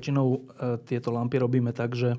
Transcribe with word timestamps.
Väčšinou 0.00 0.26
e, 0.32 0.38
tieto 0.88 1.12
lampy 1.12 1.36
robíme 1.36 1.76
tak, 1.76 1.92
že 1.92 2.16
e, 2.16 2.18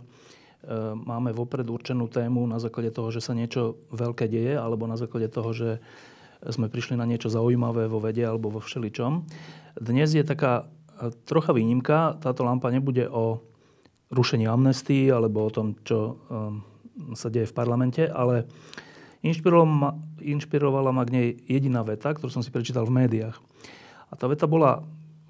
máme 0.93 1.33
vopred 1.33 1.65
určenú 1.65 2.05
tému 2.05 2.45
na 2.45 2.61
základe 2.61 2.93
toho, 2.93 3.09
že 3.09 3.25
sa 3.25 3.33
niečo 3.33 3.81
veľké 3.89 4.29
deje, 4.29 4.53
alebo 4.53 4.85
na 4.85 5.01
základe 5.01 5.33
toho, 5.33 5.49
že 5.49 5.69
sme 6.45 6.69
prišli 6.69 6.93
na 6.93 7.09
niečo 7.09 7.33
zaujímavé 7.33 7.89
vo 7.89 7.97
vede 7.97 8.21
alebo 8.21 8.53
vo 8.53 8.61
všeličom. 8.61 9.25
Dnes 9.81 10.13
je 10.13 10.21
taká 10.21 10.69
e, 11.01 11.09
trocha 11.25 11.57
výnimka. 11.57 12.21
Táto 12.21 12.45
lampa 12.45 12.69
nebude 12.69 13.09
o 13.09 13.41
rušení 14.13 14.45
amnestii 14.45 15.09
alebo 15.09 15.49
o 15.49 15.53
tom, 15.53 15.79
čo 15.87 16.19
sa 17.15 17.31
deje 17.31 17.47
v 17.47 17.55
parlamente, 17.55 18.03
ale 18.03 18.43
inšpirovala 19.23 19.71
ma, 19.71 19.89
inšpirovala 20.19 20.91
ma 20.91 21.07
k 21.07 21.13
nej 21.15 21.27
jediná 21.47 21.79
veta, 21.87 22.11
ktorú 22.11 22.27
som 22.27 22.43
si 22.43 22.51
prečítal 22.51 22.83
v 22.83 23.07
médiách. 23.07 23.39
A 24.11 24.13
tá 24.19 24.27
veta 24.27 24.51
bola 24.51 24.83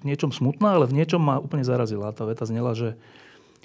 niečom 0.08 0.30
smutná, 0.34 0.78
ale 0.78 0.90
v 0.90 0.96
niečom 0.98 1.22
ma 1.22 1.38
úplne 1.38 1.66
zarazila. 1.66 2.14
Tá 2.14 2.26
veta 2.26 2.46
znela, 2.48 2.74
že 2.74 2.98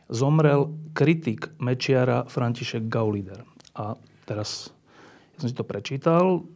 zomrel 0.08 0.72
kritik 0.96 1.52
Mečiara 1.60 2.26
František 2.28 2.88
Gaulider. 2.88 3.44
A 3.76 4.00
teraz 4.24 4.72
ja 5.36 5.46
som 5.46 5.50
si 5.52 5.56
to 5.56 5.68
prečítal, 5.68 6.48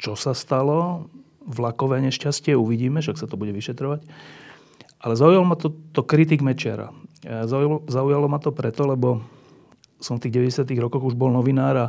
čo 0.00 0.16
sa 0.16 0.32
stalo, 0.32 1.10
vlakové 1.44 2.00
nešťastie, 2.00 2.56
uvidíme, 2.56 3.04
však 3.04 3.20
sa 3.20 3.28
to 3.28 3.36
bude 3.36 3.52
vyšetrovať. 3.52 4.00
Ale 5.04 5.14
zaujalo 5.20 5.44
ma 5.44 5.56
to, 5.60 5.76
to 5.92 6.00
kritik 6.00 6.40
Mečiara. 6.40 6.88
Zaujalo, 7.24 7.84
zaujalo 7.84 8.26
ma 8.28 8.40
to 8.40 8.52
preto, 8.56 8.88
lebo 8.88 9.20
som 10.00 10.16
v 10.16 10.28
tých 10.28 10.64
90. 10.64 10.64
rokoch 10.80 11.04
už 11.04 11.16
bol 11.16 11.28
novinár 11.28 11.76
a 11.76 11.86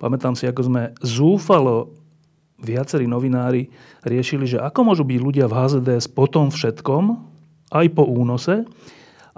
pamätám 0.00 0.32
si, 0.32 0.48
ako 0.48 0.62
sme 0.64 0.82
zúfalo 1.04 1.92
viacerí 2.58 3.06
novinári 3.06 3.70
riešili, 4.02 4.44
že 4.44 4.58
ako 4.58 4.92
môžu 4.92 5.06
byť 5.06 5.18
ľudia 5.22 5.46
v 5.46 5.56
HZDS 5.56 6.10
po 6.10 6.26
tom 6.26 6.50
všetkom, 6.50 7.04
aj 7.70 7.86
po 7.94 8.04
únose. 8.04 8.66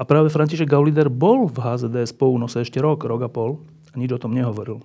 A 0.00 0.02
práve 0.08 0.32
František 0.32 0.70
Gaulider 0.70 1.12
bol 1.12 1.44
v 1.44 1.60
HZDS 1.60 2.16
po 2.16 2.32
únose 2.32 2.64
ešte 2.64 2.80
rok, 2.80 3.04
rok 3.04 3.20
a 3.26 3.30
pol 3.30 3.60
a 3.92 3.94
nič 4.00 4.16
o 4.16 4.22
tom 4.22 4.32
nehovoril. 4.32 4.80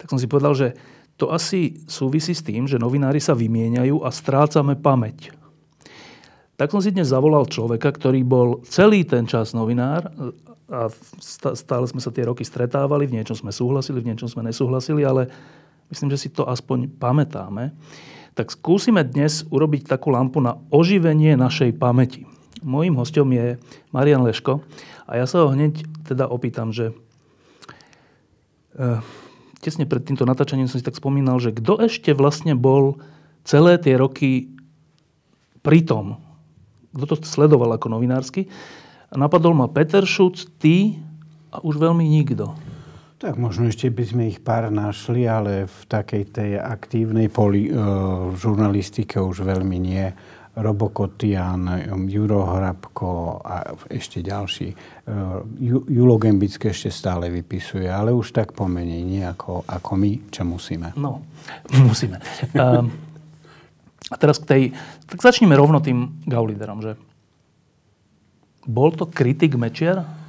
Tak 0.00 0.08
som 0.08 0.16
si 0.16 0.24
povedal, 0.28 0.56
že 0.56 0.68
to 1.16 1.32
asi 1.32 1.80
súvisí 1.88 2.36
s 2.36 2.44
tým, 2.44 2.68
že 2.68 2.80
novinári 2.80 3.20
sa 3.20 3.32
vymieňajú 3.32 4.04
a 4.04 4.08
strácame 4.12 4.76
pamäť. 4.76 5.32
Tak 6.56 6.72
som 6.72 6.80
si 6.80 6.92
dnes 6.92 7.12
zavolal 7.12 7.44
človeka, 7.44 7.92
ktorý 7.92 8.24
bol 8.24 8.64
celý 8.64 9.04
ten 9.04 9.28
čas 9.28 9.52
novinár 9.52 10.08
a 10.72 10.88
stále 11.52 11.84
sme 11.84 12.00
sa 12.00 12.08
tie 12.08 12.24
roky 12.24 12.48
stretávali, 12.48 13.04
v 13.04 13.20
niečom 13.20 13.36
sme 13.36 13.52
súhlasili, 13.52 14.00
v 14.00 14.08
niečom 14.12 14.28
sme 14.28 14.44
nesúhlasili, 14.44 15.04
ale 15.04 15.28
myslím, 15.90 16.08
že 16.14 16.26
si 16.26 16.28
to 16.32 16.46
aspoň 16.46 16.90
pamätáme, 16.98 17.74
tak 18.36 18.52
skúsime 18.52 19.00
dnes 19.00 19.48
urobiť 19.48 19.88
takú 19.88 20.12
lampu 20.12 20.44
na 20.44 20.60
oživenie 20.68 21.40
našej 21.40 21.72
pamäti. 21.80 22.28
Mojím 22.60 23.00
hostom 23.00 23.32
je 23.32 23.56
Marian 23.92 24.24
Leško 24.24 24.60
a 25.08 25.16
ja 25.16 25.24
sa 25.24 25.44
ho 25.44 25.52
hneď 25.52 25.86
teda 26.04 26.28
opýtam, 26.28 26.72
že 26.74 26.92
e, 28.76 28.84
tesne 29.64 29.88
pred 29.88 30.04
týmto 30.04 30.28
natáčaním 30.28 30.68
som 30.68 30.76
si 30.76 30.84
tak 30.84 30.98
spomínal, 31.00 31.40
že 31.40 31.56
kto 31.56 31.80
ešte 31.80 32.12
vlastne 32.12 32.52
bol 32.52 33.00
celé 33.46 33.80
tie 33.80 33.96
roky 33.96 34.52
pritom, 35.64 36.20
kto 36.92 37.04
to 37.08 37.16
sledoval 37.24 37.72
ako 37.72 37.88
novinársky. 37.88 38.48
Napadol 39.14 39.54
ma 39.54 39.70
Peter 39.70 40.04
Šuc, 40.04 40.44
ty 40.58 40.98
a 41.54 41.62
už 41.62 41.78
veľmi 41.78 42.04
nikto. 42.04 42.52
Tak 43.16 43.40
možno 43.40 43.72
ešte 43.72 43.88
by 43.88 44.04
sme 44.04 44.22
ich 44.28 44.44
pár 44.44 44.68
našli, 44.68 45.24
ale 45.24 45.64
v 45.64 45.80
takej 45.88 46.24
tej 46.36 46.50
aktívnej 46.60 47.32
poli, 47.32 47.72
uh, 47.72 48.28
žurnalistike 48.36 49.16
už 49.16 49.40
veľmi 49.40 49.78
nie. 49.80 50.04
Robo 50.56 50.88
Kotian, 50.88 51.68
Juro 52.08 52.48
Hrabko 52.48 53.40
a 53.44 53.76
ešte 53.88 54.20
ďalší. 54.20 54.68
Uh, 55.08 55.44
Julo 55.88 56.20
Gembické 56.20 56.72
ešte 56.72 56.92
stále 56.92 57.32
vypisuje, 57.32 57.88
ale 57.88 58.12
už 58.12 58.36
tak 58.36 58.52
pomenej, 58.52 59.00
nie 59.00 59.24
ako, 59.24 59.64
ako 59.64 59.90
my, 59.96 60.12
čo 60.28 60.44
musíme. 60.44 60.92
No, 61.00 61.24
musíme. 61.88 62.20
Uh, 62.52 62.84
a 64.12 64.14
teraz 64.20 64.36
k 64.40 64.44
tej... 64.44 64.62
Tak 65.08 65.24
začneme 65.24 65.56
rovno 65.56 65.80
tým 65.80 66.20
Gauliderom, 66.28 66.84
že 66.84 67.00
bol 68.68 68.92
to 68.92 69.08
kritik 69.08 69.56
Mečiar? 69.56 70.25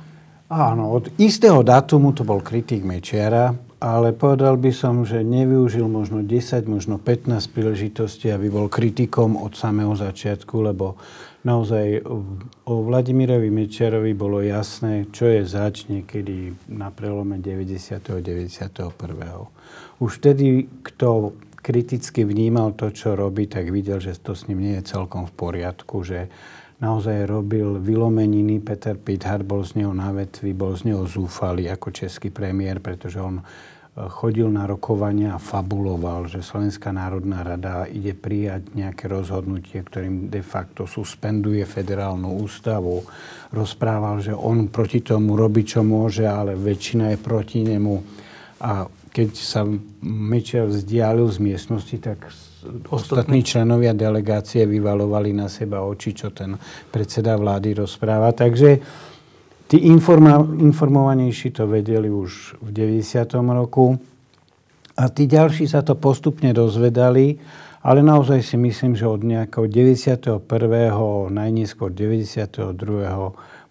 Áno, 0.47 0.95
od 0.95 1.11
istého 1.19 1.59
datumu 1.59 2.15
to 2.15 2.23
bol 2.23 2.39
kritik 2.39 2.79
Mečiara, 2.87 3.51
ale 3.83 4.15
povedal 4.15 4.55
by 4.55 4.71
som, 4.71 5.03
že 5.03 5.19
nevyužil 5.19 5.83
možno 5.91 6.23
10, 6.23 6.63
možno 6.71 6.95
15 6.95 7.51
príležitostí, 7.51 8.31
aby 8.31 8.47
bol 8.47 8.71
kritikom 8.71 9.35
od 9.35 9.59
samého 9.59 9.91
začiatku, 9.91 10.71
lebo 10.71 10.95
naozaj 11.43 11.99
o 12.63 12.73
Vladimirovi 12.79 13.51
Mečiarovi 13.51 14.15
bolo 14.15 14.39
jasné, 14.39 15.11
čo 15.11 15.27
je 15.27 15.43
zač 15.43 15.91
niekedy 15.91 16.55
na 16.71 16.95
prelome 16.95 17.43
90. 17.43 17.99
a 18.07 18.19
91. 18.23 18.87
Už 19.99 20.11
vtedy, 20.23 20.71
kto 20.79 21.35
kriticky 21.59 22.23
vnímal 22.23 22.71
to, 22.71 22.95
čo 22.95 23.19
robí, 23.19 23.51
tak 23.51 23.67
videl, 23.67 23.99
že 23.99 24.15
to 24.15 24.31
s 24.31 24.47
ním 24.47 24.63
nie 24.63 24.79
je 24.79 24.95
celkom 24.95 25.27
v 25.27 25.33
poriadku, 25.35 26.07
že 26.07 26.31
naozaj 26.77 27.25
robil 27.25 27.81
vylomeniny. 27.81 28.61
Peter 28.61 28.97
Pithard 28.97 29.45
bol 29.45 29.65
z 29.65 29.81
neho 29.81 29.93
na 29.93 30.13
vetvi, 30.13 30.53
bol 30.53 30.77
z 30.77 30.93
neho 30.93 31.03
zúfalý 31.09 31.69
ako 31.73 31.89
český 31.89 32.29
premiér, 32.29 32.77
pretože 32.77 33.17
on 33.17 33.41
e, 33.41 33.43
chodil 34.13 34.45
na 34.53 34.69
rokovania 34.69 35.35
a 35.35 35.41
fabuloval, 35.41 36.29
že 36.29 36.45
Slovenská 36.45 36.93
národná 36.93 37.41
rada 37.41 37.89
ide 37.89 38.13
prijať 38.13 38.77
nejaké 38.77 39.09
rozhodnutie, 39.09 39.81
ktorým 39.81 40.29
de 40.29 40.45
facto 40.45 40.85
suspenduje 40.85 41.65
federálnu 41.65 42.37
ústavu. 42.45 43.01
Rozprával, 43.49 44.21
že 44.21 44.33
on 44.37 44.69
proti 44.69 45.01
tomu 45.01 45.33
robí, 45.33 45.65
čo 45.65 45.81
môže, 45.81 46.29
ale 46.29 46.53
väčšina 46.53 47.17
je 47.17 47.17
proti 47.17 47.65
nemu. 47.65 47.95
A 48.61 48.85
keď 49.17 49.29
sa 49.33 49.65
Mečiar 50.05 50.69
vzdialil 50.69 51.25
z 51.33 51.41
miestnosti, 51.41 51.97
tak 51.97 52.29
ostatní 52.89 53.43
členovia 53.43 53.93
delegácie 53.93 54.65
vyvalovali 54.65 55.33
na 55.33 55.49
seba 55.49 55.85
oči, 55.85 56.13
čo 56.13 56.33
ten 56.33 56.57
predseda 56.89 57.37
vlády 57.37 57.77
rozpráva. 57.77 58.33
Takže 58.33 58.69
tí 59.67 59.77
informa- 59.85 60.43
informovanejší 60.43 61.53
to 61.53 61.67
vedeli 61.67 62.09
už 62.09 62.61
v 62.63 62.69
90. 62.71 63.53
roku 63.53 63.99
a 64.97 65.03
tí 65.13 65.29
ďalší 65.29 65.69
sa 65.69 65.85
to 65.85 65.93
postupne 65.93 66.49
dozvedali, 66.55 67.37
ale 67.85 68.01
naozaj 68.01 68.41
si 68.41 68.57
myslím, 68.57 68.97
že 68.97 69.05
od 69.05 69.21
nejakého 69.21 69.69
91. 69.69 70.41
najneskôr 71.29 71.93
92. 71.93 72.73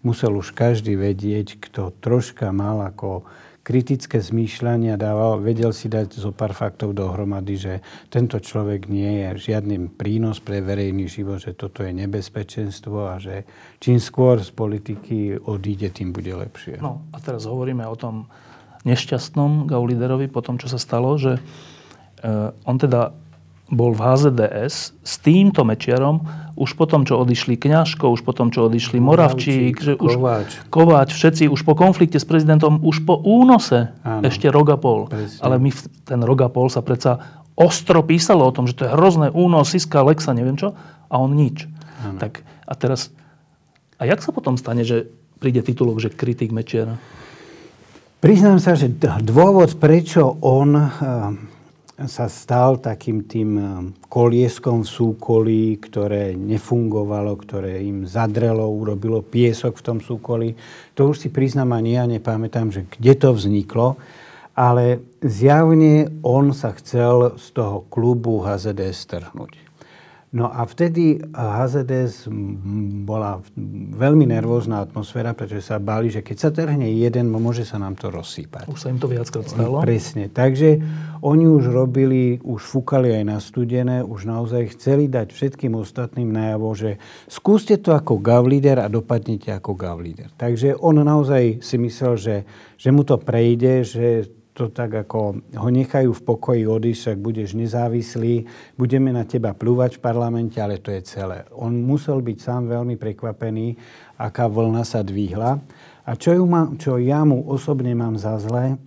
musel 0.07 0.33
už 0.39 0.55
každý 0.55 0.95
vedieť, 0.95 1.59
kto 1.59 1.91
troška 1.99 2.55
mal 2.55 2.87
ako 2.87 3.27
kritické 3.67 4.23
zmýšľania 4.23 4.95
dával, 4.95 5.43
vedel 5.43 5.75
si 5.75 5.91
dať 5.91 6.15
zo 6.15 6.31
pár 6.31 6.55
faktov 6.55 6.95
dohromady, 6.95 7.59
že 7.59 7.75
tento 8.07 8.39
človek 8.39 8.87
nie 8.87 9.27
je 9.27 9.51
žiadnym 9.51 9.91
prínos 9.91 10.39
pre 10.39 10.63
verejný 10.63 11.11
život, 11.11 11.43
že 11.43 11.59
toto 11.59 11.83
je 11.83 11.91
nebezpečenstvo 11.91 13.11
a 13.11 13.19
že 13.19 13.43
čím 13.83 13.99
skôr 13.99 14.39
z 14.39 14.55
politiky 14.55 15.35
odíde, 15.43 15.91
tým 15.91 16.15
bude 16.15 16.31
lepšie. 16.31 16.79
No 16.79 17.03
a 17.11 17.19
teraz 17.19 17.43
hovoríme 17.51 17.83
o 17.91 17.99
tom 17.99 18.31
nešťastnom 18.87 19.67
Gauliderovi 19.67 20.31
po 20.31 20.47
tom, 20.47 20.63
čo 20.63 20.71
sa 20.71 20.79
stalo, 20.79 21.19
že 21.19 21.35
e, 21.35 21.41
on 22.71 22.77
teda 22.79 23.11
bol 23.67 23.91
v 23.91 24.01
HZDS 24.01 24.95
s 25.03 25.15
týmto 25.19 25.67
Mečiarom 25.67 26.23
už 26.55 26.79
potom, 26.79 27.03
čo 27.03 27.19
odišli 27.19 27.59
Kňažko, 27.59 28.15
už 28.15 28.23
potom, 28.23 28.55
čo 28.55 28.71
odišli 28.71 29.03
Moravčík, 29.03 29.75
že 29.83 29.93
už 29.99 30.23
Kováč. 30.23 30.51
Kováč, 30.71 31.11
všetci 31.13 31.51
už 31.51 31.67
po 31.67 31.75
konflikte 31.75 32.17
s 32.17 32.25
prezidentom, 32.25 32.79
už 32.81 33.03
po 33.03 33.19
únose, 33.19 33.93
Áno, 34.07 34.23
ešte 34.23 34.49
rok 34.49 34.71
a 34.71 34.79
pol. 34.79 35.11
Presne. 35.11 35.43
Ale 35.43 35.59
my 35.59 35.71
ten 36.07 36.21
rok 36.23 36.47
a 36.47 36.49
pol 36.49 36.71
sa 36.71 36.81
predsa 36.81 37.43
ostro 37.59 38.07
písalo 38.07 38.47
o 38.47 38.55
tom, 38.55 38.71
že 38.71 38.79
to 38.79 38.87
je 38.87 38.95
hrozné 38.95 39.29
únos, 39.35 39.75
Siska, 39.75 40.07
Lexa, 40.07 40.31
neviem 40.33 40.55
čo, 40.55 40.79
a 41.11 41.15
on 41.19 41.35
nič. 41.35 41.67
Áno. 42.07 42.23
Tak 42.23 42.47
a 42.47 42.73
teraz, 42.79 43.11
a 43.99 44.07
jak 44.07 44.23
sa 44.23 44.31
potom 44.31 44.55
stane, 44.55 44.87
že 44.87 45.11
príde 45.43 45.61
titulok, 45.61 45.99
že 45.99 46.15
kritik 46.15 46.55
Mečiara? 46.55 46.97
Priznám 48.23 48.63
sa, 48.63 48.79
že 48.79 48.89
dôvod, 49.21 49.77
prečo 49.77 50.41
on 50.41 50.71
eh, 50.73 51.56
sa 52.05 52.29
stal 52.29 52.77
takým 52.77 53.25
tým 53.25 53.51
eh, 53.57 53.69
kolieskom 54.13 54.85
v 54.85 54.93
súkolí, 54.93 55.65
ktoré 55.81 56.37
nefungovalo, 56.37 57.33
ktoré 57.41 57.81
im 57.81 58.05
zadrelo, 58.05 58.69
urobilo 58.69 59.25
piesok 59.25 59.81
v 59.81 59.85
tom 59.85 59.99
súkolí. 60.05 60.53
To 60.93 61.09
už 61.09 61.25
si 61.25 61.29
priznám 61.33 61.73
ani 61.73 61.97
ja 61.97 62.05
nepamätám, 62.05 62.69
že 62.69 62.85
kde 62.85 63.13
to 63.17 63.33
vzniklo. 63.33 63.97
Ale 64.57 65.05
zjavne 65.21 66.09
on 66.25 66.57
sa 66.57 66.73
chcel 66.77 67.37
z 67.37 67.47
toho 67.53 67.85
klubu 67.93 68.41
HZD 68.41 68.89
strhnúť. 68.89 69.66
No 70.37 70.53
a 70.53 70.69
vtedy 70.69 71.17
HZDS 71.33 72.29
bola 73.09 73.41
veľmi 73.97 74.29
nervózna 74.29 74.85
atmosféra, 74.85 75.33
pretože 75.33 75.65
sa 75.65 75.81
báli, 75.81 76.13
že 76.13 76.21
keď 76.21 76.37
sa 76.37 76.51
trhne 76.53 76.85
jeden, 76.93 77.33
môže 77.33 77.65
sa 77.65 77.81
nám 77.81 77.97
to 77.97 78.13
rozsýpať. 78.13 78.69
Už 78.69 78.77
sa 78.77 78.93
im 78.93 79.01
to 79.01 79.09
viackrát 79.09 79.49
stalo. 79.49 79.81
Presne. 79.81 80.29
Takže 80.29 80.77
oni 81.25 81.49
už 81.49 81.73
robili, 81.73 82.37
už 82.45 82.61
fúkali 82.69 83.17
aj 83.17 83.25
na 83.25 83.41
studené, 83.41 84.05
už 84.05 84.29
naozaj 84.29 84.77
chceli 84.77 85.09
dať 85.09 85.33
všetkým 85.33 85.73
ostatným 85.73 86.29
najavo, 86.29 86.69
že 86.77 86.91
skúste 87.33 87.81
to 87.81 87.97
ako 87.97 88.21
gavlíder 88.21 88.77
a 88.77 88.93
dopadnete 88.93 89.49
ako 89.57 89.73
gavlíder. 89.73 90.29
Takže 90.37 90.77
on 90.77 91.01
naozaj 91.01 91.65
si 91.65 91.81
myslel, 91.81 92.15
že, 92.21 92.37
že 92.77 92.93
mu 92.93 93.09
to 93.09 93.17
prejde, 93.17 93.89
že 93.89 94.29
to 94.57 94.73
tak 94.73 95.05
ako 95.05 95.37
ho 95.37 95.69
nechajú 95.69 96.17
v 96.17 96.25
pokoji 96.25 96.63
odísť, 96.65 97.13
ak 97.13 97.19
budeš 97.21 97.53
nezávislý, 97.53 98.49
budeme 98.81 99.13
na 99.13 99.29
teba 99.29 99.53
plúvať 99.53 100.01
v 100.01 100.05
parlamente, 100.09 100.57
ale 100.57 100.81
to 100.81 100.89
je 100.89 101.05
celé. 101.05 101.45
On 101.53 101.69
musel 101.69 102.25
byť 102.25 102.39
sám 102.41 102.73
veľmi 102.73 102.97
prekvapený, 102.97 103.77
aká 104.17 104.49
vlna 104.49 104.81
sa 104.89 105.05
dvihla. 105.05 105.61
A 106.09 106.11
čo, 106.17 106.33
ju 106.33 106.49
má, 106.49 106.73
čo 106.81 106.97
ja 106.97 107.21
mu 107.29 107.45
osobne 107.45 107.93
mám 107.93 108.17
za 108.17 108.41
zlé, 108.41 108.81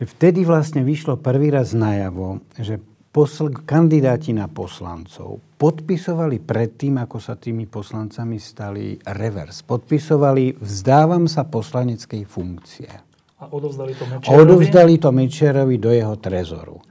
že 0.00 0.08
vtedy 0.08 0.48
vlastne 0.48 0.80
vyšlo 0.80 1.20
prvý 1.20 1.52
raz 1.52 1.76
najavo, 1.76 2.40
že 2.56 2.80
posl- 3.12 3.60
kandidáti 3.66 4.32
na 4.32 4.48
poslancov 4.48 5.42
podpisovali 5.58 6.38
predtým, 6.38 7.02
ako 7.02 7.18
sa 7.18 7.34
tými 7.34 7.66
poslancami 7.66 8.38
stali 8.38 8.94
revers. 9.04 9.66
Podpisovali 9.66 10.56
vzdávam 10.62 11.26
sa 11.26 11.44
poslaneckej 11.44 12.22
funkcie. 12.24 13.07
A 13.38 13.46
odovzdali 13.54 13.94
to 13.94 14.04
Mečerovi? 14.06 14.34
Odovzdali 14.34 14.94
to 14.98 15.10
Mečerovi 15.14 15.76
do 15.78 15.90
jeho 15.94 16.14
trezoru. 16.18 16.82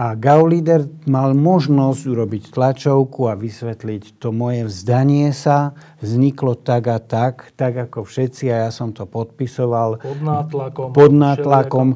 A 0.00 0.16
Gaulider 0.16 0.88
mal 1.04 1.36
možnosť 1.36 2.02
urobiť 2.08 2.42
tlačovku 2.56 3.28
a 3.28 3.36
vysvetliť, 3.36 4.16
to 4.16 4.32
moje 4.32 4.64
vzdanie 4.64 5.28
sa 5.36 5.76
vzniklo 6.00 6.56
tak 6.56 6.88
a 6.88 6.96
tak, 6.96 7.52
tak 7.52 7.76
ako 7.88 8.08
všetci 8.08 8.48
a 8.48 8.64
ja 8.64 8.70
som 8.72 8.96
to 8.96 9.04
podpisoval. 9.04 10.00
Pod 10.00 10.20
nátlakom. 10.24 10.88
Pod 10.96 11.12
nátlakom. 11.12 11.88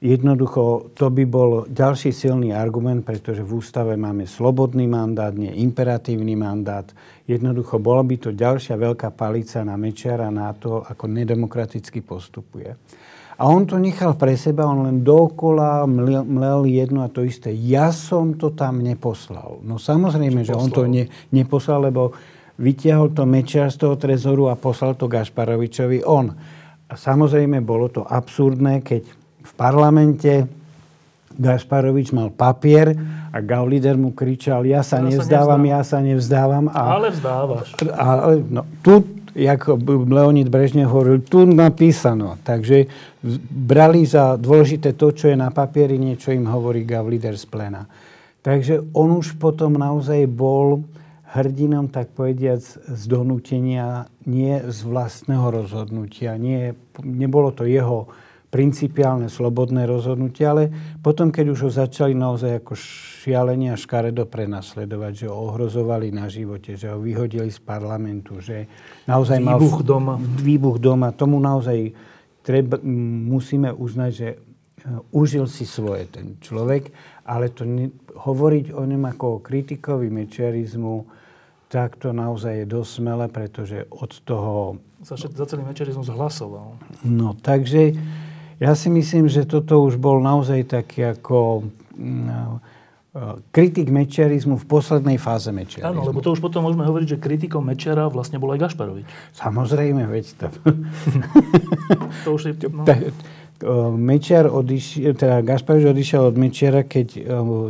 Jednoducho, 0.00 0.96
to 0.96 1.12
by 1.12 1.28
bol 1.28 1.68
ďalší 1.68 2.16
silný 2.16 2.56
argument, 2.56 3.04
pretože 3.04 3.44
v 3.44 3.60
ústave 3.60 4.00
máme 4.00 4.24
slobodný 4.24 4.88
mandát, 4.88 5.36
nie 5.36 5.52
imperatívny 5.60 6.32
mandát. 6.40 6.88
Jednoducho, 7.28 7.76
bola 7.76 8.00
by 8.00 8.16
to 8.16 8.30
ďalšia 8.32 8.80
veľká 8.80 9.12
palica 9.12 9.60
na 9.60 9.76
Mečera 9.76 10.32
na 10.32 10.56
to, 10.56 10.80
ako 10.80 11.04
nedemokraticky 11.04 12.00
postupuje. 12.00 12.72
A 13.40 13.48
on 13.48 13.64
to 13.64 13.80
nechal 13.80 14.20
pre 14.20 14.36
seba, 14.36 14.68
on 14.68 14.84
len 14.84 15.00
dokola 15.00 15.88
mlel, 15.88 16.28
mlel 16.28 16.68
jedno 16.68 17.00
a 17.00 17.08
to 17.08 17.24
isté. 17.24 17.48
Ja 17.48 17.88
som 17.88 18.36
to 18.36 18.52
tam 18.52 18.84
neposlal. 18.84 19.64
No 19.64 19.80
samozrejme, 19.80 20.44
že 20.44 20.52
on 20.52 20.68
to 20.68 20.84
ne, 20.84 21.08
neposlal, 21.32 21.88
lebo 21.88 22.12
vytiahol 22.60 23.16
to 23.16 23.24
Mečiar 23.24 23.72
z 23.72 23.80
toho 23.80 23.96
trezoru 23.96 24.52
a 24.52 24.60
poslal 24.60 24.92
to 24.92 25.08
Gašparovičovi 25.08 26.04
on. 26.04 26.36
A 26.84 26.92
samozrejme, 26.92 27.64
bolo 27.64 27.88
to 27.88 28.04
absurdné, 28.04 28.84
keď 28.84 29.08
v 29.40 29.52
parlamente 29.56 30.44
Gašparovič 31.40 32.12
mal 32.12 32.28
papier 32.28 32.92
a 33.32 33.40
Gaulider 33.40 33.96
mu 33.96 34.12
kričal, 34.12 34.68
ja 34.68 34.84
sa 34.84 35.00
ja 35.00 35.08
nevzdávam, 35.08 35.64
sa 35.64 35.70
ja 35.72 35.80
sa 35.80 35.98
nevzdávam. 36.04 36.68
A, 36.68 37.00
ale 37.00 37.08
vzdávaš. 37.08 37.72
Ale, 37.96 38.44
no, 38.52 38.68
tu 38.84 39.00
jak 39.34 39.60
Leonid 40.08 40.48
Brežnev 40.48 40.90
hovoril, 40.90 41.22
tu 41.22 41.46
napísano. 41.46 42.38
Takže 42.42 42.86
brali 43.50 44.06
za 44.06 44.34
dôležité 44.34 44.94
to, 44.98 45.14
čo 45.14 45.30
je 45.30 45.36
na 45.38 45.54
papieri, 45.54 45.98
niečo 45.98 46.34
im 46.34 46.48
hovorí 46.48 46.82
Gavlider 46.82 47.36
z 47.38 47.46
plena. 47.46 47.86
Takže 48.40 48.94
on 48.96 49.20
už 49.20 49.36
potom 49.36 49.76
naozaj 49.76 50.24
bol 50.26 50.82
hrdinom, 51.30 51.86
tak 51.86 52.10
povediac, 52.10 52.64
z 52.90 53.02
donútenia, 53.06 54.10
nie 54.26 54.58
z 54.66 54.78
vlastného 54.82 55.62
rozhodnutia. 55.62 56.34
Nie, 56.34 56.74
nebolo 57.04 57.54
to 57.54 57.68
jeho 57.68 58.10
principiálne 58.50 59.30
slobodné 59.30 59.86
rozhodnutie, 59.86 60.42
ale 60.42 60.64
potom, 60.98 61.30
keď 61.30 61.54
už 61.54 61.58
ho 61.66 61.70
začali 61.70 62.18
naozaj 62.18 62.60
ako 62.60 62.74
a 63.70 63.76
škaredo 63.78 64.26
prenasledovať, 64.26 65.12
že 65.14 65.26
ho 65.30 65.54
ohrozovali 65.54 66.10
na 66.10 66.26
živote, 66.26 66.74
že 66.74 66.90
ho 66.90 66.98
vyhodili 66.98 67.46
z 67.46 67.62
parlamentu, 67.62 68.42
že 68.42 68.66
naozaj 69.06 69.38
výbuch 69.38 69.80
mal... 69.80 69.86
doma. 69.86 70.14
Výbuch 70.18 70.78
doma. 70.82 71.08
Tomu 71.14 71.38
naozaj 71.38 71.94
treba, 72.42 72.82
musíme 73.30 73.70
uznať, 73.70 74.10
že 74.10 74.28
e, 74.34 74.36
užil 75.14 75.46
si 75.46 75.62
svoje 75.62 76.10
ten 76.10 76.40
človek, 76.42 76.90
ale 77.28 77.54
to 77.54 77.62
ne, 77.62 77.94
hovoriť 78.18 78.74
o 78.74 78.82
ňom 78.82 79.02
ako 79.14 79.24
o 79.38 79.42
kritikovi 79.44 80.10
mečerizmu, 80.10 81.06
tak 81.70 82.02
to 82.02 82.10
naozaj 82.10 82.64
je 82.64 82.66
dosť 82.66 82.90
smelé, 82.98 83.26
pretože 83.30 83.86
od 83.94 84.10
toho... 84.26 84.82
Za, 85.06 85.14
za 85.14 85.46
celý 85.46 85.62
mečerizmus 85.62 86.10
hlasoval. 86.10 86.74
No, 87.06 87.38
takže 87.38 87.94
ja 88.60 88.76
si 88.76 88.92
myslím, 88.92 89.24
že 89.24 89.48
toto 89.48 89.80
už 89.80 89.96
bol 89.96 90.20
naozaj 90.20 90.68
taký 90.68 91.16
ako 91.16 91.64
mm, 91.96 92.28
e, 92.28 93.28
kritik 93.48 93.88
mečiarizmu 93.88 94.60
v 94.60 94.66
poslednej 94.68 95.16
fáze 95.16 95.48
mečiarizmu. 95.48 95.88
Áno, 95.88 96.04
lebo 96.04 96.20
to 96.20 96.36
už 96.36 96.44
potom 96.44 96.68
môžeme 96.68 96.84
hovoriť, 96.84 97.16
že 97.16 97.18
kritikom 97.18 97.64
Mečera 97.64 98.12
vlastne 98.12 98.36
bol 98.36 98.52
aj 98.52 98.68
Gašparovič. 98.68 99.08
Samozrejme, 99.32 100.04
veď 100.04 100.24
to. 100.36 100.46
to 102.28 102.28
už 102.36 102.42
je... 102.52 102.68
No. 102.68 102.84
Mečiar 103.92 104.48
odišiel, 104.48 105.12
teda 105.20 105.44
Gašparovič 105.44 105.92
odišiel 105.92 106.32
od 106.32 106.36
Mečiara, 106.36 106.84
keď 106.84 107.08
e, 107.16 107.20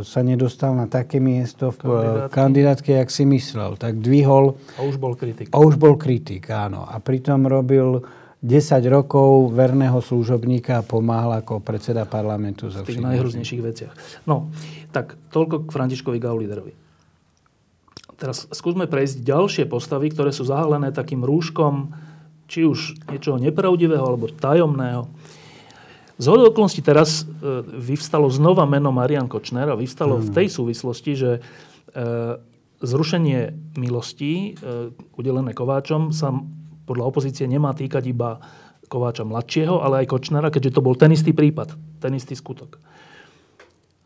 sa 0.03 0.23
nedostal 0.27 0.75
na 0.75 0.91
také 0.91 1.23
miesto 1.23 1.71
v 1.71 2.27
kandidátke 2.27 2.99
jak 2.99 3.07
si 3.07 3.23
myslel. 3.23 3.79
Tak 3.79 3.99
dvihol... 4.03 4.59
A 4.75 4.83
už 4.83 4.99
bol 4.99 5.15
kritik. 5.15 5.55
A 5.55 5.57
už 5.59 5.79
bol 5.79 5.95
kritik, 5.95 6.51
áno. 6.51 6.83
A 6.83 6.99
pritom 6.99 7.47
robil 7.47 8.03
10 8.41 8.81
rokov 8.89 9.53
verného 9.53 10.01
služobníka 10.01 10.81
a 10.81 10.85
pomáhal 10.85 11.45
ako 11.45 11.61
predseda 11.61 12.09
parlamentu. 12.09 12.73
V 12.73 12.89
tých 12.89 12.97
najhroznejších 12.97 13.61
veciach. 13.61 13.93
No, 14.25 14.49
tak 14.89 15.13
toľko 15.29 15.69
k 15.69 15.73
Františkovi 15.77 16.17
Gauliderovi. 16.17 16.73
Teraz 18.17 18.49
skúsme 18.49 18.89
prejsť 18.89 19.21
ďalšie 19.21 19.65
postavy, 19.69 20.09
ktoré 20.09 20.33
sú 20.33 20.45
zahalené 20.45 20.89
takým 20.89 21.21
rúškom 21.21 21.93
či 22.51 22.67
už 22.67 22.97
niečoho 23.07 23.39
nepravdivého 23.39 24.03
alebo 24.03 24.27
tajomného. 24.27 25.07
Z 26.21 26.27
okolností 26.29 26.85
teraz 26.85 27.23
e, 27.23 27.63
vyvstalo 27.65 28.29
znova 28.29 28.67
meno 28.69 28.93
Marian 28.93 29.25
Kočner 29.25 29.71
a 29.71 29.79
vyvstalo 29.79 30.19
hmm. 30.19 30.25
v 30.27 30.29
tej 30.35 30.47
súvislosti, 30.53 31.11
že 31.17 31.31
e, 31.37 31.41
zrušenie 32.83 33.73
milostí 33.79 34.53
e, 34.53 34.91
udelené 35.17 35.55
Kováčom 35.57 36.13
sa 36.13 36.29
podľa 36.85 37.05
opozície 37.09 37.45
nemá 37.45 37.73
týkať 37.73 38.03
iba 38.09 38.41
Kováča 38.91 39.23
mladšieho, 39.23 39.79
ale 39.79 40.03
aj 40.03 40.11
Kočnera, 40.11 40.51
keďže 40.51 40.75
to 40.75 40.81
bol 40.83 40.99
ten 40.99 41.15
istý 41.15 41.31
prípad, 41.31 41.73
ten 42.03 42.11
istý 42.11 42.35
skutok. 42.35 42.75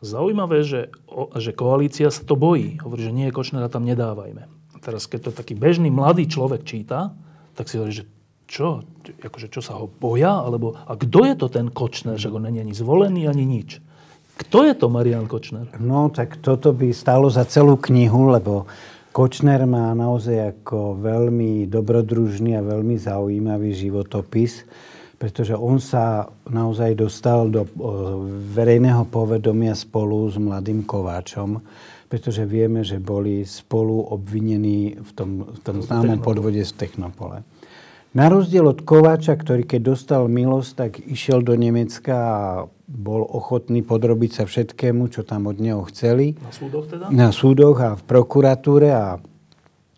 Zaujímavé, 0.05 0.61
že, 0.61 0.93
že 1.41 1.55
koalícia 1.57 2.13
sa 2.13 2.21
to 2.21 2.37
bojí. 2.37 2.77
Hovorí, 2.85 3.09
že 3.09 3.15
nie, 3.15 3.33
Kočnera 3.33 3.65
tam 3.65 3.89
nedávajme. 3.89 4.45
A 4.45 4.77
teraz, 4.77 5.09
keď 5.09 5.31
to 5.33 5.41
taký 5.41 5.57
bežný 5.57 5.89
mladý 5.89 6.29
človek 6.29 6.61
číta, 6.61 7.17
tak 7.57 7.65
si 7.65 7.81
hovorí, 7.81 7.97
že 7.97 8.05
čo? 8.45 8.85
Akože 9.25 9.49
čo 9.49 9.65
sa 9.65 9.81
ho 9.81 9.89
boja? 9.89 10.45
Alebo, 10.45 10.77
a 10.77 10.93
kto 10.93 11.25
je 11.25 11.33
to 11.33 11.47
ten 11.49 11.73
Kočner? 11.73 12.21
Že 12.21 12.37
on 12.37 12.45
není 12.45 12.61
ani 12.61 12.77
zvolený, 12.77 13.25
ani 13.25 13.41
nič. 13.41 13.81
Kto 14.35 14.67
je 14.67 14.75
to 14.77 14.91
Marian 14.91 15.25
Kočner? 15.25 15.65
No, 15.81 16.13
tak 16.13 16.37
toto 16.43 16.75
by 16.75 16.93
stalo 16.93 17.31
za 17.31 17.47
celú 17.47 17.79
knihu, 17.79 18.29
lebo 18.29 18.69
Kočner 19.15 19.63
má 19.63 19.95
naozaj 19.95 20.59
ako 20.59 20.99
veľmi 20.99 21.71
dobrodružný 21.71 22.59
a 22.59 22.67
veľmi 22.67 22.99
zaujímavý 22.99 23.71
životopis, 23.71 24.67
pretože 25.15 25.55
on 25.55 25.79
sa 25.79 26.27
naozaj 26.51 26.99
dostal 26.99 27.47
do 27.47 27.63
verejného 28.51 29.07
povedomia 29.07 29.71
spolu 29.71 30.27
s 30.27 30.35
mladým 30.35 30.83
Kováčom, 30.83 31.63
pretože 32.11 32.43
vieme, 32.43 32.83
že 32.83 32.99
boli 32.99 33.47
spolu 33.47 34.03
obvinení 34.11 34.99
v 34.99 35.11
tom, 35.15 35.47
v 35.47 35.59
tom 35.63 35.79
známom 35.79 36.19
podvode 36.19 36.59
z 36.59 36.75
Technopole. 36.75 37.47
Na 38.11 38.27
rozdiel 38.27 38.67
od 38.67 38.83
Kováča, 38.83 39.39
ktorý 39.39 39.63
keď 39.63 39.95
dostal 39.95 40.27
milosť, 40.27 40.71
tak 40.75 40.91
išiel 40.99 41.39
do 41.39 41.55
Nemecka 41.55 42.15
a 42.15 42.41
bol 42.85 43.25
ochotný 43.25 43.81
podrobiť 43.81 44.31
sa 44.31 44.43
všetkému, 44.45 45.09
čo 45.09 45.25
tam 45.25 45.49
od 45.49 45.57
neho 45.57 45.81
chceli. 45.89 46.37
Na 46.37 46.53
súdoch 46.53 46.85
teda? 46.85 47.05
Na 47.09 47.29
súdoch 47.33 47.77
a 47.81 47.97
v 47.97 48.03
prokuratúre 48.05 48.89
a 48.93 49.17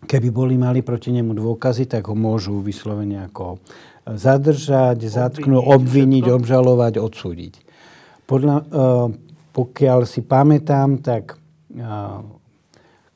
keby 0.08 0.28
boli 0.32 0.56
mali 0.56 0.80
proti 0.80 1.12
nemu 1.12 1.36
dôkazy, 1.36 1.84
tak 1.84 2.08
ho 2.08 2.16
môžu 2.16 2.64
vyslovene 2.64 3.28
ako 3.28 3.60
zadržať, 4.08 5.04
zatknúť, 5.04 5.68
obviniť, 5.68 6.24
všetko? 6.32 6.38
obžalovať, 6.40 6.94
odsúdiť. 6.96 7.54
Podľa, 8.24 8.56
pokiaľ 9.52 9.98
si 10.08 10.24
pamätám, 10.24 11.04
tak 11.04 11.36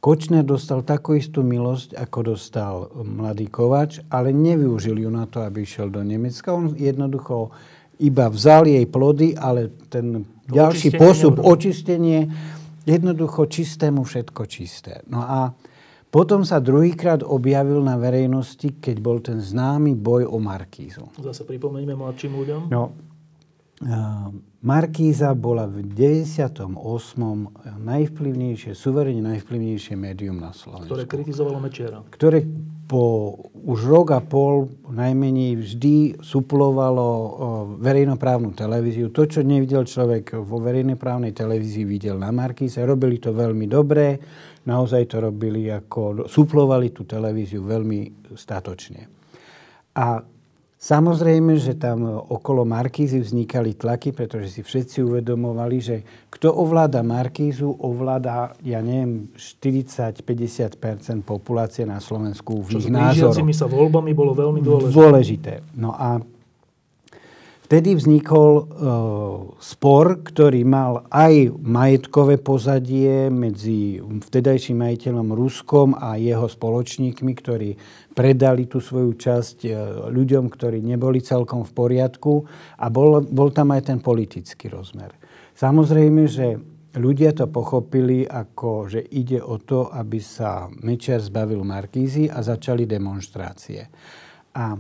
Kočner 0.03 0.43
dostal 0.43 0.83
takú 0.85 1.17
istú 1.17 1.41
milosť, 1.47 1.95
ako 1.97 2.19
dostal 2.35 2.75
mladý 2.93 3.49
Kovač, 3.49 4.03
ale 4.11 4.35
nevyužil 4.35 5.01
ju 5.01 5.09
na 5.09 5.31
to, 5.31 5.41
aby 5.47 5.63
išiel 5.65 5.89
do 5.89 6.03
Nemecka. 6.05 6.53
On 6.53 6.75
jednoducho 6.75 7.55
iba 8.03 8.27
vzal 8.27 8.67
jej 8.67 8.85
plody, 8.91 9.39
ale 9.39 9.71
ten 9.87 10.27
to 10.51 10.59
ďalší 10.59 10.99
postup, 10.99 11.39
očistenie, 11.39 12.27
jednoducho 12.83 13.47
čistému 13.47 14.03
všetko 14.03 14.43
čisté. 14.51 15.07
No 15.07 15.23
a 15.23 15.55
potom 16.13 16.45
sa 16.45 16.61
druhýkrát 16.61 17.25
objavil 17.25 17.81
na 17.81 17.97
verejnosti, 17.97 18.77
keď 18.83 18.97
bol 19.01 19.23
ten 19.25 19.41
známy 19.41 19.97
boj 19.97 20.29
o 20.29 20.37
Markízu. 20.37 21.09
Zase 21.17 21.49
pripomeňme 21.49 21.97
mladším 21.97 22.33
ľuďom. 22.37 22.61
No, 22.69 22.93
Markíza 24.63 25.35
bola 25.35 25.67
v 25.67 25.83
98. 25.89 26.69
najvplyvnejšie, 27.83 28.79
suverene 28.79 29.25
najvplyvnejšie 29.25 29.95
médium 29.99 30.39
na 30.39 30.55
Slovensku. 30.55 30.93
Ktoré 30.93 31.05
kritizovalo 31.09 31.59
Mečiara. 31.59 32.05
Ktoré 32.13 32.47
po 32.87 33.35
už 33.63 33.89
rok 33.89 34.13
a 34.13 34.21
pol 34.21 34.69
najmenej 34.91 35.57
vždy 35.57 35.97
suplovalo 36.21 37.09
verejnoprávnu 37.79 38.53
televíziu. 38.53 39.09
To, 39.15 39.25
čo 39.25 39.41
nevidel 39.41 39.87
človek 39.87 40.37
vo 40.43 40.59
verejnoprávnej 40.61 41.33
televízii, 41.33 41.87
videl 41.89 42.19
na 42.19 42.29
Markíze. 42.35 42.83
Robili 42.83 43.23
to 43.23 43.31
veľmi 43.33 43.65
dobre. 43.71 44.19
Naozaj 44.67 45.03
to 45.09 45.23
robili 45.23 45.71
ako... 45.71 46.27
Suplovali 46.27 46.91
tú 46.91 47.07
televíziu 47.09 47.63
veľmi 47.65 48.31
statočne. 48.35 49.09
A 49.97 50.21
Samozrejme, 50.83 51.63
že 51.63 51.79
tam 51.79 52.27
okolo 52.27 52.67
Markízy 52.67 53.23
vznikali 53.23 53.79
tlaky, 53.79 54.11
pretože 54.11 54.51
si 54.51 54.61
všetci 54.67 55.07
uvedomovali, 55.07 55.79
že 55.79 56.03
kto 56.27 56.51
ovláda 56.51 57.07
Markízu, 57.07 57.71
ovláda, 57.71 58.59
ja 58.67 58.83
neviem, 58.83 59.31
40-50% 59.39 61.23
populácie 61.23 61.87
na 61.87 62.03
Slovensku 62.03 62.67
v 62.67 62.69
Čo 62.75 62.79
ich 62.83 62.91
názoroch. 62.91 63.39
Sa 63.55 63.71
voľbami 63.71 64.11
bolo 64.11 64.35
veľmi 64.35 64.59
dôležité. 64.59 64.91
Dôležité. 64.91 65.53
No 65.79 65.95
a 65.95 66.19
Vtedy 67.73 67.97
vznikol 67.97 68.53
e, 68.53 68.65
spor, 69.57 70.21
ktorý 70.21 70.61
mal 70.61 71.09
aj 71.09 71.57
majetkové 71.57 72.37
pozadie 72.37 73.33
medzi 73.33 73.97
vtedajším 73.97 74.77
majiteľom 74.77 75.33
Ruskom 75.33 75.97
a 75.97 76.21
jeho 76.21 76.45
spoločníkmi, 76.53 77.33
ktorí 77.33 77.81
predali 78.13 78.69
tú 78.69 78.79
svoju 78.79 79.17
časť 79.17 79.59
e, 79.65 79.71
ľuďom, 80.13 80.53
ktorí 80.53 80.85
neboli 80.85 81.25
celkom 81.25 81.65
v 81.65 81.73
poriadku 81.73 82.45
a 82.79 82.87
bol, 82.93 83.25
bol 83.25 83.49
tam 83.51 83.73
aj 83.73 83.89
ten 83.89 83.99
politický 83.99 84.69
rozmer. 84.69 85.17
Samozrejme, 85.57 86.23
že 86.29 86.57
ľudia 86.97 87.33
to 87.33 87.49
pochopili 87.49 88.29
ako, 88.29 88.89
že 88.89 89.01
ide 89.01 89.41
o 89.41 89.57
to, 89.61 89.89
aby 89.89 90.21
sa 90.21 90.69
Mečiar 90.85 91.25
zbavil 91.25 91.65
Markízy 91.65 92.29
a 92.29 92.45
začali 92.45 92.85
demonstrácie. 92.85 93.89
A 94.53 94.77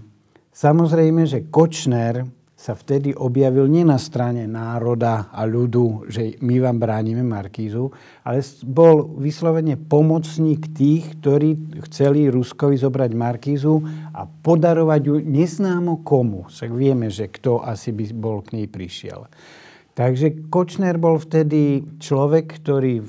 samozrejme, 0.52 1.24
že 1.24 1.48
Kočner 1.48 2.41
sa 2.62 2.78
vtedy 2.78 3.10
objavil 3.10 3.66
nie 3.66 3.82
na 3.82 3.98
strane 3.98 4.46
národa 4.46 5.34
a 5.34 5.42
ľudu, 5.42 6.06
že 6.06 6.38
my 6.46 6.62
vám 6.62 6.78
bránime 6.78 7.26
Markízu, 7.26 7.90
ale 8.22 8.38
bol 8.62 9.18
vyslovene 9.18 9.74
pomocník 9.74 10.70
tých, 10.70 11.18
ktorí 11.18 11.82
chceli 11.90 12.30
Ruskovi 12.30 12.78
zobrať 12.78 13.10
Markízu 13.18 13.82
a 14.14 14.30
podarovať 14.30 15.00
ju 15.02 15.16
neznámo 15.18 16.06
komu. 16.06 16.46
Však 16.46 16.70
vieme, 16.70 17.10
že 17.10 17.26
kto 17.26 17.66
asi 17.66 17.90
by 17.90 18.04
bol 18.14 18.46
k 18.46 18.62
nej 18.62 18.70
prišiel. 18.70 19.26
Takže 19.98 20.46
Kočner 20.46 21.02
bol 21.02 21.18
vtedy 21.18 21.82
človek, 21.98 22.62
ktorý 22.62 23.02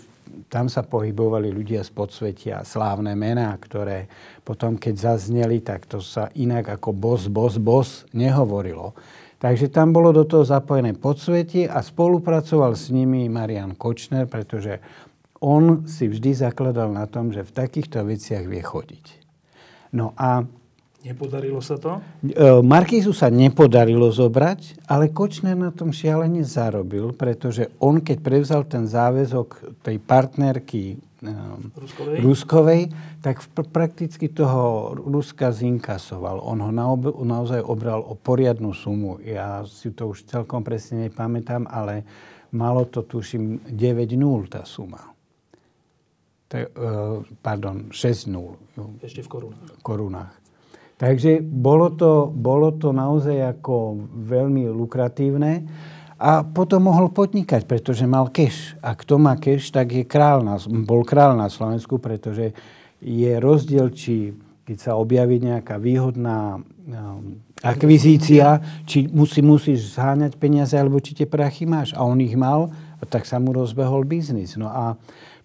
tam 0.49 0.65
sa 0.65 0.81
pohybovali 0.81 1.53
ľudia 1.53 1.85
z 1.85 1.93
podsvetia, 1.93 2.65
slávne 2.65 3.13
mená, 3.13 3.53
ktoré 3.61 4.09
potom, 4.41 4.81
keď 4.81 5.13
zazneli, 5.13 5.61
tak 5.61 5.85
to 5.85 6.01
sa 6.01 6.33
inak 6.33 6.73
ako 6.73 6.89
bos, 6.93 7.29
bos, 7.29 7.61
bos 7.61 8.09
nehovorilo. 8.17 8.97
Takže 9.43 9.67
tam 9.67 9.91
bolo 9.91 10.15
do 10.15 10.23
toho 10.23 10.47
zapojené 10.47 10.95
podsvetie 10.95 11.67
a 11.67 11.83
spolupracoval 11.83 12.79
s 12.79 12.87
nimi 12.95 13.27
Marian 13.27 13.75
Kočner, 13.75 14.23
pretože 14.23 14.79
on 15.43 15.83
si 15.83 16.07
vždy 16.07 16.31
zakladal 16.47 16.95
na 16.95 17.03
tom, 17.11 17.35
že 17.35 17.43
v 17.43 17.51
takýchto 17.51 18.07
veciach 18.07 18.47
vie 18.47 18.63
chodiť. 18.63 19.05
No 19.99 20.15
a... 20.15 20.47
Nepodarilo 21.03 21.59
sa 21.59 21.75
to? 21.75 21.99
E, 22.23 22.63
Markízu 22.63 23.11
sa 23.11 23.27
nepodarilo 23.27 24.07
zobrať, 24.07 24.87
ale 24.87 25.11
Kočner 25.11 25.59
na 25.59 25.75
tom 25.75 25.91
šialene 25.91 26.47
zarobil, 26.47 27.11
pretože 27.11 27.67
on, 27.83 27.99
keď 27.99 28.17
prevzal 28.23 28.63
ten 28.63 28.87
záväzok 28.87 29.83
tej 29.83 29.99
partnerky 29.99 31.03
Ruskovej? 31.75 32.17
Ruskovej, 32.19 32.81
tak 33.23 33.39
prakticky 33.71 34.27
toho 34.27 34.91
Ruska 34.97 35.55
zinkasoval. 35.55 36.43
On 36.43 36.59
ho 36.59 36.71
naozaj 37.23 37.63
obral 37.63 38.03
o 38.03 38.19
poriadnu 38.19 38.75
sumu. 38.75 39.23
Ja 39.23 39.63
si 39.63 39.95
to 39.95 40.11
už 40.11 40.27
celkom 40.27 40.67
presne 40.67 41.07
nepamätám, 41.07 41.63
ale 41.71 42.03
malo 42.51 42.83
to, 42.91 43.07
tuším, 43.07 43.63
9 43.71 44.19
nul 44.19 44.51
tá 44.51 44.67
suma. 44.67 45.13
E, 46.53 46.69
pardon, 47.41 47.89
6 47.89 48.29
nul. 48.29 48.53
Ešte 49.01 49.25
v 49.25 49.29
korunách. 49.31 49.81
korunách. 49.81 50.33
Takže 51.01 51.41
bolo 51.41 51.89
to, 51.97 52.29
bolo 52.29 52.77
to 52.77 52.93
naozaj 52.93 53.57
ako 53.57 54.05
veľmi 54.13 54.69
lukratívne 54.69 55.65
a 56.23 56.47
potom 56.47 56.87
mohol 56.87 57.11
podnikať, 57.11 57.67
pretože 57.67 58.07
mal 58.07 58.31
keš. 58.31 58.79
A 58.79 58.95
kto 58.95 59.19
má 59.19 59.35
keš, 59.35 59.75
tak 59.75 59.91
je 59.91 60.07
král 60.07 60.39
na, 60.39 60.55
bol 60.87 61.03
král 61.03 61.35
na 61.35 61.51
Slovensku, 61.51 61.99
pretože 61.99 62.55
je 63.03 63.31
rozdiel, 63.43 63.91
či 63.91 64.31
keď 64.63 64.77
sa 64.79 64.91
objaví 64.95 65.43
nejaká 65.43 65.75
výhodná 65.75 66.63
um, 66.63 67.43
akvizícia, 67.59 68.63
či 68.87 69.11
musí, 69.11 69.43
musíš 69.43 69.99
zháňať 69.99 70.39
peniaze, 70.39 70.79
alebo 70.79 71.03
či 71.03 71.11
tie 71.11 71.27
prachy 71.27 71.67
máš. 71.67 71.91
A 71.91 72.07
on 72.07 72.15
ich 72.23 72.39
mal, 72.39 72.71
tak 73.11 73.27
sa 73.27 73.43
mu 73.43 73.51
rozbehol 73.51 74.07
biznis. 74.07 74.55
No 74.55 74.71
a 74.71 74.95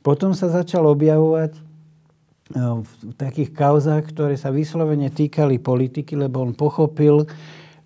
potom 0.07 0.31
sa 0.31 0.47
začal 0.47 0.87
objavovať 0.87 1.59
um, 2.55 2.87
v 2.87 3.13
takých 3.19 3.51
kauzách, 3.51 4.15
ktoré 4.15 4.39
sa 4.39 4.55
vyslovene 4.55 5.11
týkali 5.11 5.59
politiky, 5.59 6.15
lebo 6.15 6.47
on 6.47 6.55
pochopil, 6.55 7.27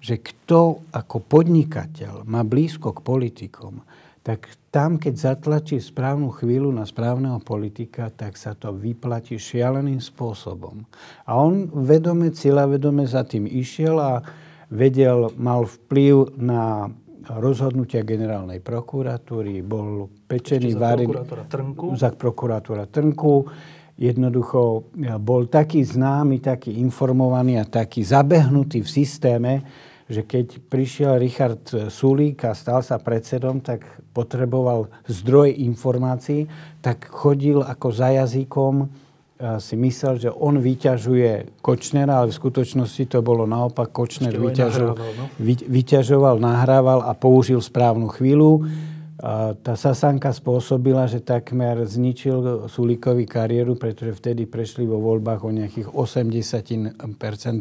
že 0.03 0.19
kto 0.19 0.83
ako 0.91 1.23
podnikateľ 1.23 2.27
má 2.27 2.43
blízko 2.43 2.91
k 2.91 3.07
politikom, 3.07 3.87
tak 4.23 4.51
tam, 4.71 5.03
keď 5.03 5.15
zatlačí 5.15 5.79
správnu 5.83 6.31
chvíľu 6.35 6.71
na 6.75 6.87
správneho 6.87 7.43
politika, 7.43 8.11
tak 8.11 8.39
sa 8.39 8.55
to 8.55 8.75
vyplatí 8.75 9.39
šialeným 9.39 9.99
spôsobom. 9.99 10.87
A 11.27 11.39
on 11.39 11.71
vedome, 11.71 12.31
vedome 12.67 13.05
za 13.07 13.27
tým 13.27 13.47
išiel 13.47 13.99
a 13.99 14.23
vedel, 14.71 15.31
mal 15.39 15.67
vplyv 15.67 16.39
na 16.39 16.91
rozhodnutia 17.23 18.03
generálnej 18.03 18.59
prokuratúry, 18.59 19.63
bol 19.63 20.11
pečený 20.27 20.75
za 20.75 20.99
Trnku. 21.47 21.95
Za 21.95 22.11
prokurátora 22.15 22.91
Trnku. 22.91 23.47
Jednoducho 23.99 24.91
bol 25.23 25.47
taký 25.47 25.85
známy, 25.87 26.43
taký 26.43 26.79
informovaný 26.83 27.63
a 27.63 27.69
taký 27.69 28.03
zabehnutý 28.03 28.83
v 28.83 28.89
systéme, 28.91 29.53
že 30.11 30.27
keď 30.27 30.63
prišiel 30.67 31.19
Richard 31.19 31.63
Sulík 31.91 32.47
a 32.47 32.57
stal 32.57 32.83
sa 32.83 32.99
predsedom, 32.99 33.63
tak 33.63 33.85
potreboval 34.13 34.91
zdroj 35.07 35.55
informácií, 35.63 36.51
tak 36.83 37.07
chodil 37.07 37.63
ako 37.63 37.89
za 37.95 38.09
jazykom, 38.11 38.91
si 39.59 39.75
myslel, 39.75 40.23
že 40.23 40.31
on 40.31 40.63
vyťažuje 40.63 41.59
Kočnera, 41.59 42.23
ale 42.23 42.31
v 42.31 42.39
skutočnosti 42.39 43.11
to 43.11 43.19
bolo 43.27 43.43
naopak. 43.43 43.91
Kočner 43.91 44.39
vyťažoval, 44.39 44.95
no? 45.19 45.27
vyťažoval, 45.67 46.39
nahrával 46.39 47.03
a 47.03 47.11
použil 47.19 47.59
správnu 47.59 48.07
chvíľu. 48.15 48.71
Tá 49.63 49.79
Sasanka 49.79 50.35
spôsobila, 50.35 51.07
že 51.07 51.23
takmer 51.23 51.79
zničil 51.87 52.67
Sulíkovi 52.67 53.23
kariéru, 53.23 53.79
pretože 53.79 54.19
vtedy 54.19 54.51
prešli 54.51 54.83
vo 54.83 54.99
voľbách 54.99 55.47
o 55.47 55.55
nejakých 55.55 55.95
80% 55.95 56.99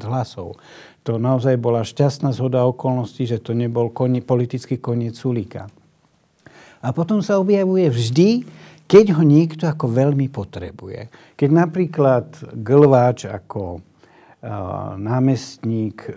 hlasov 0.09 0.57
to 1.01 1.17
naozaj 1.17 1.57
bola 1.57 1.81
šťastná 1.81 2.29
zhoda 2.33 2.61
okolností, 2.65 3.25
že 3.25 3.41
to 3.41 3.57
nebol 3.57 3.89
koni, 3.89 4.21
politický 4.21 4.77
koniec 4.77 5.17
Sulíka. 5.17 5.69
A 6.81 6.87
potom 6.93 7.21
sa 7.21 7.37
objavuje 7.37 7.89
vždy, 7.89 8.29
keď 8.89 9.17
ho 9.17 9.23
niekto 9.25 9.69
ako 9.69 9.85
veľmi 9.85 10.29
potrebuje. 10.33 11.13
Keď 11.37 11.49
napríklad 11.49 12.25
Glváč 12.57 13.29
ako 13.29 13.85
námestník 14.97 16.09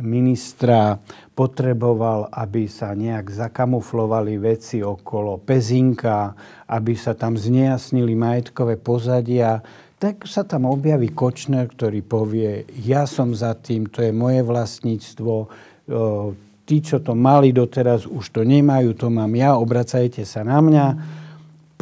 ministra 0.00 0.98
potreboval, 1.38 2.26
aby 2.34 2.66
sa 2.66 2.94
nejak 2.94 3.30
zakamuflovali 3.30 4.38
veci 4.42 4.82
okolo 4.82 5.38
Pezinka, 5.38 6.34
aby 6.66 6.98
sa 6.98 7.14
tam 7.14 7.38
znejasnili 7.38 8.18
majetkové 8.18 8.74
pozadia, 8.74 9.62
tak 9.98 10.26
sa 10.26 10.42
tam 10.42 10.66
objaví 10.66 11.14
Kočner, 11.14 11.70
ktorý 11.70 12.02
povie, 12.02 12.66
ja 12.82 13.06
som 13.06 13.32
za 13.32 13.54
tým, 13.54 13.86
to 13.86 14.02
je 14.02 14.10
moje 14.10 14.42
vlastníctvo, 14.42 15.34
tí, 16.66 16.76
čo 16.82 16.98
to 17.00 17.14
mali 17.14 17.54
doteraz, 17.54 18.04
už 18.04 18.34
to 18.34 18.42
nemajú, 18.42 18.92
to 18.98 19.08
mám 19.08 19.32
ja, 19.38 19.54
obracajte 19.54 20.26
sa 20.26 20.42
na 20.42 20.58
mňa. 20.58 20.86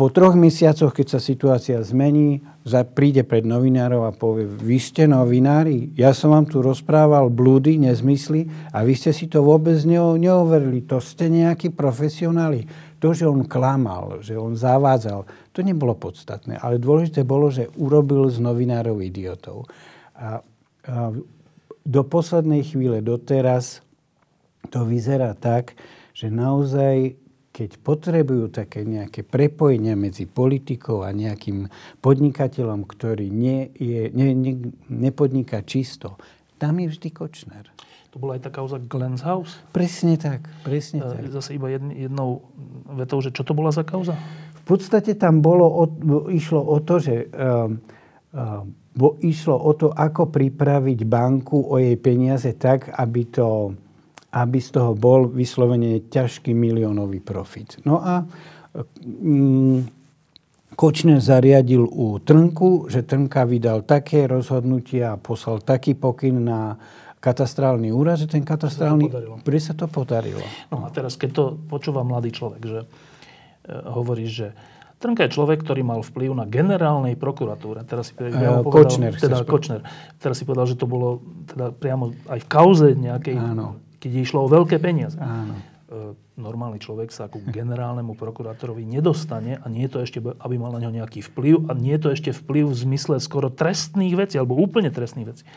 Po 0.03 0.11
troch 0.11 0.35
mesiacoch, 0.35 0.91
keď 0.99 1.15
sa 1.15 1.21
situácia 1.23 1.79
zmení, 1.79 2.43
príde 2.91 3.23
pred 3.23 3.47
novinárov 3.47 4.03
a 4.03 4.11
povie, 4.11 4.51
vy 4.51 4.75
ste 4.83 5.07
novinári, 5.07 5.95
ja 5.95 6.11
som 6.11 6.35
vám 6.35 6.51
tu 6.51 6.59
rozprával 6.59 7.31
blúdy, 7.31 7.79
nezmysly 7.79 8.51
a 8.75 8.83
vy 8.83 8.99
ste 8.99 9.15
si 9.15 9.31
to 9.31 9.47
vôbec 9.47 9.79
neoverili, 9.87 10.83
to 10.91 10.99
ste 10.99 11.31
nejakí 11.31 11.71
profesionáli. 11.71 12.67
To, 12.99 13.15
že 13.15 13.31
on 13.31 13.47
klamal, 13.47 14.19
že 14.27 14.35
on 14.35 14.59
zavádzal, 14.59 15.23
to 15.55 15.63
nebolo 15.63 15.95
podstatné. 15.95 16.59
Ale 16.59 16.83
dôležité 16.83 17.23
bolo, 17.23 17.55
že 17.55 17.71
urobil 17.79 18.27
z 18.27 18.43
novinárov 18.43 18.99
idiotov. 19.07 19.71
A, 20.19 20.43
a 20.83 21.15
do 21.87 22.03
poslednej 22.03 22.67
chvíle, 22.67 23.07
doteraz, 23.07 23.87
to 24.67 24.83
vyzerá 24.83 25.39
tak, 25.39 25.79
že 26.11 26.27
naozaj 26.27 27.22
keď 27.53 27.85
potrebujú 27.85 28.49
také 28.49 28.83
nejaké 28.89 29.21
prepojenia 29.23 29.93
medzi 29.93 30.25
politikou 30.25 31.05
a 31.05 31.13
nejakým 31.13 31.69
podnikateľom, 32.01 32.89
ktorý 32.89 33.29
nie 33.29 33.69
je, 33.77 34.09
ne, 34.09 34.33
ne, 34.33 34.73
nepodniká 34.89 35.61
čisto, 35.61 36.17
tam 36.57 36.81
je 36.81 36.89
vždy 36.89 37.09
Kočner. 37.13 37.69
To 38.13 38.21
bola 38.21 38.37
aj 38.37 38.49
tá 38.49 38.51
kauza 38.53 38.77
Glens 38.81 39.25
House? 39.25 39.61
Presne 39.73 40.17
tak, 40.17 40.49
presne 40.65 41.01
e, 41.01 41.09
tak. 41.13 41.23
Zase 41.33 41.57
iba 41.57 41.73
jednou 41.73 42.45
vetou, 42.93 43.21
že 43.21 43.33
čo 43.33 43.45
to 43.45 43.57
bola 43.57 43.73
za 43.73 43.85
kauza? 43.85 44.17
V 44.53 44.65
podstate 44.65 45.17
tam 45.17 45.41
bolo, 45.45 45.65
o, 45.65 45.85
išlo 46.29 46.61
o 46.61 46.77
to, 46.81 47.01
že 47.01 47.29
um, 47.33 47.81
um, 48.33 48.73
bo 48.93 49.17
išlo 49.25 49.57
o 49.57 49.73
to, 49.73 49.89
ako 49.89 50.29
pripraviť 50.29 51.09
banku 51.09 51.73
o 51.73 51.81
jej 51.81 51.97
peniaze 51.97 52.53
tak, 52.61 52.93
aby 52.93 53.25
to 53.33 53.73
aby 54.33 54.59
z 54.65 54.69
toho 54.81 54.97
bol 54.97 55.29
vyslovene 55.29 56.09
ťažký 56.09 56.57
miliónový 56.57 57.21
profit. 57.21 57.77
No 57.85 58.01
a 58.01 58.25
mm, 59.05 60.03
Kočner 60.73 61.21
zariadil 61.21 61.85
u 61.85 62.17
Trnku, 62.17 62.89
že 62.89 63.05
Trnka 63.05 63.45
vydal 63.45 63.85
také 63.85 64.25
rozhodnutie 64.25 65.05
a 65.05 65.21
poslal 65.21 65.61
taký 65.61 65.93
pokyn 65.93 66.49
na 66.49 66.81
katastrálny 67.21 67.93
úrad, 67.93 68.25
že 68.25 68.27
ten 68.27 68.41
katastrálny... 68.41 69.13
Pre 69.45 69.59
sa 69.61 69.77
to 69.77 69.85
podarilo. 69.87 70.43
No 70.73 70.89
a 70.89 70.91
teraz, 70.91 71.21
keď 71.21 71.31
to 71.37 71.45
počúva 71.69 72.01
mladý 72.03 72.33
človek, 72.33 72.63
že 72.65 72.81
e, 72.83 72.87
hovorí, 73.85 74.27
že 74.27 74.57
Trnka 74.97 75.29
je 75.29 75.35
človek, 75.37 75.61
ktorý 75.61 75.85
mal 75.85 76.01
vplyv 76.01 76.31
na 76.33 76.49
generálnej 76.49 77.21
prokuratúre. 77.21 77.85
Teraz 77.85 78.11
si 78.11 78.17
povedal, 78.17 78.65
Kočner. 78.65 79.13
Teda 79.13 79.45
Kočner. 79.45 79.85
Teraz 80.17 80.41
si 80.41 80.49
povedal, 80.49 80.67
že 80.73 80.81
to 80.81 80.89
bolo 80.89 81.21
teda 81.53 81.75
priamo 81.75 82.17
aj 82.33 82.39
v 82.41 82.49
kauze 82.49 82.89
nejakej 82.97 83.37
Áno 83.37 83.92
keď 84.03 84.11
išlo 84.27 84.43
o 84.43 84.51
veľké 84.51 84.83
peniaze. 84.83 85.15
Áno. 85.23 85.55
E, 85.55 86.19
normálny 86.35 86.83
človek 86.83 87.15
sa 87.15 87.31
ku 87.31 87.39
generálnemu 87.39 88.19
prokurátorovi 88.19 88.83
nedostane 88.83 89.63
a 89.63 89.67
nie 89.71 89.87
je 89.87 89.93
to 89.95 89.99
ešte, 90.03 90.19
aby 90.19 90.55
mal 90.59 90.75
na 90.75 90.83
ňo 90.83 90.99
nejaký 90.99 91.23
vplyv 91.31 91.71
a 91.71 91.79
nie 91.79 91.95
je 91.95 92.03
to 92.03 92.11
ešte 92.11 92.31
vplyv 92.35 92.67
v 92.67 92.81
zmysle 92.83 93.23
skoro 93.23 93.47
trestných 93.47 94.19
vecí 94.19 94.41
alebo 94.41 94.59
úplne 94.59 94.91
trestných 94.91 95.29
vecí. 95.31 95.45
E, 95.47 95.51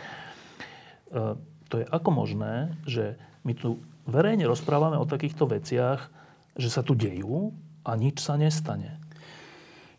to 1.66 1.76
je 1.82 1.86
ako 1.90 2.10
možné, 2.14 2.78
že 2.86 3.18
my 3.42 3.58
tu 3.58 3.82
verejne 4.06 4.46
rozprávame 4.46 5.02
o 5.02 5.10
takýchto 5.10 5.50
veciach, 5.50 6.14
že 6.54 6.70
sa 6.70 6.86
tu 6.86 6.94
dejú 6.94 7.56
a 7.82 7.98
nič 7.98 8.22
sa 8.22 8.38
nestane. 8.38 9.02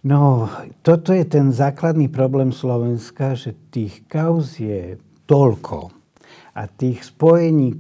No, 0.07 0.47
toto 0.87 1.11
je 1.11 1.27
ten 1.27 1.51
základný 1.51 2.07
problém 2.07 2.55
Slovenska, 2.55 3.35
že 3.35 3.59
tých 3.75 4.07
kauz 4.07 4.55
je 4.61 5.03
toľko, 5.27 5.96
a 6.57 6.65
tých 6.65 7.05
spojení 7.05 7.69
e, 7.69 7.79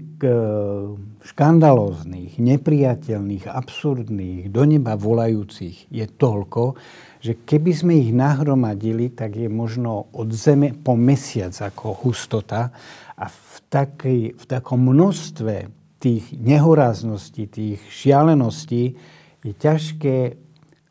škandalóznych, 1.24 2.36
nepriateľných, 2.36 3.48
absurdných, 3.48 4.52
do 4.52 4.68
neba 4.68 5.00
volajúcich 5.00 5.88
je 5.88 6.04
toľko, 6.04 6.76
že 7.24 7.40
keby 7.40 7.72
sme 7.72 7.94
ich 7.96 8.12
nahromadili, 8.12 9.16
tak 9.16 9.40
je 9.40 9.48
možno 9.48 10.12
od 10.12 10.28
Zeme 10.36 10.76
po 10.76 10.92
mesiac 10.92 11.56
ako 11.56 12.04
hustota 12.04 12.68
a 13.16 13.24
v, 13.32 13.56
takej, 13.72 14.20
v 14.36 14.44
takom 14.44 14.84
množstve 14.84 15.72
tých 15.96 16.36
nehorázností, 16.36 17.48
tých 17.48 17.80
šialeností 17.88 18.92
je 19.40 19.52
ťažké 19.56 20.36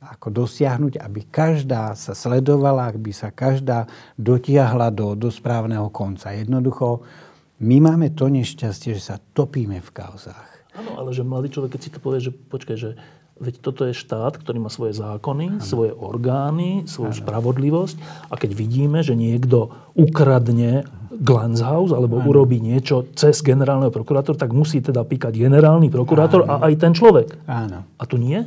ako 0.06 0.46
dosiahnuť, 0.46 1.02
aby 1.02 1.22
každá 1.30 1.94
sa 1.98 2.14
sledovala, 2.14 2.94
aby 2.94 3.10
sa 3.10 3.34
každá 3.34 3.90
dotiahla 4.18 4.94
do, 4.94 5.18
do 5.18 5.34
správneho 5.34 5.90
konca. 5.90 6.34
Jednoducho 6.34 7.06
my 7.62 7.78
máme 7.80 8.12
to 8.12 8.28
nešťastie, 8.28 9.00
že 9.00 9.04
sa 9.04 9.16
topíme 9.20 9.80
v 9.80 9.90
kauzách. 9.96 10.52
Áno, 10.76 11.00
ale 11.00 11.16
že 11.16 11.24
mladý 11.24 11.56
človek, 11.56 11.80
keď 11.80 11.82
si 11.82 11.90
to 11.96 12.00
povie, 12.04 12.20
že 12.20 12.36
počkaj, 12.36 12.76
že 12.76 13.00
veď 13.40 13.54
toto 13.60 13.84
je 13.88 13.96
štát, 13.96 14.40
ktorý 14.40 14.64
má 14.64 14.72
svoje 14.72 14.96
zákony, 14.96 15.60
ano. 15.60 15.64
svoje 15.64 15.92
orgány, 15.92 16.88
svoju 16.88 17.16
ano. 17.16 17.20
spravodlivosť 17.20 17.98
a 18.32 18.34
keď 18.36 18.52
vidíme, 18.56 19.00
že 19.04 19.16
niekto 19.16 19.72
ukradne 19.96 20.88
House 21.64 21.96
alebo 21.96 22.20
ano. 22.20 22.28
urobí 22.28 22.60
niečo 22.60 23.08
cez 23.16 23.40
generálneho 23.40 23.92
prokurátora, 23.92 24.36
tak 24.36 24.52
musí 24.52 24.84
teda 24.84 25.08
píkať 25.08 25.36
generálny 25.36 25.88
prokurátor 25.88 26.44
ano. 26.44 26.60
a 26.60 26.68
aj 26.68 26.74
ten 26.76 26.92
človek. 26.92 27.40
Áno. 27.48 27.88
A 27.96 28.04
tu 28.04 28.20
nie? 28.20 28.44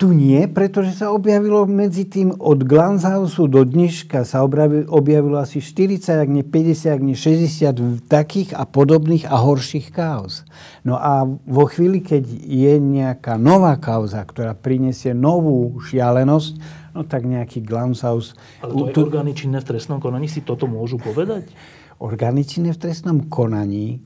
Tu 0.00 0.16
nie, 0.16 0.48
pretože 0.48 0.96
sa 0.96 1.12
objavilo 1.12 1.68
medzi 1.68 2.08
tým 2.08 2.32
od 2.40 2.64
Glanzhausu 2.64 3.44
do 3.52 3.68
dneška 3.68 4.24
sa 4.24 4.40
objavilo 4.40 5.36
asi 5.36 5.60
40, 5.60 6.24
ak 6.24 6.30
nie 6.32 6.40
50, 6.40 6.96
ak 6.96 7.02
nie 7.04 7.12
60 7.12 8.08
takých 8.08 8.56
a 8.56 8.64
podobných 8.64 9.28
a 9.28 9.36
horších 9.36 9.92
kauz. 9.92 10.48
No 10.88 10.96
a 10.96 11.28
vo 11.28 11.68
chvíli, 11.68 12.00
keď 12.00 12.24
je 12.32 12.80
nejaká 12.80 13.36
nová 13.36 13.76
kauza, 13.76 14.24
ktorá 14.24 14.56
prinesie 14.56 15.12
novú 15.12 15.76
šialenosť, 15.84 16.52
no 16.96 17.04
tak 17.04 17.28
nejaký 17.28 17.60
Glanzhaus... 17.60 18.32
Ale 18.64 18.72
to 18.72 18.96
tu... 18.96 19.00
orgány 19.04 19.36
činné 19.36 19.60
v 19.60 19.68
trestnom 19.68 20.00
konaní 20.00 20.32
si 20.32 20.40
toto 20.40 20.64
môžu 20.64 20.96
povedať? 20.96 21.52
Orgány 22.00 22.48
činné 22.48 22.72
v 22.72 22.80
trestnom 22.88 23.28
konaní 23.28 24.00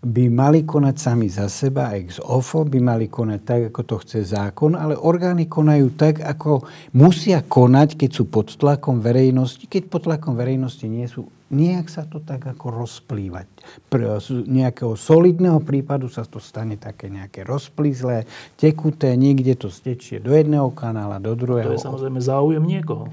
by 0.00 0.32
mali 0.32 0.64
konať 0.64 0.96
sami 0.96 1.28
za 1.28 1.44
seba, 1.52 1.92
ex 1.92 2.16
ofo, 2.24 2.64
by 2.64 2.80
mali 2.80 3.12
konať 3.12 3.40
tak, 3.44 3.60
ako 3.68 3.80
to 3.84 3.96
chce 4.00 4.32
zákon, 4.32 4.72
ale 4.72 4.96
orgány 4.96 5.44
konajú 5.44 5.92
tak, 5.92 6.24
ako 6.24 6.64
musia 6.96 7.44
konať, 7.44 8.00
keď 8.00 8.10
sú 8.10 8.24
pod 8.32 8.48
tlakom 8.56 9.04
verejnosti. 9.04 9.68
Keď 9.68 9.92
pod 9.92 10.08
tlakom 10.08 10.40
verejnosti 10.40 10.88
nie 10.88 11.04
sú, 11.04 11.28
nejak 11.52 11.92
sa 11.92 12.08
to 12.08 12.24
tak 12.24 12.48
ako 12.48 12.80
rozplývať. 12.80 13.44
Pre 13.92 14.24
nejakého 14.48 14.96
solidného 14.96 15.60
prípadu 15.60 16.08
sa 16.08 16.24
to 16.24 16.40
stane 16.40 16.80
také 16.80 17.12
nejaké 17.12 17.44
rozplýzlé, 17.44 18.24
tekuté, 18.56 19.12
niekde 19.20 19.52
to 19.52 19.68
stečie 19.68 20.16
do 20.16 20.32
jedného 20.32 20.72
kanála, 20.72 21.20
do 21.20 21.36
druhého. 21.36 21.76
To 21.76 21.76
je 21.76 21.84
samozrejme 21.84 22.20
záujem 22.24 22.64
niekoho. 22.64 23.12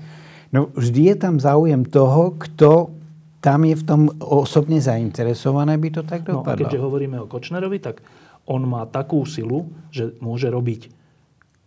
No 0.56 0.72
vždy 0.72 1.12
je 1.12 1.16
tam 1.20 1.36
záujem 1.44 1.84
toho, 1.84 2.32
kto 2.40 2.96
tam 3.42 3.66
je 3.66 3.76
v 3.78 3.84
tom 3.86 4.02
osobne 4.20 4.82
zainteresované, 4.82 5.78
by 5.78 5.90
to 5.94 6.02
tak 6.04 6.26
dopadlo. 6.26 6.44
No 6.44 6.58
a 6.58 6.62
keďže 6.66 6.80
hovoríme 6.82 7.18
o 7.22 7.30
Kočnerovi, 7.30 7.78
tak 7.78 8.02
on 8.50 8.66
má 8.66 8.88
takú 8.88 9.22
silu, 9.28 9.70
že 9.94 10.16
môže 10.24 10.48
robiť 10.50 10.90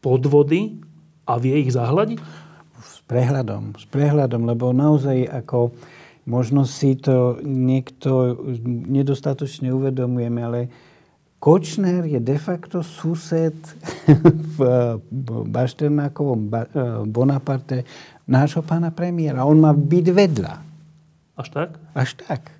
podvody 0.01 0.81
a 1.29 1.37
vie 1.37 1.63
ich 1.63 1.71
zahľadiť? 1.77 2.19
S 2.81 3.05
prehľadom, 3.05 3.77
s 3.77 3.85
prehľadom, 3.87 4.49
lebo 4.49 4.73
naozaj 4.73 5.29
ako 5.29 5.77
možno 6.25 6.65
si 6.65 6.97
to 6.97 7.39
niekto 7.45 8.41
nedostatočne 8.65 9.71
uvedomujeme, 9.71 10.41
ale 10.41 10.61
Kočner 11.41 12.05
je 12.05 12.21
de 12.21 12.37
facto 12.37 12.85
sused 12.85 13.57
v 14.57 14.61
Bašternákovom 15.49 16.41
eh, 16.53 16.61
Bonaparte 17.09 17.89
nášho 18.29 18.61
pána 18.61 18.93
premiéra. 18.93 19.49
On 19.49 19.57
má 19.57 19.73
byť 19.73 20.07
vedľa. 20.13 20.70
Až 21.41 21.49
tak? 21.49 21.71
Až 21.97 22.11
tak. 22.21 22.53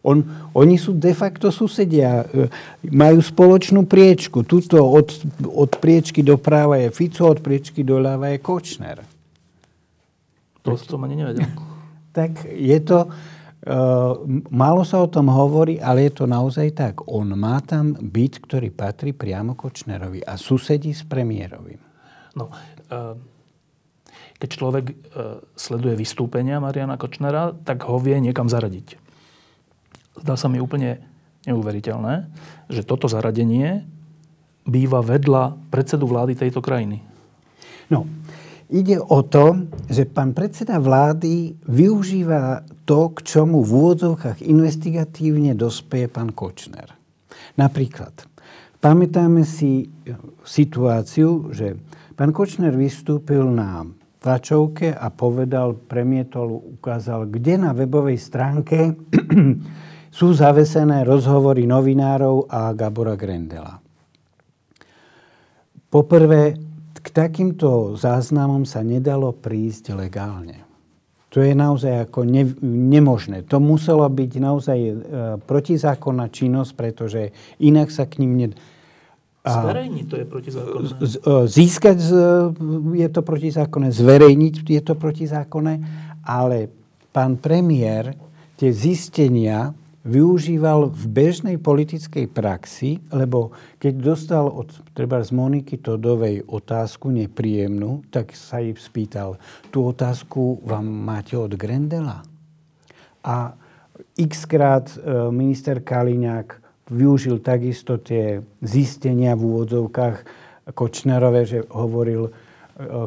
On, 0.00 0.24
oni 0.56 0.80
sú 0.80 0.96
de 0.96 1.12
facto 1.12 1.52
susedia. 1.52 2.24
E, 2.24 2.48
majú 2.88 3.20
spoločnú 3.20 3.84
priečku. 3.84 4.44
Tuto 4.48 4.80
od, 4.80 5.12
od 5.44 5.76
priečky 5.76 6.24
doprava 6.24 6.80
je 6.80 6.88
Fico, 6.92 7.28
od 7.28 7.40
priečky 7.44 7.84
doľava 7.84 8.32
je 8.32 8.38
Kočner. 8.40 8.98
To 10.64 10.76
som 10.76 11.04
ani 11.04 11.20
nevedel. 11.20 11.44
tak 12.16 12.44
je 12.48 12.80
to... 12.84 13.08
Uh, 13.60 14.16
málo 14.48 14.88
sa 14.88 15.04
o 15.04 15.12
tom 15.12 15.28
hovorí, 15.28 15.76
ale 15.84 16.08
je 16.08 16.16
to 16.16 16.24
naozaj 16.24 16.72
tak. 16.72 17.04
On 17.12 17.28
má 17.36 17.60
tam 17.60 17.92
byt, 17.92 18.40
ktorý 18.40 18.72
patrí 18.72 19.12
priamo 19.12 19.52
Kočnerovi 19.52 20.24
a 20.24 20.40
susedí 20.40 20.96
s 20.96 21.04
premiérovým. 21.04 21.76
No, 22.40 22.48
uh, 22.48 23.20
keď 24.40 24.48
človek 24.48 24.84
e, 24.88 24.94
sleduje 25.54 26.00
vystúpenia 26.00 26.58
Mariana 26.64 26.96
Kočnera, 26.96 27.52
tak 27.52 27.84
ho 27.84 28.00
vie 28.00 28.16
niekam 28.16 28.48
zaradiť. 28.48 28.96
Zdá 30.24 30.34
sa 30.40 30.48
mi 30.48 30.58
úplne 30.58 31.04
neuveriteľné, 31.44 32.26
že 32.72 32.82
toto 32.82 33.06
zaradenie 33.06 33.84
býva 34.64 35.04
vedľa 35.04 35.56
predsedu 35.68 36.08
vlády 36.08 36.36
tejto 36.36 36.64
krajiny. 36.64 37.04
No, 37.92 38.08
Ide 38.70 39.02
o 39.02 39.26
to, 39.26 39.66
že 39.90 40.06
pán 40.06 40.30
predseda 40.30 40.78
vlády 40.78 41.58
využíva 41.66 42.62
to, 42.86 43.10
k 43.18 43.26
čomu 43.26 43.66
v 43.66 43.70
úvodzovkách 43.74 44.46
investigatívne 44.46 45.58
dospeje 45.58 46.06
pán 46.06 46.30
Kočner. 46.30 46.86
Napríklad, 47.58 48.14
pamätáme 48.78 49.42
si 49.42 49.90
situáciu, 50.46 51.50
že 51.50 51.82
pán 52.14 52.30
Kočner 52.30 52.70
vystúpil 52.78 53.42
na 53.42 53.90
tlačovke 54.20 54.92
a 54.92 55.08
povedal, 55.08 55.74
premietol, 55.74 56.76
ukázal, 56.78 57.26
kde 57.32 57.56
na 57.56 57.72
webovej 57.72 58.20
stránke 58.20 58.92
sú 60.18 60.28
zavesené 60.36 61.02
rozhovory 61.08 61.64
novinárov 61.64 62.46
a 62.52 62.76
Gabora 62.76 63.16
Grendela. 63.16 63.80
Poprvé, 65.90 66.54
k 67.00 67.06
takýmto 67.08 67.96
záznamom 67.96 68.68
sa 68.68 68.84
nedalo 68.84 69.32
prísť 69.32 69.96
legálne. 69.96 70.68
To 71.30 71.40
je 71.40 71.54
naozaj 71.54 72.10
ako 72.10 72.26
ne, 72.26 72.42
nemožné. 72.66 73.46
To 73.46 73.62
muselo 73.62 74.02
byť 74.10 74.32
naozaj 74.42 74.78
e, 74.82 74.92
protizákonná 75.38 76.26
činnosť, 76.28 76.72
pretože 76.74 77.30
inak 77.62 77.88
sa 77.88 78.04
k 78.04 78.22
ním... 78.22 78.32
Ne... 78.36 78.46
Zverejniť 79.40 80.04
to 80.04 80.16
je 80.20 80.26
protizákonné. 80.28 80.88
E, 81.00 81.08
získať 81.48 81.98
je 82.92 83.08
to 83.08 83.20
protizákonné, 83.24 83.88
zverejniť 83.88 84.54
je 84.68 84.82
to 84.84 84.94
protizákonné, 85.00 85.74
ale 86.28 86.68
pán 87.08 87.40
premiér 87.40 88.12
tie 88.60 88.68
zistenia 88.68 89.72
využíval 90.04 90.88
v 90.92 91.04
bežnej 91.08 91.56
politickej 91.60 92.28
praxi, 92.32 93.00
lebo 93.12 93.52
keď 93.76 93.94
dostal 94.00 94.48
od 94.48 94.72
treba 94.96 95.20
z 95.20 95.32
Moniky 95.32 95.76
Todovej 95.76 96.44
otázku 96.48 97.12
nepríjemnú, 97.12 98.08
tak 98.08 98.32
sa 98.32 98.64
jej 98.64 98.72
spýtal, 98.76 99.36
tú 99.68 99.84
otázku 99.88 100.64
vám 100.64 100.88
máte 100.88 101.36
od 101.36 101.52
Grendela? 101.52 102.24
A 103.20 103.52
x 104.16 104.48
krát 104.48 104.88
e, 104.88 104.96
minister 105.28 105.84
Kaliňák 105.84 106.69
využil 106.90 107.38
takisto 107.38 107.96
tie 107.96 108.42
zistenia 108.60 109.38
v 109.38 109.46
úvodzovkách 109.46 110.16
Kočnerové, 110.74 111.42
že 111.46 111.58
hovoril, 111.70 112.28
e, 112.28 112.32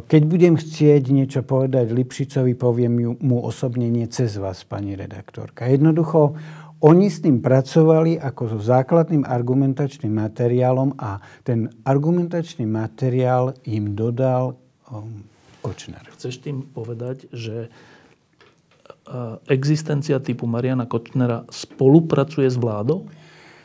keď 0.07 0.21
budem 0.23 0.55
chcieť 0.55 1.03
niečo 1.11 1.41
povedať 1.43 1.91
Lipšicovi, 1.91 2.55
poviem 2.55 3.19
mu 3.19 3.37
osobne 3.43 3.87
nie 3.91 4.07
cez 4.07 4.39
vás, 4.39 4.63
pani 4.63 4.95
redaktorka. 4.95 5.67
Jednoducho 5.67 6.39
oni 6.83 7.07
s 7.07 7.23
tým 7.23 7.39
pracovali 7.39 8.19
ako 8.19 8.55
so 8.55 8.59
základným 8.59 9.23
argumentačným 9.23 10.11
materiálom 10.11 10.99
a 10.99 11.23
ten 11.47 11.71
argumentačný 11.87 12.67
materiál 12.67 13.55
im 13.63 13.95
dodal 13.95 14.59
um, 14.91 15.23
Kočner. 15.63 16.03
Chceš 16.11 16.43
tým 16.43 16.67
povedať, 16.75 17.31
že 17.31 17.71
uh, 17.71 19.39
existencia 19.47 20.19
typu 20.19 20.43
Mariana 20.43 20.83
Kočnera 20.83 21.47
spolupracuje 21.47 22.51
s 22.51 22.59
vládou? 22.59 23.07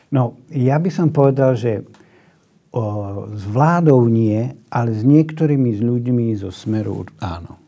No, 0.09 0.41
ja 0.49 0.81
by 0.81 0.89
som 0.89 1.13
povedal, 1.13 1.53
že 1.53 1.85
o, 2.73 2.81
s 3.29 3.43
vládou 3.45 4.09
nie, 4.09 4.53
ale 4.73 4.89
s 4.93 5.05
niektorými 5.05 5.75
z 5.77 5.81
ľuďmi 5.85 6.25
zo 6.37 6.49
Smeru 6.49 7.05
áno 7.21 7.59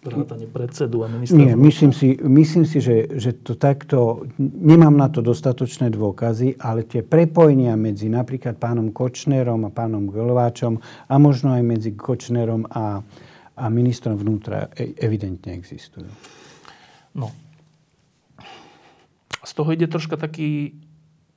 vrátane 0.00 0.48
predsedu 0.48 1.04
a 1.04 1.06
ministra? 1.12 1.36
Nie, 1.36 1.52
myslím 1.52 1.92
si, 1.92 2.16
myslím 2.16 2.64
si 2.64 2.80
že, 2.80 3.20
že 3.20 3.36
to 3.44 3.60
takto, 3.60 4.24
nemám 4.40 4.96
na 4.96 5.12
to 5.12 5.20
dostatočné 5.20 5.92
dôkazy, 5.92 6.56
ale 6.56 6.88
tie 6.88 7.04
prepojenia 7.04 7.76
medzi 7.76 8.08
napríklad 8.08 8.56
pánom 8.56 8.96
Kočnerom 8.96 9.68
a 9.68 9.70
pánom 9.70 10.08
Glováčom 10.08 10.80
a 10.80 11.14
možno 11.20 11.52
aj 11.52 11.62
medzi 11.64 11.92
Kočnerom 11.92 12.64
a, 12.72 13.04
a 13.60 13.64
ministrom 13.68 14.16
vnútra 14.16 14.72
e, 14.72 14.96
evidentne 14.96 15.52
existujú. 15.52 16.08
No. 17.12 17.28
Z 19.44 19.52
toho 19.52 19.68
ide 19.72 19.84
troška 19.84 20.16
taký 20.16 20.80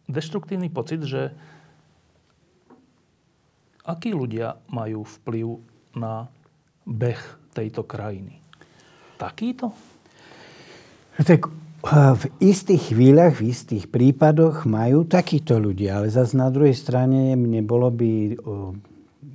deštruktívny 0.08 0.68
pocit, 0.74 1.04
že 1.04 1.32
akí 3.84 4.16
ľudia 4.16 4.60
majú 4.72 5.04
vplyv 5.04 5.48
na 6.00 6.28
beh 6.88 7.20
tejto 7.56 7.84
krajiny 7.84 8.44
takýto? 9.20 9.72
Tak 11.20 11.48
v 12.18 12.24
istých 12.39 12.96
chvíľach, 12.96 13.38
v 13.38 13.52
istých 13.52 13.92
prípadoch 13.92 14.63
majú 14.63 15.04
takíto 15.04 15.60
ľudia, 15.60 16.00
ale 16.00 16.08
zase 16.08 16.39
na 16.39 16.48
druhej 16.48 16.74
strane 16.74 17.36
mne 17.36 17.62
bolo 17.63 17.92
by 17.92 18.39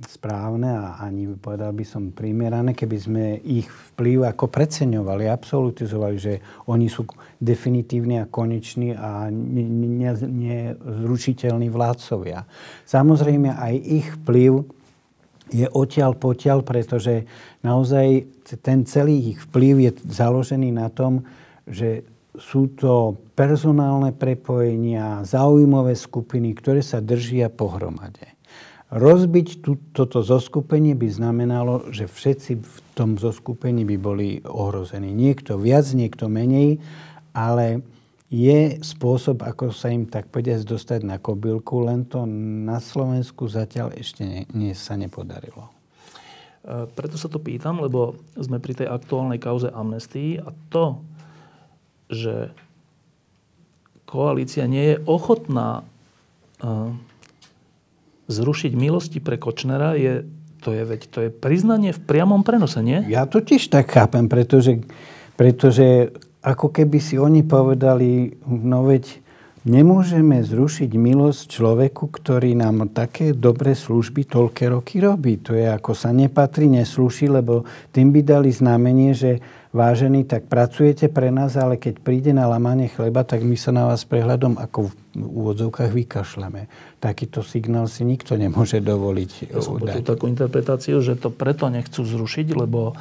správne 0.07 0.71
a 0.71 1.03
ani 1.03 1.27
povedal 1.35 1.75
by 1.75 1.83
som 1.83 2.15
primerané, 2.15 2.71
keby 2.71 2.97
sme 2.99 3.35
ich 3.43 3.67
vplyv 3.67 4.31
ako 4.31 4.47
preceňovali, 4.47 5.27
absolutizovali, 5.27 6.15
že 6.15 6.39
oni 6.71 6.87
sú 6.87 7.03
definitívni 7.41 8.23
a 8.23 8.29
koneční 8.29 8.95
a 8.95 9.27
nezručiteľní 9.31 11.67
vládcovia. 11.67 12.47
Samozrejme 12.87 13.51
aj 13.51 13.73
ich 13.75 14.07
vplyv 14.23 14.63
je 15.49 15.65
odtiaľ 15.67 16.15
potiaľ, 16.15 16.63
pretože 16.63 17.25
naozaj 17.65 18.29
ten 18.61 18.85
celý 18.85 19.35
ich 19.35 19.41
vplyv 19.49 19.89
je 19.89 19.91
založený 20.07 20.71
na 20.71 20.87
tom, 20.93 21.25
že 21.65 22.05
sú 22.39 22.71
to 22.77 23.17
personálne 23.35 24.15
prepojenia, 24.15 25.27
zaujímavé 25.27 25.97
skupiny, 25.97 26.55
ktoré 26.55 26.79
sa 26.79 27.03
držia 27.03 27.51
pohromade. 27.51 28.38
Rozbiť 28.89 29.61
tú, 29.61 29.77
toto 29.93 30.25
zoskupenie 30.25 30.97
by 30.97 31.07
znamenalo, 31.13 31.93
že 31.93 32.09
všetci 32.09 32.51
v 32.57 32.77
tom 32.97 33.21
zoskupení 33.21 33.85
by 33.85 33.97
boli 34.01 34.29
ohrození. 34.41 35.13
Niekto 35.13 35.61
viac, 35.61 35.85
niekto 35.93 36.25
menej, 36.25 36.81
ale 37.29 37.85
je 38.33 38.81
spôsob, 38.81 39.45
ako 39.45 39.69
sa 39.73 39.93
im 39.93 40.09
tak 40.09 40.33
povedať 40.33 40.65
dostať 40.65 41.05
na 41.05 41.21
kobylku, 41.21 41.85
len 41.85 42.05
to 42.05 42.25
na 42.65 42.81
Slovensku 42.81 43.45
zatiaľ 43.45 43.93
ešte 43.93 44.25
nie, 44.25 44.43
nie 44.57 44.73
sa 44.73 44.97
nepodarilo. 44.97 45.69
E, 46.65 46.89
preto 46.89 47.17
sa 47.17 47.29
to 47.29 47.37
pýtam, 47.37 47.81
lebo 47.81 48.17
sme 48.37 48.57
pri 48.57 48.73
tej 48.73 48.87
aktuálnej 48.89 49.37
kauze 49.37 49.69
amnestii 49.73 50.41
a 50.41 50.49
to, 50.73 51.01
že 52.09 52.53
koalícia 54.09 54.65
nie 54.65 54.93
je 54.93 55.01
ochotná 55.05 55.81
e, 56.57 56.93
zrušiť 58.29 58.71
milosti 58.77 59.19
pre 59.19 59.41
Kočnera, 59.41 59.97
je, 59.97 60.23
to, 60.61 60.71
je, 60.71 60.83
veď, 60.85 61.01
to 61.09 61.19
je 61.27 61.29
priznanie 61.33 61.91
v 61.91 62.01
priamom 62.05 62.45
prenose, 62.45 62.79
nie? 62.85 63.01
Ja 63.09 63.25
to 63.25 63.41
tiež 63.41 63.73
tak 63.73 63.89
chápem, 63.89 64.29
pretože, 64.29 64.85
pretože 65.33 66.13
ako 66.45 66.71
keby 66.71 67.01
si 67.01 67.17
oni 67.17 67.43
povedali, 67.43 68.37
no 68.47 68.87
veď 68.87 69.19
nemôžeme 69.67 70.39
zrušiť 70.39 70.91
milosť 70.95 71.41
človeku, 71.51 72.07
ktorý 72.07 72.55
nám 72.55 72.95
také 72.95 73.35
dobré 73.35 73.75
služby 73.75 74.29
toľké 74.29 74.71
roky 74.71 75.03
robí. 75.03 75.41
To 75.43 75.51
je 75.51 75.67
ako 75.67 75.91
sa 75.91 76.15
nepatrí, 76.15 76.71
neslúši, 76.71 77.27
lebo 77.27 77.67
tým 77.91 78.15
by 78.15 78.21
dali 78.23 78.49
znamenie, 78.53 79.11
že 79.11 79.43
vážení, 79.75 80.25
tak 80.25 80.49
pracujete 80.49 81.11
pre 81.11 81.29
nás, 81.29 81.53
ale 81.59 81.77
keď 81.77 82.01
príde 82.01 82.31
na 82.33 82.49
lamanie 82.49 82.89
chleba, 82.89 83.21
tak 83.21 83.45
my 83.45 83.53
sa 83.53 83.69
na 83.69 83.85
vás 83.85 84.01
prehľadom 84.07 84.57
ako 84.57 84.89
úvodzovkách 85.25 85.91
vykašľame. 85.91 86.67
Takýto 87.03 87.43
signál 87.43 87.91
si 87.91 88.07
nikto 88.07 88.39
nemôže 88.39 88.79
dovoliť. 88.79 89.51
Ja 89.51 89.59
som 89.59 89.79
počul 89.79 90.03
takú 90.03 90.25
interpretáciu, 90.31 90.99
že 91.03 91.19
to 91.19 91.29
preto 91.33 91.67
nechcú 91.67 92.03
zrušiť, 92.03 92.47
lebo 92.55 92.95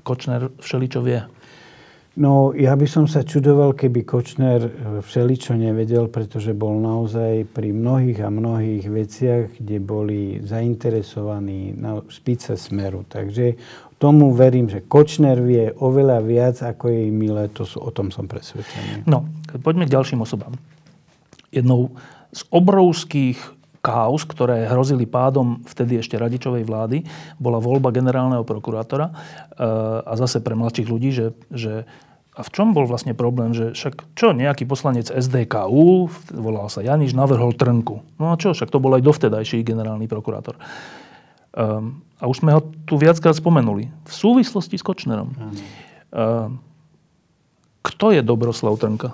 Kočner 0.00 0.48
všeličo 0.58 1.00
vie. 1.04 1.20
No, 2.18 2.50
ja 2.52 2.74
by 2.74 2.90
som 2.90 3.06
sa 3.06 3.22
čudoval, 3.22 3.78
keby 3.78 4.02
Kočner 4.02 4.60
e, 4.66 4.70
všeličo 4.98 5.54
nevedel, 5.54 6.10
pretože 6.10 6.50
bol 6.50 6.82
naozaj 6.82 7.46
pri 7.54 7.70
mnohých 7.70 8.18
a 8.26 8.28
mnohých 8.28 8.84
veciach, 8.90 9.44
kde 9.62 9.78
boli 9.78 10.42
zainteresovaní 10.42 11.70
na 11.78 12.02
špice 12.10 12.58
smeru. 12.58 13.06
Takže 13.06 13.54
tomu 14.02 14.34
verím, 14.34 14.66
že 14.66 14.82
Kočner 14.82 15.38
vie 15.38 15.70
oveľa 15.70 16.18
viac, 16.26 16.56
ako 16.58 16.90
jej 16.90 17.08
milé, 17.14 17.46
to 17.54 17.62
o 17.78 17.90
tom 17.94 18.10
som 18.10 18.26
presvedčený. 18.26 19.06
No, 19.06 19.30
poďme 19.62 19.86
k 19.86 19.94
ďalším 19.94 20.26
osobám. 20.26 20.58
Jednou 21.50 21.94
z 22.30 22.42
obrovských 22.50 23.38
kaos, 23.80 24.28
ktoré 24.28 24.68
hrozili 24.68 25.08
pádom 25.08 25.64
vtedy 25.64 25.98
ešte 25.98 26.20
radičovej 26.20 26.68
vlády, 26.68 27.02
bola 27.40 27.56
voľba 27.56 27.88
generálneho 27.90 28.44
prokurátora. 28.44 29.08
E, 29.08 29.14
a 30.04 30.12
zase 30.20 30.44
pre 30.44 30.52
mladších 30.52 30.88
ľudí, 30.88 31.10
že, 31.10 31.32
že 31.48 31.88
a 32.36 32.40
v 32.46 32.50
čom 32.54 32.70
bol 32.70 32.86
vlastne 32.86 33.16
problém, 33.16 33.50
že 33.50 33.74
však 33.74 34.14
čo, 34.14 34.30
nejaký 34.30 34.64
poslanec 34.64 35.10
SDKU, 35.10 36.06
volal 36.30 36.70
sa 36.70 36.80
Janiš, 36.80 37.16
navrhol 37.16 37.56
Trnku. 37.56 38.00
No 38.22 38.32
a 38.32 38.38
čo, 38.38 38.54
však 38.54 38.70
to 38.70 38.78
bol 38.78 38.94
aj 38.94 39.02
dovtedajší 39.02 39.66
generálny 39.66 40.06
prokurátor. 40.06 40.54
Um, 41.50 42.06
a 42.22 42.30
už 42.30 42.46
sme 42.46 42.54
ho 42.54 42.62
tu 42.86 42.94
viackrát 42.94 43.34
spomenuli. 43.34 43.90
V 44.06 44.12
súvislosti 44.14 44.78
s 44.78 44.86
Kočnerom. 44.86 45.34
Um, 45.34 46.62
kto 47.82 48.14
je 48.14 48.22
Dobroslav 48.22 48.78
Trnka? 48.78 49.10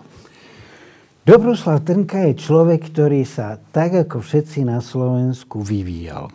Dobroslav 1.26 1.82
Trnka 1.82 2.30
je 2.30 2.38
človek, 2.38 2.94
ktorý 2.94 3.26
sa 3.26 3.58
tak 3.74 3.98
ako 3.98 4.22
všetci 4.22 4.62
na 4.62 4.78
Slovensku 4.78 5.58
vyvíjal. 5.58 6.30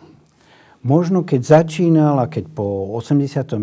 Možno 0.84 1.24
keď 1.24 1.64
začínal 1.64 2.20
a 2.20 2.28
keď 2.28 2.52
po 2.52 2.92
89. 3.00 3.56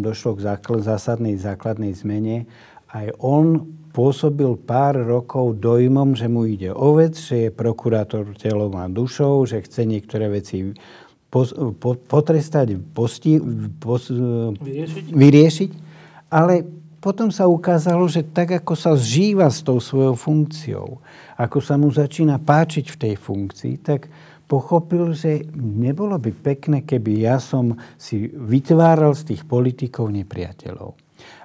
došlo 0.00 0.40
k 0.40 0.56
zásadnej 0.80 1.36
základnej 1.36 1.92
zmene, 1.92 2.48
aj 2.88 3.12
on 3.20 3.68
pôsobil 3.92 4.56
pár 4.56 4.96
rokov 4.96 5.60
dojmom, 5.60 6.16
že 6.16 6.32
mu 6.32 6.48
ide 6.48 6.72
o 6.72 6.96
vec, 6.96 7.20
že 7.20 7.36
je 7.36 7.50
prokurátor 7.52 8.32
telom 8.40 8.72
a 8.80 8.88
dušou, 8.88 9.44
že 9.44 9.60
chce 9.60 9.84
niektoré 9.84 10.32
veci 10.32 10.72
potrestať, 12.08 12.80
posti, 12.96 13.36
pos, 13.76 14.08
vyriešiť. 14.08 15.04
vyriešiť. 15.12 15.70
Ale 16.32 16.64
potom 17.02 17.34
sa 17.34 17.50
ukázalo, 17.50 18.06
že 18.06 18.22
tak, 18.22 18.62
ako 18.62 18.78
sa 18.78 18.94
zžíva 18.94 19.50
s 19.50 19.66
tou 19.66 19.82
svojou 19.82 20.14
funkciou, 20.14 21.02
ako 21.34 21.58
sa 21.58 21.74
mu 21.74 21.90
začína 21.90 22.38
páčiť 22.38 22.94
v 22.94 22.96
tej 22.96 23.14
funkcii, 23.18 23.74
tak 23.82 24.06
pochopil, 24.46 25.10
že 25.10 25.42
nebolo 25.58 26.14
by 26.14 26.30
pekné, 26.30 26.86
keby 26.86 27.26
ja 27.26 27.42
som 27.42 27.74
si 27.98 28.30
vytváral 28.30 29.18
z 29.18 29.34
tých 29.34 29.42
politikov 29.42 30.14
nepriateľov. 30.14 30.94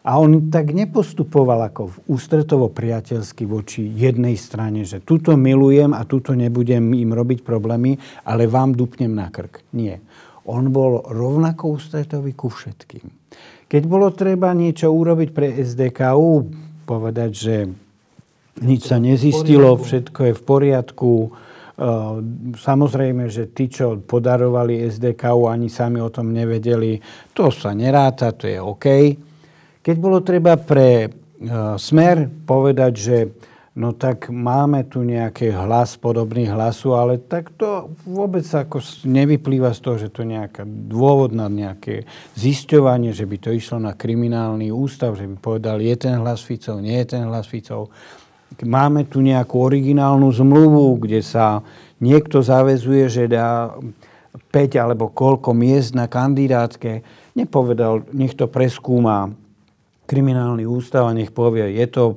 A 0.06 0.22
on 0.22 0.50
tak 0.54 0.72
nepostupoval 0.72 1.74
ako 1.74 1.82
v 1.90 1.98
ústretovo 2.14 2.70
priateľsky 2.70 3.44
voči 3.50 3.86
jednej 3.98 4.38
strane, 4.38 4.86
že 4.86 5.02
tuto 5.02 5.34
milujem 5.36 5.92
a 5.92 6.06
tuto 6.06 6.38
nebudem 6.38 6.94
im 6.94 7.12
robiť 7.12 7.42
problémy, 7.42 7.98
ale 8.30 8.46
vám 8.46 8.78
dupnem 8.78 9.12
na 9.12 9.34
krk. 9.34 9.66
Nie. 9.74 10.00
On 10.48 10.64
bol 10.72 11.04
rovnako 11.12 11.76
ústretový 11.76 12.32
ku 12.34 12.48
všetkým. 12.48 13.04
Keď 13.68 13.84
bolo 13.84 14.12
treba 14.16 14.56
niečo 14.56 14.88
urobiť 14.88 15.30
pre 15.36 15.48
SDKU, 15.60 16.32
povedať, 16.88 17.32
že 17.36 17.56
nič 18.64 18.88
sa 18.88 18.98
nezistilo, 18.98 19.76
všetko 19.76 20.20
je 20.32 20.34
v 20.34 20.44
poriadku, 20.44 21.12
Ehm, 21.78 22.58
samozrejme, 22.58 23.30
že 23.30 23.54
tí, 23.54 23.70
čo 23.70 24.02
podarovali 24.02 24.82
SDKU, 24.90 25.46
ani 25.46 25.70
sami 25.70 26.02
o 26.02 26.10
tom 26.10 26.34
nevedeli, 26.34 26.98
to 27.38 27.54
sa 27.54 27.70
neráta, 27.78 28.34
to 28.34 28.50
je 28.50 28.58
OK. 28.58 28.86
Keď 29.86 29.96
bolo 30.02 30.26
treba 30.26 30.58
pre 30.58 31.06
ehm, 31.06 31.78
Smer 31.78 32.26
povedať, 32.26 32.94
že 32.98 33.18
no 33.78 33.94
tak 33.94 34.34
máme 34.34 34.90
tu 34.90 35.06
nejaký 35.06 35.54
hlas, 35.54 36.02
podobný 36.02 36.50
hlasu, 36.50 36.98
ale 36.98 37.22
tak 37.22 37.54
to 37.54 37.94
vôbec 38.10 38.44
ako 38.44 38.82
nevyplýva 39.06 39.70
z 39.78 39.80
toho, 39.86 39.96
že 40.02 40.10
to 40.10 40.26
je 40.26 40.34
nejaká 40.34 40.66
dôvod 40.66 41.38
na 41.38 41.46
nejaké 41.46 42.10
zisťovanie, 42.34 43.14
že 43.14 43.30
by 43.30 43.38
to 43.38 43.54
išlo 43.54 43.78
na 43.78 43.94
kriminálny 43.94 44.74
ústav, 44.74 45.14
že 45.14 45.30
by 45.30 45.38
povedal, 45.38 45.78
je 45.78 45.94
ten 45.94 46.18
hlas 46.18 46.42
Ficov, 46.42 46.82
nie 46.82 46.98
je 47.06 47.14
ten 47.14 47.24
hlas 47.30 47.46
Ficov 47.46 47.94
máme 48.64 49.06
tu 49.06 49.20
nejakú 49.20 49.60
originálnu 49.60 50.32
zmluvu, 50.32 51.04
kde 51.04 51.22
sa 51.22 51.62
niekto 52.00 52.42
zavezuje, 52.42 53.06
že 53.12 53.24
dá 53.30 53.76
5 54.54 54.84
alebo 54.84 55.12
koľko 55.12 55.52
miest 55.54 55.94
na 55.98 56.08
kandidátke. 56.08 57.04
Nepovedal, 57.36 58.08
nech 58.14 58.34
to 58.34 58.48
preskúma 58.48 59.34
kriminálny 60.08 60.64
ústav 60.64 61.04
a 61.04 61.12
nech 61.12 61.36
povie, 61.36 61.76
je 61.76 61.88
to 61.92 62.16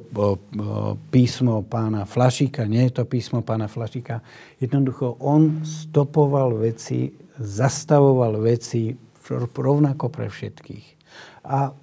písmo 1.10 1.66
pána 1.66 2.06
Flašika, 2.06 2.70
nie 2.70 2.86
je 2.86 3.02
to 3.02 3.04
písmo 3.04 3.42
pána 3.42 3.66
Flašika. 3.66 4.22
Jednoducho 4.62 5.18
on 5.18 5.66
stopoval 5.66 6.54
veci, 6.54 7.10
zastavoval 7.34 8.38
veci 8.38 8.94
rovnako 9.34 10.06
pre 10.06 10.30
všetkých. 10.30 10.86
A 11.50 11.74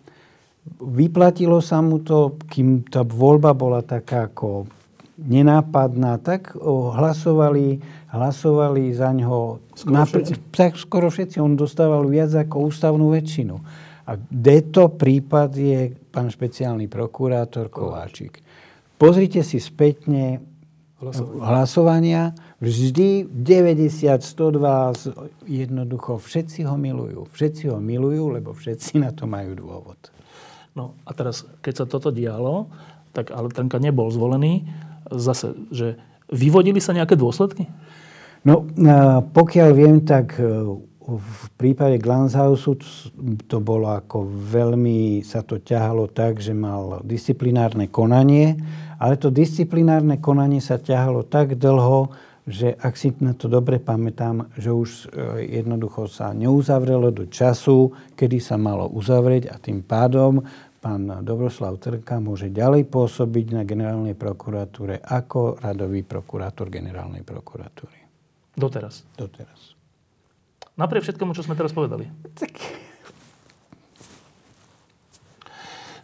vyplatilo 0.80 1.60
sa 1.60 1.84
mu 1.84 2.00
to, 2.00 2.39
kým 2.48 2.88
tá 2.88 3.04
voľba 3.04 3.52
bola 3.52 3.84
taká 3.84 4.32
ako 4.32 4.67
nenápadná, 5.17 6.20
tak 6.24 6.56
hlasovali, 6.93 7.84
hlasovali 8.15 8.96
za 8.96 9.12
ňo 9.12 9.60
skoro, 9.76 9.91
napr- 9.91 10.24
všetci. 10.24 10.34
Tak 10.54 10.72
skoro 10.78 11.08
všetci. 11.12 11.41
On 11.41 11.58
dostával 11.58 12.06
viac 12.08 12.32
ako 12.36 12.70
ústavnú 12.70 13.12
väčšinu. 13.12 13.56
A 14.08 14.15
deto 14.17 14.96
prípad 14.96 15.52
je 15.52 15.91
pán 16.12 16.32
špeciálny 16.32 16.88
prokurátor 16.88 17.67
Kováčik. 17.67 18.39
Pozrite 18.96 19.43
si 19.43 19.60
spätne 19.60 20.39
hlasovania. 21.04 21.43
hlasovania. 21.43 22.24
Vždy 22.58 23.30
90, 23.30 24.17
102, 24.17 25.46
jednoducho 25.46 26.17
všetci 26.17 26.65
ho 26.65 26.74
milujú. 26.80 27.30
Všetci 27.30 27.70
ho 27.70 27.78
milujú, 27.78 28.34
lebo 28.34 28.56
všetci 28.56 29.04
na 29.04 29.13
to 29.13 29.30
majú 29.30 29.54
dôvod. 29.54 30.00
No 30.74 30.98
a 31.06 31.12
teraz, 31.13 31.46
keď 31.62 31.74
sa 31.74 31.86
toto 31.86 32.10
dialo, 32.10 32.70
tak 33.13 33.30
ale 33.34 33.50
Trnka 33.50 33.78
nebol 33.78 34.10
zvolený. 34.10 34.65
Zase, 35.10 35.54
že 35.70 35.98
vyvodili 36.30 36.82
sa 36.82 36.93
nejaké 36.93 37.17
dôsledky? 37.17 37.70
No, 38.46 38.63
pokiaľ 39.34 39.70
viem, 39.74 39.98
tak 40.06 40.38
e, 40.39 40.46
v 41.08 41.48
prípade 41.56 42.04
Glanshausu 42.04 42.76
to 43.48 43.58
bolo 43.63 43.96
ako 43.96 44.28
veľmi, 44.28 45.24
sa 45.24 45.39
to 45.39 45.63
ťahalo 45.63 46.12
tak, 46.12 46.43
že 46.43 46.52
mal 46.52 47.00
disciplinárne 47.08 47.88
konanie, 47.88 48.60
ale 49.00 49.15
to 49.15 49.32
disciplinárne 49.32 50.20
konanie 50.20 50.60
sa 50.60 50.76
ťahalo 50.76 51.24
tak 51.24 51.56
dlho, 51.56 52.12
že 52.48 52.76
ak 52.76 52.96
si 52.96 53.15
na 53.24 53.36
to 53.36 53.48
dobre 53.48 53.80
pamätám, 53.80 54.52
že 54.56 54.72
už 54.72 54.89
e, 55.12 55.52
jednoducho 55.60 56.08
sa 56.12 56.32
neuzavrelo 56.32 57.12
do 57.12 57.28
času, 57.28 57.91
kedy 58.15 58.39
sa 58.39 58.56
malo 58.56 58.88
uzavrieť 58.91 59.52
a 59.52 59.56
tým 59.60 59.84
pádom 59.84 60.43
pán 60.80 61.24
Dobroslav 61.24 61.80
Trka 61.80 62.20
môže 62.24 62.52
ďalej 62.52 62.88
pôsobiť 62.88 63.46
na 63.52 63.63
generálnej 63.67 64.15
prokuratúre 64.15 65.04
ako 65.04 65.60
radový 65.60 66.08
prokurátor 66.08 66.72
generálnej 66.72 67.28
prokuratúry. 67.28 68.00
Doteraz? 68.56 69.04
Doteraz. 69.15 69.77
Napriek 70.78 71.10
všetkému, 71.10 71.34
čo 71.34 71.42
sme 71.42 71.58
teraz 71.58 71.74
povedali. 71.74 72.06
Tak... 72.38 72.54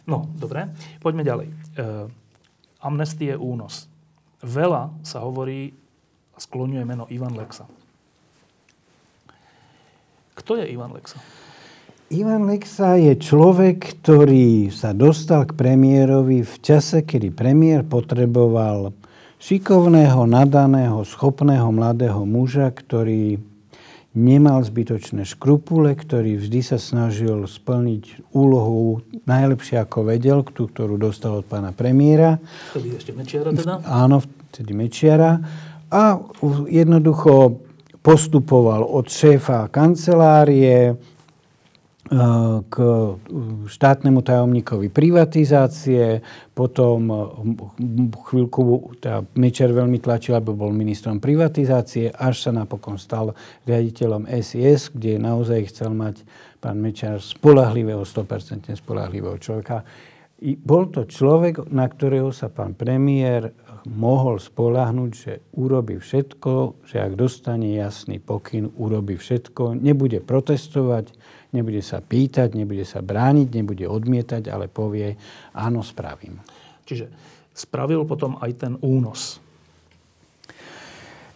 No, 0.04 0.28
dobre. 0.36 0.68
Poďme 0.98 1.22
ďalej. 1.22 1.48
E, 1.48 1.54
amnestie 2.82 3.38
únos. 3.38 3.86
Veľa 4.44 4.92
sa 5.06 5.24
hovorí 5.24 5.72
a 6.34 6.38
skloňuje 6.42 6.82
meno 6.84 7.06
Ivan 7.08 7.38
Lexa. 7.38 7.64
Kto 10.34 10.58
je 10.58 10.66
Ivan 10.66 10.92
Lexa? 10.92 11.22
Ivan 12.10 12.44
Lexa 12.50 13.00
je 13.00 13.16
človek, 13.16 14.02
ktorý 14.02 14.68
sa 14.68 14.92
dostal 14.92 15.48
k 15.48 15.56
premiérovi 15.56 16.44
v 16.44 16.54
čase, 16.60 17.06
kedy 17.06 17.32
premiér 17.32 17.86
potreboval 17.86 18.92
šikovného, 19.38 20.26
nadaného, 20.28 21.00
schopného 21.06 21.70
mladého 21.72 22.26
muža, 22.28 22.68
ktorý 22.74 23.40
nemal 24.14 24.62
zbytočné 24.62 25.26
škrupule, 25.26 25.98
ktorý 25.98 26.38
vždy 26.38 26.60
sa 26.62 26.78
snažil 26.78 27.44
splniť 27.44 28.30
úlohu 28.30 29.02
najlepšie 29.26 29.82
ako 29.82 30.08
vedel, 30.08 30.46
tú, 30.46 30.70
ktorú 30.70 30.94
dostal 30.96 31.42
od 31.42 31.46
pána 31.46 31.74
premiéra. 31.74 32.38
Vtedy 32.70 32.94
ešte 32.94 33.10
Mečiara 33.10 33.50
teda? 33.50 33.82
Áno, 33.84 34.22
vtedy 34.54 34.70
Mečiara. 34.72 35.42
A 35.90 36.18
jednoducho 36.70 37.58
postupoval 38.00 38.86
od 38.86 39.10
šéfa 39.10 39.66
kancelárie, 39.68 40.94
k 42.04 42.74
štátnemu 43.64 44.20
tajomníkovi 44.20 44.92
privatizácie, 44.92 46.20
potom 46.52 47.08
chvíľku 48.28 48.92
teda 49.00 49.24
Mečer 49.40 49.72
veľmi 49.72 49.96
tlačil, 50.04 50.36
aby 50.36 50.52
bol 50.52 50.68
ministrom 50.68 51.16
privatizácie, 51.16 52.12
až 52.12 52.44
sa 52.44 52.52
napokon 52.52 53.00
stal 53.00 53.32
riaditeľom 53.64 54.28
SIS, 54.28 54.92
kde 54.92 55.16
naozaj 55.16 55.72
chcel 55.72 55.96
mať 55.96 56.20
pán 56.60 56.76
Mečer 56.76 57.24
spolahlivého, 57.24 58.04
100% 58.04 58.68
spolahlivého 58.76 59.40
človeka. 59.40 59.80
I 60.44 60.60
bol 60.60 60.92
to 60.92 61.08
človek, 61.08 61.72
na 61.72 61.88
ktorého 61.88 62.28
sa 62.28 62.52
pán 62.52 62.76
premiér 62.76 63.56
mohol 63.88 64.40
spolahnuť, 64.40 65.10
že 65.12 65.32
urobí 65.56 65.96
všetko, 66.00 66.84
že 66.84 67.00
ak 67.00 67.16
dostane 67.16 67.72
jasný 67.76 68.20
pokyn, 68.20 68.72
urobí 68.76 69.16
všetko, 69.16 69.76
nebude 69.76 70.20
protestovať, 70.20 71.12
nebude 71.54 71.80
sa 71.80 72.02
pýtať, 72.02 72.58
nebude 72.58 72.82
sa 72.82 72.98
brániť, 72.98 73.48
nebude 73.54 73.86
odmietať, 73.86 74.50
ale 74.50 74.66
povie, 74.66 75.14
áno, 75.54 75.86
spravím. 75.86 76.42
Čiže 76.82 77.06
spravil 77.54 78.02
potom 78.02 78.36
aj 78.42 78.50
ten 78.58 78.74
únos. 78.82 79.38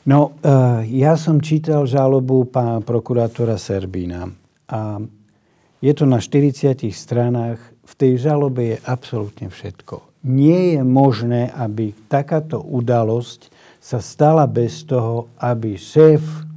No, 0.09 0.35
e, 0.41 0.89
ja 0.99 1.15
som 1.15 1.39
čítal 1.39 1.87
žalobu 1.87 2.49
pána 2.51 2.83
prokurátora 2.83 3.61
Serbína 3.61 4.27
a 4.67 4.99
je 5.79 5.93
to 5.95 6.05
na 6.09 6.19
40 6.19 6.91
stranách. 6.91 7.61
V 7.89 7.95
tej 7.95 8.21
žalobe 8.21 8.75
je 8.75 8.77
absolútne 8.85 9.49
všetko. 9.49 10.27
Nie 10.27 10.77
je 10.77 10.83
možné, 10.83 11.55
aby 11.55 11.95
takáto 12.11 12.59
udalosť 12.59 13.49
sa 13.79 14.03
stala 14.03 14.45
bez 14.51 14.83
toho, 14.85 15.31
aby 15.39 15.79
šéf 15.79 16.48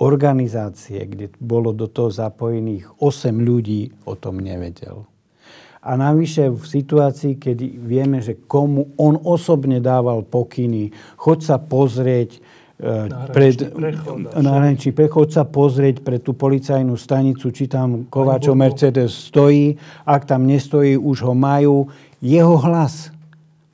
organizácie, 0.00 1.04
kde 1.04 1.28
bolo 1.36 1.76
do 1.76 1.86
toho 1.86 2.08
zapojených 2.08 2.88
8 2.98 3.36
ľudí, 3.36 3.92
o 4.08 4.16
tom 4.16 4.40
nevedel. 4.40 5.04
A 5.80 5.96
navyše 5.96 6.52
v 6.52 6.60
situácii, 6.60 7.40
kedy 7.40 7.80
vieme, 7.80 8.20
že 8.20 8.36
komu 8.44 8.92
on 9.00 9.16
osobne 9.16 9.80
dával 9.80 10.24
pokyny, 10.24 10.92
choď 11.16 11.38
sa 11.40 11.56
pozrieť, 11.56 12.40
pred 13.32 13.60
náhraničný 14.40 14.96
prechod 14.96 15.28
sa 15.28 15.44
pozrieť 15.44 16.00
pre 16.00 16.16
tú 16.16 16.32
policajnú 16.32 16.96
stanicu, 16.96 17.52
či 17.52 17.68
tam 17.68 18.08
Kováčov 18.08 18.56
Mercedes 18.56 19.12
stojí. 19.12 19.76
Ak 20.08 20.24
tam 20.24 20.48
nestojí, 20.48 20.96
už 20.96 21.28
ho 21.28 21.36
majú. 21.36 21.92
Jeho 22.24 22.56
hlas. 22.56 23.12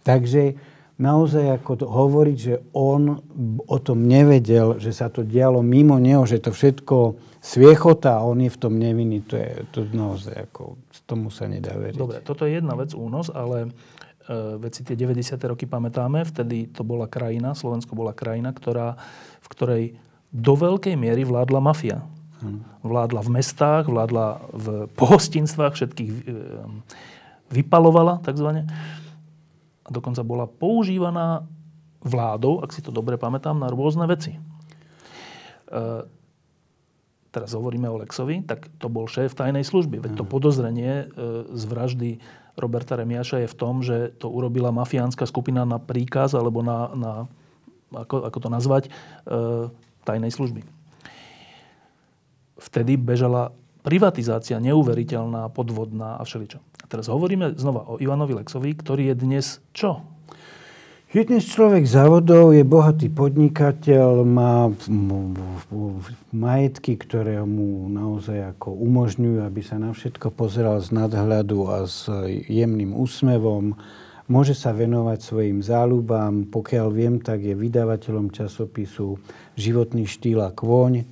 Takže 0.03 0.59
naozaj 0.97 1.61
ako 1.61 1.73
to, 1.77 1.87
hovoriť, 1.87 2.37
že 2.37 2.55
on 2.73 3.21
o 3.69 3.79
tom 3.85 4.09
nevedel, 4.09 4.81
že 4.81 4.97
sa 4.97 5.13
to 5.13 5.21
dialo 5.21 5.61
mimo 5.61 6.01
neho, 6.01 6.25
že 6.25 6.41
to 6.41 6.57
všetko 6.57 7.21
sviechota 7.45 8.17
a 8.17 8.25
on 8.25 8.41
je 8.41 8.51
v 8.51 8.59
tom 8.59 8.81
nevinný, 8.81 9.21
to 9.29 9.37
je 9.37 9.51
to 9.71 9.81
naozaj 9.93 10.33
ako, 10.49 10.81
tomu 11.05 11.29
sa 11.29 11.47
nedá 11.47 11.77
veriť. 11.77 12.01
Dobre, 12.01 12.19
toto 12.25 12.49
je 12.49 12.59
jedna 12.59 12.73
vec, 12.75 12.97
únos, 12.97 13.29
ale 13.29 13.69
e, 13.69 13.71
veci 14.57 14.81
tie 14.83 14.97
90. 14.97 15.37
roky 15.45 15.69
pamätáme, 15.69 16.25
vtedy 16.25 16.73
to 16.73 16.81
bola 16.81 17.05
krajina, 17.07 17.53
Slovensko 17.53 17.93
bola 17.93 18.17
krajina, 18.17 18.57
ktorá, 18.57 18.97
v 19.45 19.49
ktorej 19.53 19.85
do 20.33 20.55
veľkej 20.57 20.97
miery 20.97 21.23
vládla 21.29 21.61
mafia. 21.61 22.03
Vládla 22.85 23.25
v 23.25 23.31
mestách, 23.41 23.89
vládla 23.89 24.27
v 24.53 24.67
pohostinstvách, 24.93 25.73
všetkých 25.73 26.11
e, 26.13 26.21
vypalovala 27.53 28.21
takzvané 28.21 28.69
a 29.87 29.89
dokonca 29.95 30.27
bola 30.27 30.51
používaná 30.51 31.47
vládou, 32.03 32.59
ak 32.63 32.75
si 32.75 32.83
to 32.83 32.91
dobre 32.91 33.15
pamätám, 33.15 33.55
na 33.55 33.71
rôzne 33.71 34.11
veci. 34.11 34.35
E, 34.35 34.41
teraz 37.31 37.55
hovoríme 37.55 37.87
o 37.87 38.03
Lexovi, 38.03 38.43
tak 38.43 38.67
to 38.83 38.91
bol 38.91 39.07
šéf 39.07 39.39
tajnej 39.39 39.63
služby. 39.63 40.03
Veď 40.03 40.13
to 40.19 40.25
mhm. 40.27 40.31
podozrenie 40.31 40.93
e, 40.93 41.05
z 41.55 41.63
vraždy 41.71 42.11
Roberta 42.57 42.97
Remiaša 42.97 43.45
je 43.45 43.53
v 43.53 43.59
tom, 43.59 43.85
že 43.85 44.17
to 44.17 44.33
urobila 44.33 44.73
mafiánska 44.73 45.29
skupina 45.29 45.69
na 45.69 45.77
príkaz 45.77 46.33
alebo 46.33 46.65
na, 46.65 46.91
na 46.97 47.13
ako, 47.93 48.27
ako 48.27 48.39
to 48.43 48.49
nazvať, 48.49 48.85
e, 48.89 48.91
tajnej 50.03 50.33
služby. 50.35 50.67
Vtedy 52.57 52.97
bežala 52.97 53.53
privatizácia 53.87 54.59
neuveriteľná, 54.59 55.47
podvodná 55.53 56.19
a 56.19 56.27
všeličo. 56.27 56.59
Teraz 56.87 57.11
hovoríme 57.11 57.59
znova 57.59 57.83
o 57.91 57.99
Ivanovi 57.99 58.39
Lexovi, 58.39 58.71
ktorý 58.79 59.11
je 59.11 59.15
dnes 59.19 59.47
čo? 59.75 60.07
Je 61.15 61.23
dnes 61.23 61.43
človek 61.43 61.87
závodov, 61.87 62.53
je 62.53 62.67
bohatý 62.67 63.09
podnikateľ, 63.09 64.27
má 64.27 64.69
majetky, 66.35 66.99
ktoré 66.99 67.41
mu 67.47 67.87
naozaj 67.89 68.53
ako 68.59 68.75
umožňujú, 68.75 69.39
aby 69.43 69.63
sa 69.63 69.79
na 69.79 69.95
všetko 69.97 70.35
pozeral 70.35 70.83
z 70.83 70.93
nadhľadu 70.93 71.59
a 71.73 71.89
s 71.89 72.11
jemným 72.51 72.93
úsmevom. 72.93 73.79
Môže 74.27 74.59
sa 74.59 74.75
venovať 74.75 75.19
svojim 75.23 75.63
záľubám. 75.63 76.51
Pokiaľ 76.51 76.87
viem, 76.91 77.23
tak 77.23 77.47
je 77.47 77.55
vydavateľom 77.55 78.35
časopisu 78.35 79.17
Životný 79.55 80.11
štýl 80.11 80.43
a 80.43 80.51
kôň. 80.51 81.07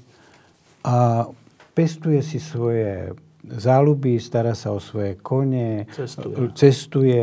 A 0.84 1.30
pestuje 1.72 2.20
si 2.20 2.42
svoje 2.42 3.14
záľuby, 3.48 4.16
stará 4.16 4.56
sa 4.56 4.72
o 4.72 4.80
svoje 4.80 5.20
kone, 5.20 5.84
cestuje, 5.92 6.36
cestuje 6.56 7.22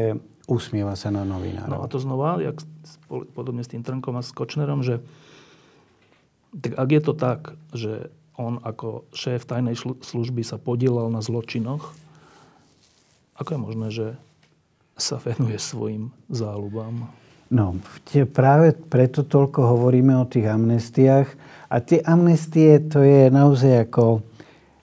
usmieva 0.51 0.99
sa 0.99 1.09
na 1.09 1.23
novinárov. 1.23 1.71
No 1.71 1.77
a 1.81 1.87
to 1.87 1.97
znova, 1.97 2.37
jak, 2.43 2.59
podobne 3.33 3.63
s 3.63 3.71
tým 3.71 3.81
Trnkom 3.81 4.19
a 4.19 4.23
s 4.25 4.35
Kočnerom, 4.35 4.83
že 4.83 4.99
tak 6.51 6.75
ak 6.75 6.89
je 6.91 7.01
to 7.01 7.13
tak, 7.15 7.39
že 7.71 8.11
on 8.35 8.59
ako 8.59 9.07
šéf 9.15 9.47
tajnej 9.47 9.79
služby 9.79 10.43
sa 10.43 10.59
podielal 10.59 11.07
na 11.07 11.23
zločinoch, 11.23 11.95
ako 13.39 13.49
je 13.49 13.59
možné, 13.59 13.87
že 13.89 14.07
sa 14.99 15.17
venuje 15.17 15.55
svojim 15.57 16.11
záľubám? 16.27 17.07
No, 17.51 17.75
tie, 18.07 18.23
práve 18.23 18.71
preto 18.71 19.27
toľko 19.27 19.75
hovoríme 19.75 20.15
o 20.15 20.29
tých 20.29 20.47
amnestiách. 20.47 21.27
A 21.67 21.75
tie 21.83 21.99
amnestie, 22.03 22.79
to 22.79 23.03
je 23.03 23.27
naozaj 23.27 23.91
ako 23.91 24.23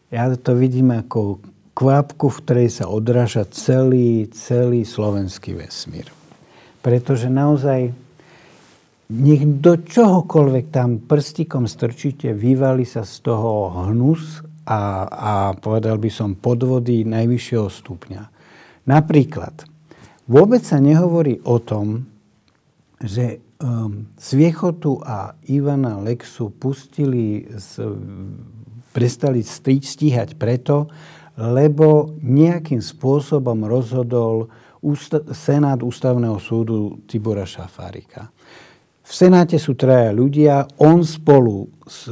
ja 0.08 0.24
to 0.36 0.56
vidím 0.56 0.92
ako 0.92 1.40
kvapku, 1.76 2.26
v 2.32 2.40
ktorej 2.42 2.70
sa 2.82 2.90
odráža 2.90 3.46
celý, 3.54 4.26
celý 4.34 4.82
slovenský 4.82 5.54
vesmír. 5.54 6.10
Pretože 6.82 7.30
naozaj 7.30 7.94
nech 9.08 9.42
do 9.64 9.80
čohokoľvek 9.80 10.66
tam 10.68 11.00
prstikom 11.00 11.64
strčíte, 11.64 12.36
vyvali 12.36 12.84
sa 12.84 13.08
z 13.08 13.24
toho 13.24 13.72
hnus 13.88 14.44
a, 14.68 15.08
a 15.08 15.32
povedal 15.56 15.96
by 15.96 16.10
som 16.12 16.36
podvody 16.36 17.08
najvyššieho 17.08 17.68
stupňa. 17.72 18.22
Napríklad, 18.84 19.64
vôbec 20.28 20.60
sa 20.60 20.76
nehovorí 20.76 21.40
o 21.48 21.56
tom, 21.56 22.04
že 23.00 23.40
um, 23.62 24.12
Sviechotu 24.18 25.00
a 25.00 25.32
Ivana 25.48 25.96
Lexu 26.02 26.52
pustili 26.52 27.48
z 27.48 27.86
prestali 28.98 29.46
stíhať 29.46 30.34
preto, 30.34 30.90
lebo 31.38 32.18
nejakým 32.18 32.82
spôsobom 32.82 33.62
rozhodol 33.62 34.50
ústa- 34.82 35.22
Senát 35.30 35.78
Ústavného 35.78 36.42
súdu 36.42 36.98
Tibora 37.06 37.46
Šafárika. 37.46 38.34
V 39.06 39.12
Senáte 39.14 39.54
sú 39.62 39.78
traja 39.78 40.10
ľudia, 40.10 40.66
on 40.82 41.06
spolu 41.06 41.70
s 41.86 42.10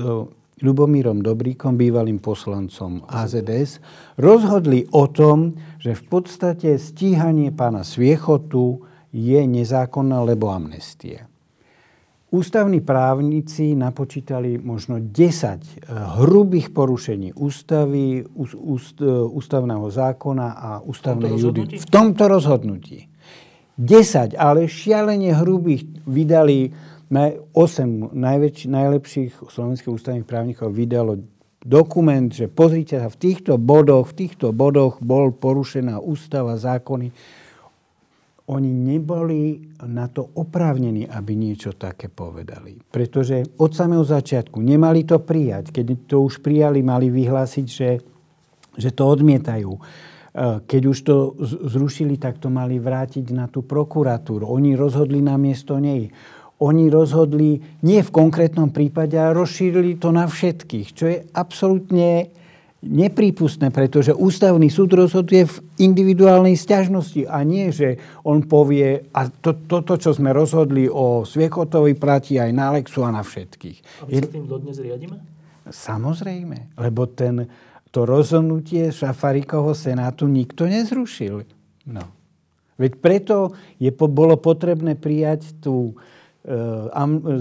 Ľubomírom 0.56 1.20
Dobríkom, 1.20 1.76
bývalým 1.76 2.16
poslancom 2.16 3.04
AZS, 3.04 3.82
rozhodli 4.16 4.88
o 4.88 5.04
tom, 5.04 5.52
že 5.76 5.92
v 5.92 6.02
podstate 6.08 6.80
stíhanie 6.80 7.52
pána 7.52 7.84
Sviechotu 7.84 8.80
je 9.12 9.42
nezákonné, 9.44 10.16
lebo 10.24 10.48
amnestie. 10.48 11.28
Ústavní 12.36 12.84
právnici 12.84 13.72
napočítali 13.72 14.60
možno 14.60 15.00
10 15.00 15.08
eh, 15.08 15.88
hrubých 16.20 16.68
porušení 16.68 17.32
ústavy, 17.32 18.28
úst, 18.60 19.00
eh, 19.00 19.08
ústavného 19.08 19.88
zákona 19.88 20.48
a 20.52 20.70
ústavnej 20.84 21.32
judy. 21.32 21.80
V 21.80 21.88
tomto 21.88 22.28
rozhodnutí. 22.28 23.08
10, 23.80 24.36
ale 24.36 24.68
šialene 24.68 25.32
hrubých 25.32 26.04
vydali 26.04 26.72
8 27.52 28.12
najväč, 28.12 28.68
najlepších 28.68 29.32
slovenských 29.48 29.92
ústavných 29.96 30.28
právnikov 30.28 30.76
vydalo 30.76 31.16
dokument, 31.64 32.28
že 32.28 32.52
pozrite 32.52 33.00
sa, 33.00 33.08
v 33.08 33.16
týchto 33.16 33.56
bodoch, 33.56 34.12
v 34.12 34.28
týchto 34.28 34.52
bodoch 34.52 35.00
bol 35.00 35.32
porušená 35.32 36.04
ústava, 36.04 36.60
zákony 36.60 37.16
oni 38.46 38.70
neboli 38.70 39.58
na 39.90 40.06
to 40.06 40.22
oprávnení, 40.38 41.10
aby 41.10 41.34
niečo 41.34 41.74
také 41.74 42.06
povedali. 42.06 42.78
Pretože 42.78 43.42
od 43.58 43.74
samého 43.74 44.06
začiatku 44.06 44.62
nemali 44.62 45.02
to 45.02 45.18
prijať. 45.18 45.74
Keď 45.74 46.06
to 46.06 46.22
už 46.22 46.38
prijali, 46.38 46.78
mali 46.78 47.10
vyhlásiť, 47.10 47.66
že, 47.66 47.90
že 48.78 48.90
to 48.94 49.02
odmietajú. 49.02 49.72
E, 49.74 49.80
keď 50.62 50.82
už 50.86 50.98
to 51.02 51.34
zrušili, 51.66 52.22
tak 52.22 52.38
to 52.38 52.46
mali 52.46 52.78
vrátiť 52.78 53.34
na 53.34 53.50
tú 53.50 53.66
prokuratúru. 53.66 54.46
Oni 54.46 54.78
rozhodli 54.78 55.18
na 55.18 55.34
miesto 55.34 55.82
nej. 55.82 56.06
Oni 56.62 56.86
rozhodli 56.86 57.82
nie 57.82 58.00
v 58.00 58.14
konkrétnom 58.14 58.70
prípade, 58.70 59.18
ale 59.18 59.42
rozšírili 59.42 59.98
to 59.98 60.14
na 60.14 60.24
všetkých, 60.24 60.88
čo 60.94 61.04
je 61.10 61.16
absolútne 61.34 62.30
neprípustné, 62.86 63.74
pretože 63.74 64.14
ústavný 64.14 64.70
súd 64.70 64.94
rozhoduje 64.94 65.44
v 65.44 65.56
individuálnej 65.82 66.54
stiažnosti 66.54 67.26
a 67.26 67.42
nie, 67.42 67.74
že 67.74 67.98
on 68.22 68.46
povie, 68.46 69.10
a 69.12 69.28
to, 69.28 69.58
toto, 69.66 69.98
čo 69.98 70.14
sme 70.14 70.30
rozhodli 70.30 70.86
o 70.86 71.26
Sviechotovi, 71.26 71.98
platí 71.98 72.38
aj 72.38 72.50
na 72.54 72.72
Lexu 72.72 73.02
a 73.02 73.10
na 73.10 73.26
všetkých. 73.26 73.78
A 74.02 74.02
my 74.08 74.12
sa 74.22 74.30
tým 74.30 74.46
dodnes 74.46 74.76
riadíme? 74.78 75.18
Samozrejme, 75.66 76.78
lebo 76.78 77.10
ten, 77.10 77.50
to 77.90 78.06
rozhodnutie 78.06 78.94
Šafarikovho 78.94 79.74
senátu 79.74 80.30
nikto 80.30 80.70
nezrušil. 80.70 81.42
No. 81.90 82.04
Veď 82.76 82.92
preto 83.00 83.36
je, 83.80 83.88
bolo 83.90 84.36
potrebné 84.36 84.94
prijať 84.94 85.56
tú, 85.64 85.96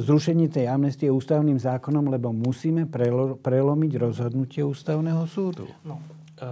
zrušenie 0.01 0.49
tej 0.49 0.65
amnestie 0.65 1.13
ústavným 1.13 1.61
zákonom, 1.61 2.09
lebo 2.09 2.33
musíme 2.33 2.89
prelomiť 3.37 3.91
rozhodnutie 4.01 4.65
ústavného 4.65 5.29
súdu. 5.29 5.69
No, 5.85 6.01
e, 6.41 6.49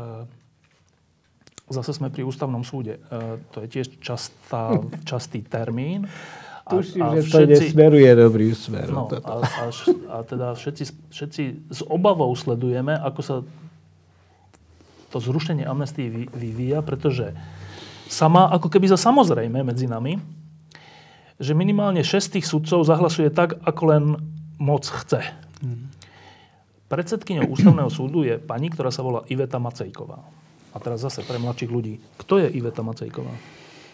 zase 1.73 1.97
sme 1.97 2.13
pri 2.13 2.21
ústavnom 2.21 2.61
súde. 2.61 3.01
E, 3.09 3.41
to 3.49 3.65
je 3.65 3.67
tiež 3.73 3.97
častá, 3.97 4.77
častý 5.09 5.41
termín. 5.41 6.05
A, 6.63 6.77
Tuším, 6.77 7.01
a 7.01 7.17
že 7.19 7.27
všetci, 7.27 7.73
to 7.73 7.73
smeruje 7.73 8.11
dobrý 8.13 8.47
smer. 8.53 8.87
No, 8.87 9.09
a, 9.09 9.33
a, 9.41 9.65
a 10.13 10.17
teda 10.21 10.53
všetci, 10.53 10.83
všetci 11.09 11.43
s 11.73 11.81
obavou 11.89 12.31
sledujeme, 12.37 12.93
ako 12.93 13.21
sa 13.25 13.35
to 15.09 15.17
zrušenie 15.17 15.65
amnestii 15.65 16.29
vyvíja, 16.31 16.85
pretože 16.85 17.33
sama, 18.07 18.45
ako 18.53 18.69
keby 18.69 18.93
za 18.93 18.97
samozrejme 19.01 19.65
medzi 19.65 19.89
nami, 19.89 20.42
že 21.43 21.51
minimálne 21.51 22.01
6 22.01 22.39
tých 22.39 22.47
sudcov 22.47 22.87
zahlasuje 22.87 23.27
tak, 23.29 23.59
ako 23.67 23.83
len 23.91 24.03
moc 24.55 24.87
chce. 24.87 25.21
Predsedkyňou 26.87 27.51
ústavného 27.51 27.91
súdu 27.91 28.23
je 28.23 28.39
pani, 28.39 28.71
ktorá 28.71 28.93
sa 28.93 29.03
volá 29.03 29.27
Iveta 29.27 29.59
Macejková. 29.59 30.23
A 30.73 30.77
teraz 30.79 31.03
zase 31.03 31.21
pre 31.27 31.37
mladších 31.37 31.69
ľudí. 31.69 31.99
Kto 32.17 32.39
je 32.39 32.47
Iveta 32.53 32.81
Macejková? 32.85 33.33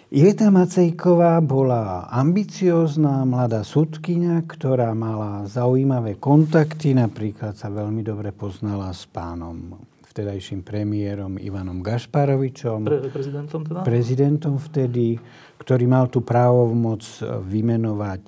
Iveta 0.09 0.49
Macejková 0.49 1.37
bola 1.39 2.09
ambiciózna 2.09 3.29
mladá 3.29 3.61
sudkynia, 3.61 4.41
ktorá 4.41 4.91
mala 4.97 5.45
zaujímavé 5.45 6.17
kontakty, 6.17 6.97
napríklad 6.97 7.53
sa 7.53 7.69
veľmi 7.69 8.01
dobre 8.01 8.33
poznala 8.33 8.89
s 8.89 9.05
pánom 9.05 9.77
vtedajším 10.09 10.65
premiérom 10.65 11.37
Ivanom 11.37 11.85
Gašparovičom. 11.85 12.83
Pre, 12.83 12.97
prezidentom 13.13 13.59
teda? 13.63 13.85
Prezidentom 13.85 14.57
vtedy, 14.57 15.21
ktorý 15.59 15.85
mal 15.85 16.07
tú 16.07 16.23
právomoc 16.23 17.03
vymenovať 17.43 18.23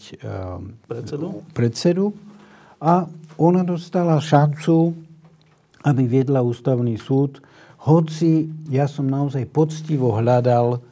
predsedu. 0.86 1.28
predsedu. 1.56 2.06
A 2.84 3.08
ona 3.40 3.64
dostala 3.64 4.20
šancu, 4.20 4.92
aby 5.82 6.04
viedla 6.06 6.44
ústavný 6.44 7.00
súd, 7.00 7.40
hoci 7.82 8.46
ja 8.70 8.86
som 8.86 9.10
naozaj 9.10 9.50
poctivo 9.50 10.14
hľadal 10.14 10.84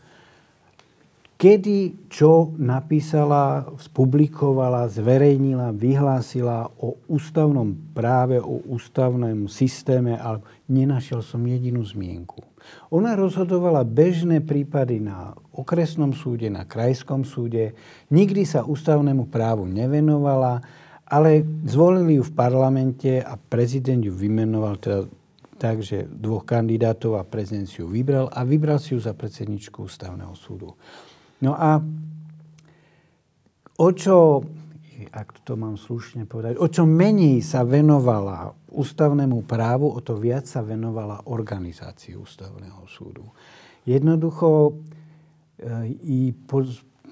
kedy 1.39 2.11
čo 2.11 2.51
napísala, 2.59 3.63
spublikovala, 3.79 4.91
zverejnila, 4.91 5.71
vyhlásila 5.71 6.67
o 6.83 6.99
ústavnom 7.07 7.71
práve, 7.95 8.43
o 8.43 8.59
ústavnom 8.67 9.47
systéme, 9.47 10.19
ale 10.19 10.43
nenašiel 10.67 11.23
som 11.23 11.39
jedinú 11.47 11.79
zmienku. 11.79 12.43
Ona 12.89 13.13
rozhodovala 13.13 13.85
bežné 13.85 14.41
prípady 14.41 14.97
na 14.97 15.37
okresnom 15.53 16.15
súde, 16.15 16.49
na 16.49 16.65
krajskom 16.65 17.21
súde, 17.21 17.77
nikdy 18.09 18.45
sa 18.45 18.65
ústavnému 18.65 19.29
právu 19.29 19.69
nevenovala, 19.69 20.61
ale 21.09 21.45
zvolili 21.65 22.17
ju 22.17 22.23
v 22.25 22.35
parlamente 22.37 23.11
a 23.21 23.37
prezident 23.37 24.01
ju 24.01 24.13
vymenoval 24.13 24.77
teda 24.77 25.01
takže 25.59 26.07
dvoch 26.07 26.47
kandidátov 26.47 27.19
a 27.19 27.27
prezident 27.27 27.67
si 27.67 27.83
ju 27.83 27.91
vybral 27.91 28.31
a 28.31 28.47
vybral 28.47 28.79
si 28.79 28.95
ju 28.95 28.99
za 29.03 29.11
predsedničku 29.11 29.83
ústavného 29.83 30.31
súdu. 30.31 30.71
No 31.43 31.51
a 31.51 31.83
o 33.75 33.89
čo, 33.91 34.39
ak 35.09 35.41
to 35.41 35.57
mám 35.57 35.75
slušne 35.75 36.29
povedať, 36.29 36.61
o 36.61 36.67
čo 36.69 36.85
menej 36.85 37.41
sa 37.41 37.65
venovala 37.65 38.53
ústavnému 38.69 39.45
právu, 39.49 39.89
o 39.89 39.99
to 39.99 40.17
viac 40.17 40.45
sa 40.45 40.61
venovala 40.61 41.25
organizácii 41.25 42.13
ústavného 42.13 42.85
súdu. 42.85 43.25
Jednoducho, 43.83 44.77
e, 45.57 45.97
i 46.05 46.19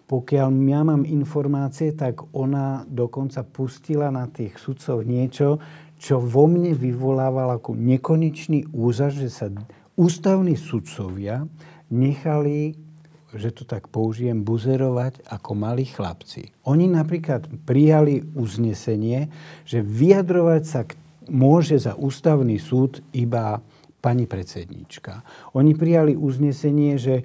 pokiaľ 0.08 0.48
ja 0.72 0.82
mám 0.88 1.04
informácie, 1.04 1.92
tak 1.98 2.24
ona 2.32 2.88
dokonca 2.88 3.44
pustila 3.44 4.08
na 4.14 4.30
tých 4.32 4.56
sudcov 4.56 5.04
niečo, 5.04 5.60
čo 5.98 6.22
vo 6.22 6.46
mne 6.46 6.78
vyvolávalo 6.78 7.58
ako 7.58 7.74
nekonečný 7.74 8.70
úzar, 8.72 9.10
že 9.10 9.28
sa 9.34 9.50
ústavní 9.98 10.54
sudcovia 10.54 11.50
nechali 11.90 12.87
že 13.36 13.52
to 13.52 13.68
tak 13.68 13.92
použijem, 13.92 14.44
buzerovať 14.48 15.28
ako 15.28 15.52
malí 15.52 15.84
chlapci. 15.84 16.56
Oni 16.64 16.88
napríklad 16.88 17.48
prijali 17.68 18.24
uznesenie, 18.36 19.28
že 19.68 19.84
vyjadrovať 19.84 20.64
sa 20.64 20.88
môže 21.28 21.76
za 21.76 22.00
ústavný 22.00 22.56
súd 22.56 23.04
iba 23.12 23.60
pani 24.00 24.24
predsednička. 24.24 25.28
Oni 25.60 25.76
prijali 25.76 26.16
uznesenie, 26.16 26.96
že 26.96 27.16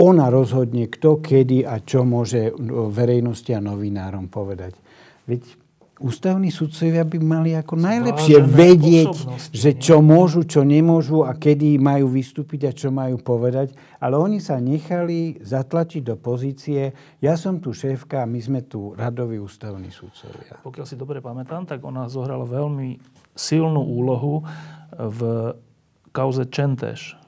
ona 0.00 0.32
rozhodne, 0.32 0.88
kto, 0.88 1.20
kedy 1.20 1.68
a 1.68 1.84
čo 1.84 2.08
môže 2.08 2.48
verejnosti 2.88 3.52
a 3.52 3.60
novinárom 3.60 4.32
povedať. 4.32 4.72
Veď 5.28 5.61
ústavní 6.02 6.50
sudcovia 6.50 7.06
by 7.06 7.18
mali 7.22 7.50
ako 7.54 7.78
najlepšie 7.78 8.42
vedieť, 8.42 9.14
že 9.54 9.78
čo 9.78 10.02
môžu, 10.02 10.42
čo 10.42 10.66
nemôžu 10.66 11.22
a 11.22 11.38
kedy 11.38 11.78
majú 11.78 12.10
vystúpiť 12.10 12.60
a 12.68 12.72
čo 12.74 12.90
majú 12.90 13.22
povedať. 13.22 13.72
Ale 14.02 14.18
oni 14.18 14.42
sa 14.42 14.58
nechali 14.58 15.38
zatlačiť 15.38 16.02
do 16.02 16.18
pozície, 16.18 16.90
ja 17.22 17.38
som 17.38 17.62
tu 17.62 17.70
šéfka 17.70 18.26
a 18.26 18.28
my 18.28 18.40
sme 18.42 18.60
tu 18.66 18.98
radoví 18.98 19.38
ústavní 19.38 19.94
sudcovia. 19.94 20.58
Pokiaľ 20.66 20.86
si 20.90 20.98
dobre 20.98 21.22
pamätám, 21.22 21.64
tak 21.64 21.80
ona 21.86 22.10
zohrala 22.10 22.42
veľmi 22.42 22.98
silnú 23.32 23.80
úlohu 23.80 24.42
v 24.92 25.20
kauze 26.10 26.44
Čenteš 26.50 27.21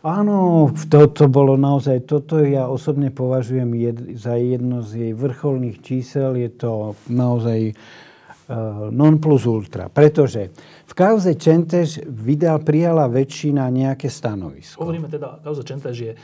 Áno, 0.00 0.72
toto 0.88 1.28
bolo 1.28 1.60
naozaj, 1.60 2.08
toto 2.08 2.40
ja 2.40 2.72
osobne 2.72 3.12
považujem 3.12 3.68
jed, 3.76 3.98
za 4.16 4.32
jedno 4.40 4.80
z 4.80 4.90
jej 4.96 5.12
vrcholných 5.12 5.84
čísel. 5.84 6.40
Je 6.40 6.48
to 6.48 6.96
naozaj 7.12 7.76
uh, 7.76 8.88
non 8.88 9.20
plus 9.20 9.44
ultra. 9.44 9.92
Pretože 9.92 10.56
v 10.88 10.92
kauze 10.96 11.36
Čentež 11.36 12.00
vydal, 12.08 12.64
prijala 12.64 13.12
väčšina 13.12 13.68
nejaké 13.68 14.08
stanovisko. 14.08 14.80
Hovoríme 14.80 15.12
teda, 15.12 15.36
kauza 15.44 15.68
Čentež 15.68 15.96
je 16.00 16.12
e, 16.16 16.18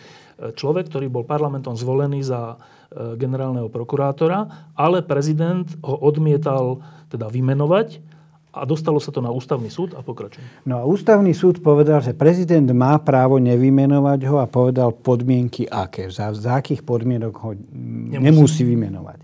človek, 0.57 0.89
ktorý 0.91 1.07
bol 1.07 1.23
parlamentom 1.23 1.79
zvolený 1.79 2.25
za 2.27 2.57
e, 2.57 3.15
generálneho 3.15 3.71
prokurátora, 3.71 4.73
ale 4.75 5.07
prezident 5.07 5.69
ho 5.85 6.01
odmietal 6.01 6.83
teda 7.13 7.31
vymenovať 7.31 8.16
a 8.57 8.65
dostalo 8.65 8.97
sa 8.97 9.13
to 9.13 9.21
na 9.21 9.29
ústavný 9.29 9.69
súd 9.69 9.93
a 9.93 10.01
pokračujem. 10.01 10.65
No 10.65 10.81
a 10.81 10.89
ústavný 10.89 11.37
súd 11.37 11.61
povedal, 11.61 12.01
že 12.01 12.17
prezident 12.17 12.65
má 12.73 12.97
právo 13.05 13.37
nevymenovať 13.37 14.21
ho 14.33 14.41
a 14.41 14.49
povedal 14.49 14.97
podmienky 14.97 15.69
aké. 15.69 16.09
Za, 16.09 16.33
za 16.33 16.57
akých 16.57 16.81
podmienok 16.81 17.35
ho 17.45 17.53
nemusí. 17.53 18.25
nemusí 18.25 18.63
vymenovať. 18.65 19.21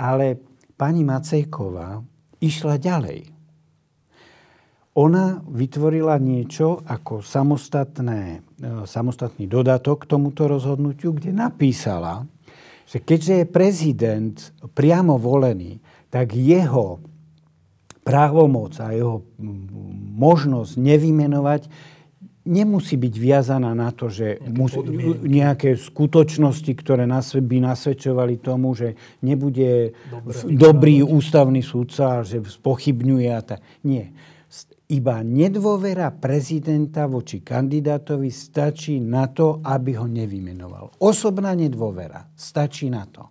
Ale 0.00 0.40
pani 0.80 1.04
Macejková 1.04 2.00
išla 2.40 2.80
ďalej. 2.80 3.28
Ona 4.94 5.42
vytvorila 5.44 6.16
niečo 6.22 6.80
ako 6.86 7.20
samostatné, 7.20 8.46
e, 8.62 8.86
samostatný 8.86 9.50
dodatok 9.50 10.06
k 10.06 10.10
tomuto 10.16 10.46
rozhodnutiu, 10.46 11.12
kde 11.18 11.34
napísala, 11.34 12.24
že 12.86 13.02
keďže 13.02 13.42
je 13.42 13.46
prezident 13.50 14.36
priamo 14.72 15.18
volený, 15.18 15.82
tak 16.14 16.30
jeho 16.38 17.02
právomoc 18.04 18.76
a 18.78 18.92
jeho 18.92 19.24
možnosť 20.14 20.76
nevymenovať 20.76 21.62
nemusí 22.44 23.00
byť 23.00 23.14
viazaná 23.16 23.72
na 23.72 23.88
to, 23.90 24.12
že 24.12 24.36
musí, 24.52 24.76
nejaké 25.24 25.80
skutočnosti, 25.80 26.72
ktoré 26.76 27.08
by 27.40 27.56
nasvedčovali 27.64 28.36
tomu, 28.38 28.76
že 28.76 28.94
nebude 29.24 29.96
Dobre, 30.12 30.36
dobrý 30.52 30.94
ústavný 31.00 31.64
súdca, 31.64 32.20
že 32.20 32.44
spochybňuje 32.44 33.28
a 33.32 33.40
tak. 33.40 33.60
Nie. 33.88 34.12
Iba 34.84 35.24
nedôvera 35.24 36.12
prezidenta 36.12 37.08
voči 37.08 37.40
kandidátovi 37.40 38.28
stačí 38.28 39.00
na 39.00 39.32
to, 39.32 39.64
aby 39.64 39.96
ho 39.96 40.04
nevymenoval. 40.04 41.00
Osobná 41.00 41.56
nedôvera 41.56 42.28
stačí 42.36 42.92
na 42.92 43.08
to. 43.08 43.24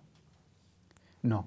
No. 1.24 1.46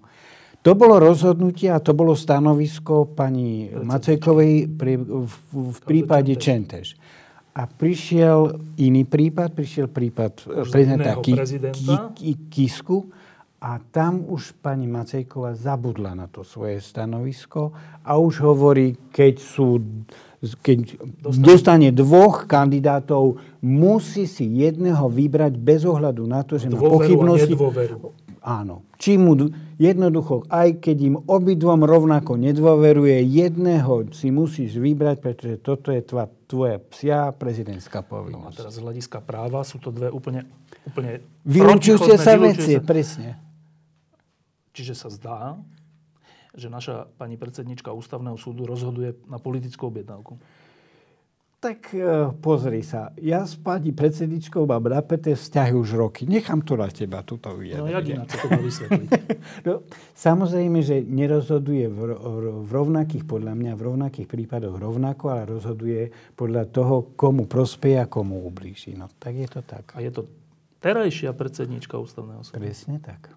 To 0.66 0.72
bolo 0.76 1.00
rozhodnutie 1.00 1.72
a 1.72 1.80
to 1.80 1.96
bolo 1.96 2.18
stanovisko 2.18 3.08
pani 3.14 3.72
Macejkovej 3.72 4.68
pri, 4.76 5.00
v, 5.00 5.34
v 5.54 5.80
prípade 5.86 6.34
Čentež. 6.36 6.98
A 7.58 7.66
prišiel 7.66 8.54
iný 8.78 9.08
prípad, 9.08 9.56
prišiel 9.58 9.90
prípad 9.90 10.46
prezidenta, 10.70 11.18
Ki, 11.24 11.34
Ki, 12.14 12.32
Kisku 12.54 13.10
a 13.58 13.82
tam 13.82 14.22
už 14.30 14.54
pani 14.62 14.86
Macejková 14.86 15.58
zabudla 15.58 16.14
na 16.14 16.30
to 16.30 16.46
svoje 16.46 16.78
stanovisko 16.78 17.74
a 18.06 18.22
už 18.22 18.46
hovorí, 18.46 18.94
keď 19.10 19.36
sú 19.42 19.82
keď 20.38 20.78
dostane. 21.18 21.42
dostane 21.42 21.90
dvoch 21.90 22.46
kandidátov, 22.46 23.42
musí 23.58 24.30
si 24.30 24.46
jedného 24.46 25.10
vybrať 25.10 25.58
bez 25.58 25.82
ohľadu 25.82 26.30
na 26.30 26.46
to, 26.46 26.62
že 26.62 26.70
má 26.70 26.78
pochybnosti. 26.78 27.58
Áno. 28.42 28.86
Či 28.98 29.18
mu 29.18 29.38
jednoducho, 29.78 30.46
aj 30.50 30.82
keď 30.82 30.98
im 31.04 31.16
obidvom 31.22 31.86
rovnako 31.86 32.38
nedôveruje, 32.38 33.22
jedného 33.26 34.10
si 34.14 34.34
musíš 34.34 34.78
vybrať, 34.78 35.18
pretože 35.22 35.56
toto 35.62 35.94
je 35.94 36.02
tvoja, 36.02 36.28
tvoja 36.50 36.78
psia 36.92 37.30
prezidentská 37.34 38.02
povinnosť. 38.02 38.44
No 38.44 38.50
a 38.50 38.58
teraz 38.58 38.74
z 38.78 38.82
hľadiska 38.82 39.20
práva 39.22 39.62
sú 39.62 39.78
to 39.78 39.94
dve 39.94 40.10
úplne, 40.10 40.46
úplne 40.86 41.22
Vylúčujúce 41.46 42.18
sa 42.18 42.36
veci, 42.38 42.78
sa... 42.78 42.84
presne. 42.84 43.30
Čiže 44.74 44.94
sa 44.94 45.10
zdá, 45.10 45.40
že 46.58 46.74
naša 46.74 47.06
pani 47.22 47.38
predsednička 47.38 47.94
ústavného 47.94 48.38
súdu 48.38 48.66
rozhoduje 48.66 49.14
na 49.30 49.38
politickú 49.38 49.94
objednávku. 49.94 50.42
Tak 51.58 51.90
e, 51.90 52.30
pozri 52.38 52.86
sa, 52.86 53.18
ja 53.18 53.42
s 53.42 53.58
pani 53.58 53.90
predsedničkou 53.90 54.70
mám 54.70 54.94
napäté 54.94 55.34
vzťahy 55.34 55.74
už 55.74 55.98
roky. 55.98 56.30
Nechám 56.30 56.62
to 56.62 56.78
na 56.78 56.86
teba, 56.86 57.26
túto 57.26 57.50
vyjadrenie. 57.58 57.82
No, 57.82 57.98
jak 57.98 58.06
ináč 58.06 58.30
to 58.38 58.46
vysvetliť? 58.62 59.10
no, 59.66 59.74
samozrejme, 60.14 60.86
že 60.86 61.02
nerozhoduje 61.02 61.90
v, 61.90 62.00
v 62.62 62.70
rovnakých, 62.70 63.26
podľa 63.26 63.58
mňa, 63.58 63.72
v 63.74 63.82
rovnakých 63.90 64.28
prípadoch 64.30 64.78
rovnako, 64.78 65.24
ale 65.34 65.50
rozhoduje 65.50 66.14
podľa 66.38 66.70
toho, 66.70 67.18
komu 67.18 67.50
prospeje 67.50 67.98
a 67.98 68.06
komu 68.06 68.46
ublíži. 68.46 68.94
No, 68.94 69.10
tak 69.18 69.34
je 69.34 69.50
to 69.50 69.66
tak. 69.66 69.98
A 69.98 70.06
je 70.06 70.14
to 70.14 70.30
terajšia 70.86 71.34
predsednička 71.34 71.98
ústavného 71.98 72.46
súdu. 72.46 72.62
Presne 72.62 73.02
tak. 73.02 73.34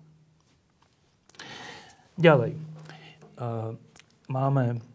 Ďalej. 2.21 2.53
Uh, 3.41 3.73
máme 4.29 4.90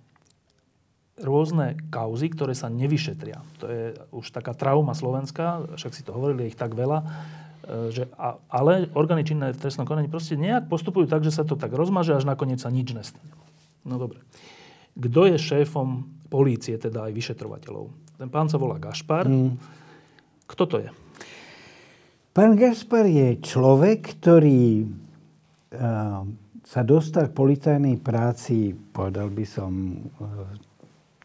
rôzne 1.16 1.80
kauzy, 1.88 2.28
ktoré 2.28 2.52
sa 2.52 2.68
nevyšetria. 2.68 3.40
To 3.64 3.66
je 3.72 3.84
už 4.12 4.36
taká 4.36 4.52
trauma 4.52 4.92
slovenská, 4.92 5.80
však 5.80 5.94
si 5.96 6.04
to 6.04 6.12
hovorili, 6.12 6.52
ich 6.52 6.60
tak 6.60 6.76
veľa, 6.76 7.08
že, 7.90 8.06
a, 8.20 8.38
ale 8.52 8.92
orgány 8.94 9.26
činné 9.26 9.56
v 9.56 9.58
trestnom 9.58 9.90
konaní 9.90 10.06
proste 10.06 10.38
nejak 10.38 10.70
postupujú 10.70 11.10
tak, 11.10 11.26
že 11.26 11.34
sa 11.34 11.48
to 11.48 11.58
tak 11.58 11.74
rozmaže, 11.74 12.14
až 12.14 12.28
nakoniec 12.28 12.62
sa 12.62 12.70
nič 12.70 12.94
nestane. 12.94 13.32
No 13.88 13.98
dobre. 13.98 14.22
Kto 14.94 15.28
je 15.28 15.40
šéfom 15.40 16.06
polície, 16.30 16.78
teda 16.78 17.10
aj 17.10 17.14
vyšetrovateľov? 17.16 17.90
Ten 18.16 18.30
pán 18.32 18.48
sa 18.48 18.56
volá 18.56 18.80
Gašpar. 18.80 19.28
Mm. 19.28 19.60
Kto 20.46 20.64
to 20.68 20.78
je? 20.84 20.90
Pán 22.36 22.60
Gašpar 22.60 23.08
je 23.08 23.40
človek, 23.40 24.20
ktorý 24.20 24.86
uh, 24.86 26.22
sa 26.64 26.82
dostal 26.84 27.32
k 27.32 27.38
policajnej 27.38 27.98
práci, 28.00 28.76
povedal 28.76 29.32
by 29.32 29.46
som, 29.48 29.72
uh, 30.20 30.54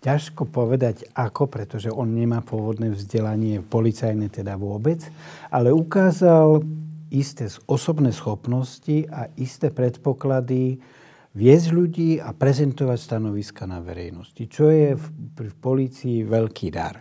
ťažko 0.00 0.48
povedať 0.48 1.08
ako, 1.12 1.46
pretože 1.46 1.92
on 1.92 2.16
nemá 2.16 2.40
pôvodné 2.40 2.92
vzdelanie 2.92 3.60
policajné 3.60 4.32
teda 4.32 4.56
vôbec, 4.56 5.04
ale 5.52 5.70
ukázal 5.70 6.64
isté 7.12 7.50
osobné 7.68 8.14
schopnosti 8.14 9.04
a 9.12 9.28
isté 9.36 9.68
predpoklady 9.68 10.80
viesť 11.36 11.68
ľudí 11.70 12.10
a 12.18 12.32
prezentovať 12.34 12.98
stanoviska 12.98 13.68
na 13.68 13.78
verejnosti, 13.78 14.40
čo 14.50 14.72
je 14.72 14.96
v, 14.96 15.04
v 15.36 15.54
policii 15.60 16.26
veľký 16.26 16.68
dar. 16.72 16.98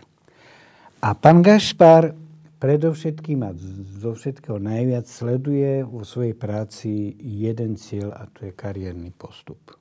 A 1.00 1.16
pán 1.16 1.40
Gašpar 1.40 2.12
predovšetkým 2.60 3.40
a 3.40 3.56
zo 3.98 4.12
všetkého 4.12 4.60
najviac 4.60 5.08
sleduje 5.08 5.80
vo 5.80 6.04
svojej 6.04 6.36
práci 6.36 7.16
jeden 7.16 7.80
cieľ 7.80 8.12
a 8.12 8.28
to 8.28 8.44
je 8.44 8.52
kariérny 8.52 9.08
postup. 9.16 9.79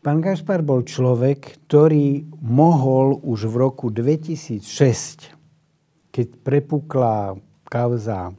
Pán 0.00 0.24
Gašpar 0.24 0.64
bol 0.64 0.80
človek, 0.80 1.68
ktorý 1.68 2.24
mohol 2.40 3.20
už 3.20 3.52
v 3.52 3.54
roku 3.60 3.92
2006, 3.92 4.64
keď 6.08 6.28
prepukla 6.40 7.36
kauza 7.68 8.32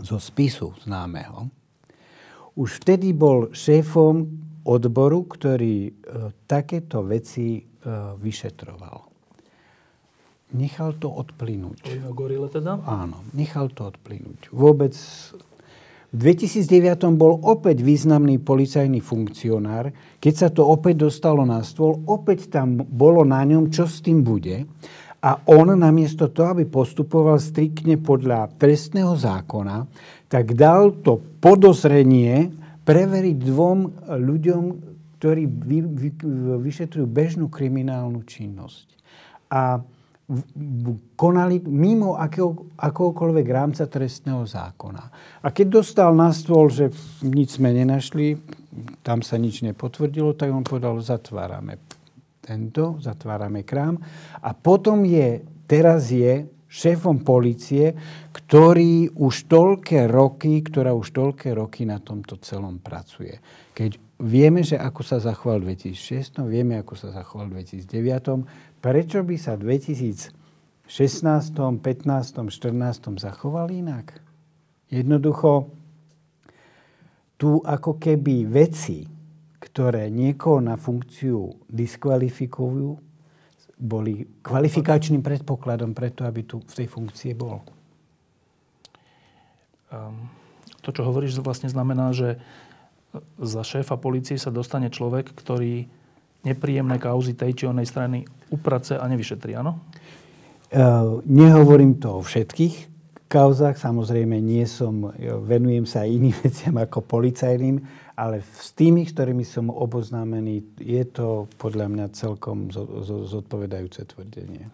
zo 0.00 0.16
spisu 0.16 0.72
známeho, 0.80 1.52
už 2.56 2.80
vtedy 2.80 3.12
bol 3.12 3.52
šéfom 3.52 4.24
odboru, 4.64 5.28
ktorý 5.28 5.76
e, 5.84 5.92
takéto 6.48 7.04
veci 7.04 7.60
e, 7.60 7.62
vyšetroval. 8.16 9.04
Nechal 10.56 10.96
to 10.96 11.12
odplynúť. 11.12 12.08
Gorile 12.08 12.48
teda? 12.48 12.80
Áno, 12.88 13.20
nechal 13.36 13.68
to 13.68 13.84
odplynúť. 13.92 14.48
Vôbec 14.48 14.96
v 16.10 16.34
2009 16.34 17.14
bol 17.14 17.38
opäť 17.46 17.86
významný 17.86 18.42
policajný 18.42 18.98
funkcionár. 18.98 19.94
Keď 20.18 20.34
sa 20.34 20.48
to 20.50 20.66
opäť 20.66 21.06
dostalo 21.06 21.46
na 21.46 21.62
stôl, 21.62 22.02
opäť 22.10 22.50
tam 22.50 22.82
bolo 22.82 23.22
na 23.22 23.46
ňom, 23.46 23.70
čo 23.70 23.86
s 23.86 24.02
tým 24.02 24.26
bude. 24.26 24.66
A 25.22 25.38
on 25.46 25.70
namiesto 25.70 26.32
toho, 26.34 26.56
aby 26.56 26.66
postupoval 26.66 27.38
striktne 27.38 27.94
podľa 28.00 28.50
trestného 28.58 29.14
zákona, 29.14 29.86
tak 30.26 30.58
dal 30.58 30.98
to 30.98 31.22
podozrenie 31.38 32.50
preveriť 32.82 33.36
dvom 33.38 33.78
ľuďom, 34.10 34.62
ktorí 35.20 35.44
vy, 35.46 35.78
vy, 35.84 36.10
vyšetrujú 36.58 37.06
bežnú 37.06 37.46
kriminálnu 37.52 38.24
činnosť. 38.26 38.86
A 39.52 39.84
konali 41.18 41.58
mimo 41.66 42.14
akého, 42.14 42.70
akokoľvek 42.78 43.46
rámca 43.50 43.84
trestného 43.90 44.46
zákona. 44.46 45.04
A 45.42 45.48
keď 45.50 45.82
dostal 45.82 46.14
na 46.14 46.30
stôl, 46.30 46.70
že 46.70 46.94
nič 47.26 47.58
sme 47.58 47.74
nenašli, 47.74 48.38
tam 49.02 49.20
sa 49.26 49.34
nič 49.36 49.66
nepotvrdilo, 49.66 50.38
tak 50.38 50.54
on 50.54 50.62
povedal, 50.62 51.02
zatvárame 51.02 51.82
tento, 52.40 52.96
zatvárame 53.02 53.66
krám. 53.66 53.98
A 54.40 54.54
potom 54.54 55.02
je, 55.02 55.42
teraz 55.66 56.08
je 56.14 56.46
šéfom 56.70 57.26
policie, 57.26 57.98
ktorý 58.30 59.10
už 59.18 59.50
toľké 59.50 60.06
roky, 60.06 60.62
ktorá 60.62 60.94
už 60.94 61.10
toľké 61.10 61.50
roky 61.58 61.82
na 61.82 61.98
tomto 61.98 62.38
celom 62.38 62.78
pracuje. 62.78 63.42
Keď 63.74 63.98
vieme, 64.22 64.62
že 64.62 64.78
ako 64.78 65.02
sa 65.02 65.18
zachoval 65.18 65.64
v 65.64 65.74
2006, 65.74 66.38
vieme, 66.46 66.78
ako 66.78 66.94
sa 66.94 67.10
zachoval 67.10 67.50
v 67.50 67.66
2009, 67.66 68.69
prečo 68.80 69.20
by 69.20 69.36
sa 69.36 69.54
v 69.60 69.76
2016, 69.76 70.34
15, 70.88 71.80
14 71.80 73.20
zachoval 73.20 73.68
inak? 73.70 74.18
Jednoducho, 74.90 75.70
tu 77.38 77.62
ako 77.62 77.96
keby 77.96 78.44
veci, 78.50 79.06
ktoré 79.60 80.10
niekoho 80.10 80.58
na 80.58 80.74
funkciu 80.74 81.52
diskvalifikujú, 81.70 82.98
boli 83.80 84.28
kvalifikačným 84.44 85.24
predpokladom 85.24 85.96
preto, 85.96 86.28
aby 86.28 86.44
tu 86.44 86.60
v 86.60 86.72
tej 86.84 86.88
funkcie 86.90 87.32
bol. 87.32 87.64
Um, 89.88 90.28
to, 90.84 90.92
čo 90.92 91.02
hovoríš, 91.08 91.40
vlastne 91.40 91.72
znamená, 91.72 92.12
že 92.12 92.36
za 93.40 93.64
šéfa 93.64 93.96
policie 93.96 94.36
sa 94.36 94.52
dostane 94.52 94.92
človek, 94.92 95.32
ktorý 95.32 95.88
nepríjemné 96.44 96.96
kauzy 96.96 97.36
tej 97.36 97.52
či 97.52 97.64
onej 97.68 97.86
strany 97.88 98.24
uprace 98.48 98.96
a 98.96 99.04
nevyšetrí, 99.06 99.56
áno? 99.56 99.80
Uh, 100.70 101.18
nehovorím 101.26 101.98
to 101.98 102.18
o 102.18 102.24
všetkých 102.24 102.90
kauzách, 103.30 103.78
samozrejme 103.78 104.42
nie 104.42 104.66
som, 104.66 105.14
venujem 105.46 105.86
sa 105.86 106.02
iným 106.02 106.34
veciam 106.44 106.74
ako 106.82 107.06
policajným, 107.06 107.78
ale 108.18 108.42
s 108.42 108.74
tými, 108.74 109.06
ktorými 109.06 109.46
som 109.46 109.70
oboznámený, 109.70 110.76
je 110.82 111.04
to 111.08 111.46
podľa 111.56 111.86
mňa 111.88 112.06
celkom 112.12 112.68
zodpovedajúce 113.30 114.04
tvrdenie. 114.10 114.66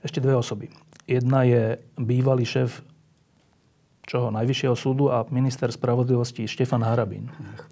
Ešte 0.00 0.22
dve 0.22 0.38
osoby. 0.38 0.70
Jedna 1.04 1.42
je 1.42 1.82
bývalý 1.98 2.46
šéf 2.46 2.80
čoho, 4.06 4.30
Najvyššieho 4.30 4.76
súdu 4.78 5.10
a 5.10 5.26
minister 5.30 5.68
spravodlivosti 5.68 6.46
Štefan 6.46 6.86
Harabín. 6.86 7.28
Ach. 7.28 7.66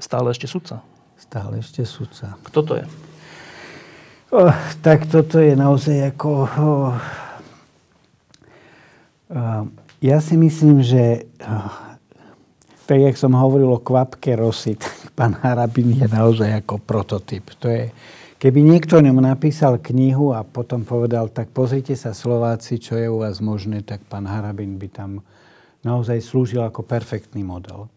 Stále 0.00 0.34
ešte 0.34 0.50
sudca? 0.50 0.84
Stále 1.24 1.64
ešte 1.64 1.88
sudca. 1.88 2.36
Kto 2.44 2.60
to 2.60 2.72
je? 2.78 2.86
Oh, 4.34 4.52
tak 4.84 5.08
toto 5.08 5.40
je 5.40 5.56
naozaj 5.56 6.12
ako... 6.12 6.30
Oh, 6.60 6.92
uh, 9.32 9.64
ja 10.04 10.20
si 10.20 10.36
myslím, 10.36 10.84
že 10.84 11.24
oh, 11.40 11.94
tak, 12.84 13.00
jak 13.00 13.16
som 13.16 13.32
hovoril 13.32 13.72
o 13.72 13.80
kvapke 13.80 14.36
rosy, 14.36 14.76
tak 14.82 14.92
pán 15.16 15.32
Harabin 15.40 15.96
je 15.96 16.04
naozaj 16.04 16.60
ako 16.60 16.76
prototyp. 16.84 17.56
To 17.64 17.72
je, 17.72 17.88
keby 18.36 18.60
niekto 18.60 19.00
ňom 19.00 19.24
napísal 19.24 19.80
knihu 19.80 20.36
a 20.36 20.44
potom 20.44 20.84
povedal, 20.84 21.32
tak 21.32 21.48
pozrite 21.56 21.96
sa 21.96 22.12
Slováci, 22.12 22.76
čo 22.76 23.00
je 23.00 23.08
u 23.08 23.24
vás 23.24 23.40
možné, 23.40 23.80
tak 23.80 24.04
pán 24.04 24.28
Harabin 24.28 24.76
by 24.76 24.88
tam 24.92 25.24
naozaj 25.80 26.20
slúžil 26.20 26.60
ako 26.60 26.84
perfektný 26.84 27.40
model. 27.40 27.88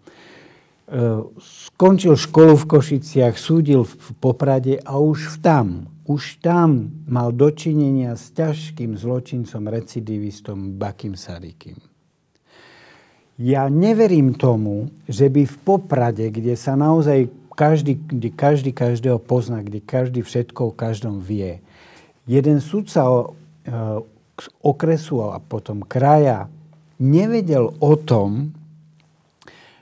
Skončil 0.88 2.15
školu 2.15 2.55
v 2.55 2.65
Košiciach, 2.79 3.35
súdil 3.35 3.83
v 3.83 4.09
Poprade 4.23 4.79
a 4.88 4.95
už 4.95 5.43
tam, 5.43 5.91
už 6.07 6.39
tam 6.39 7.03
mal 7.03 7.35
dočinenia 7.35 8.15
s 8.15 8.31
ťažkým 8.31 8.95
zločincom, 8.95 9.67
recidivistom 9.67 10.79
Bakim 10.79 11.19
Sarikim. 11.19 11.75
Ja 13.35 13.67
neverím 13.67 14.33
tomu, 14.39 14.95
že 15.11 15.27
by 15.27 15.43
v 15.43 15.57
Poprade, 15.67 16.31
kde 16.31 16.55
sa 16.55 16.79
naozaj 16.79 17.35
každý, 17.51 17.99
kde 17.99 18.31
každý 18.31 18.71
každého 18.71 19.19
pozná, 19.19 19.59
kde 19.67 19.83
každý 19.83 20.23
všetko 20.23 20.71
o 20.71 20.77
každom 20.77 21.19
vie, 21.19 21.59
jeden 22.23 22.63
sudca 22.63 23.03
e, 23.03 23.23
okresu 24.63 25.35
a 25.35 25.43
potom 25.43 25.83
kraja 25.83 26.47
nevedel 26.95 27.75
o 27.83 27.93
tom, 27.99 28.55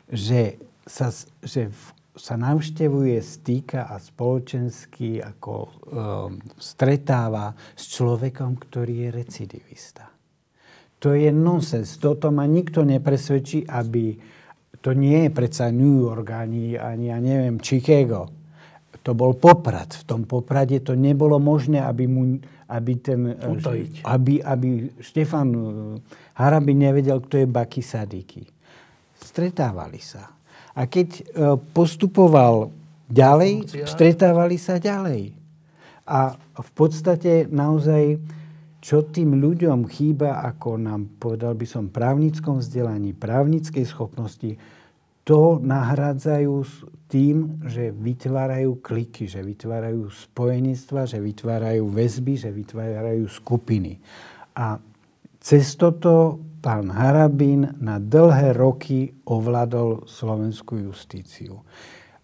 že 0.10 0.65
sa, 0.86 1.10
že 1.42 1.74
sa 2.16 2.40
navštevuje, 2.40 3.20
stýka 3.20 3.92
a 3.92 4.00
spoločensky 4.00 5.20
ako 5.20 5.54
um, 5.54 5.70
stretáva 6.56 7.52
s 7.76 7.92
človekom, 7.92 8.56
ktorý 8.56 9.08
je 9.08 9.10
recidivista. 9.12 10.08
To 11.04 11.12
je 11.12 11.28
nonsens. 11.30 12.00
Toto 12.00 12.32
ma 12.32 12.48
nikto 12.48 12.88
nepresvedčí, 12.88 13.68
aby... 13.68 14.16
To 14.80 14.94
nie 14.94 15.28
je 15.28 15.30
predsa 15.34 15.74
New 15.74 16.06
York 16.06 16.30
ani, 16.30 16.78
ani 16.78 17.10
ja 17.10 17.18
neviem, 17.18 17.58
Chicago. 17.58 18.30
To 19.02 19.18
bol 19.18 19.34
Poprad. 19.34 19.98
V 19.98 20.04
tom 20.06 20.22
Poprade 20.30 20.78
to 20.86 20.94
nebolo 20.94 21.42
možné, 21.42 21.82
aby, 21.82 22.06
mu, 22.06 22.38
aby 22.70 22.94
ten... 23.02 23.34
Utajiť. 23.34 24.06
Aby, 24.06 24.46
aby 24.46 24.70
Štefan 25.02 25.50
uh, 25.52 25.64
Harabi 26.38 26.78
nevedel, 26.78 27.18
kto 27.18 27.44
je 27.44 27.48
Baki 27.50 27.82
Sadiki. 27.82 28.46
Stretávali 29.20 30.00
sa 30.00 30.32
a 30.76 30.82
keď 30.86 31.10
e, 31.16 31.22
postupoval 31.72 32.70
ďalej, 33.08 33.88
stretávali 33.88 34.60
sa 34.60 34.76
ďalej. 34.76 35.32
A 36.06 36.36
v 36.38 36.72
podstate 36.76 37.50
naozaj, 37.50 38.20
čo 38.84 39.08
tým 39.10 39.40
ľuďom 39.40 39.90
chýba, 39.90 40.46
ako 40.46 40.78
nám 40.78 41.18
povedal 41.18 41.58
by 41.58 41.66
som, 41.66 41.90
právnickom 41.90 42.62
vzdelaní, 42.62 43.18
právnickej 43.18 43.86
schopnosti, 43.88 44.60
to 45.26 45.58
nahrádzajú 45.58 46.54
tým, 47.10 47.66
že 47.66 47.90
vytvárajú 47.90 48.78
kliky, 48.86 49.26
že 49.26 49.42
vytvárajú 49.42 50.14
spojenectva, 50.14 51.10
že 51.10 51.18
vytvárajú 51.18 51.90
väzby, 51.90 52.38
že 52.38 52.54
vytvárajú 52.54 53.26
skupiny. 53.26 53.98
A 54.54 54.78
Cez 55.46 55.78
toto 55.78 56.42
pán 56.66 56.90
Harabín 56.90 57.78
na 57.78 58.02
dlhé 58.02 58.58
roky 58.58 59.14
ovládol 59.30 60.10
slovenskú 60.10 60.82
justíciu. 60.82 61.62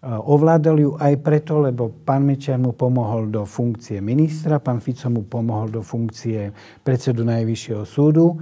Ovládol 0.02 0.76
ju 0.82 0.90
aj 0.98 1.14
preto, 1.22 1.62
lebo 1.62 1.94
pán 2.02 2.26
Mečiar 2.26 2.58
mu 2.58 2.74
pomohol 2.74 3.30
do 3.30 3.46
funkcie 3.46 4.02
ministra, 4.02 4.58
pán 4.58 4.82
Fico 4.82 5.06
mu 5.06 5.22
pomohol 5.22 5.70
do 5.70 5.78
funkcie 5.86 6.50
predsedu 6.82 7.22
Najvyššieho 7.22 7.86
súdu. 7.86 8.34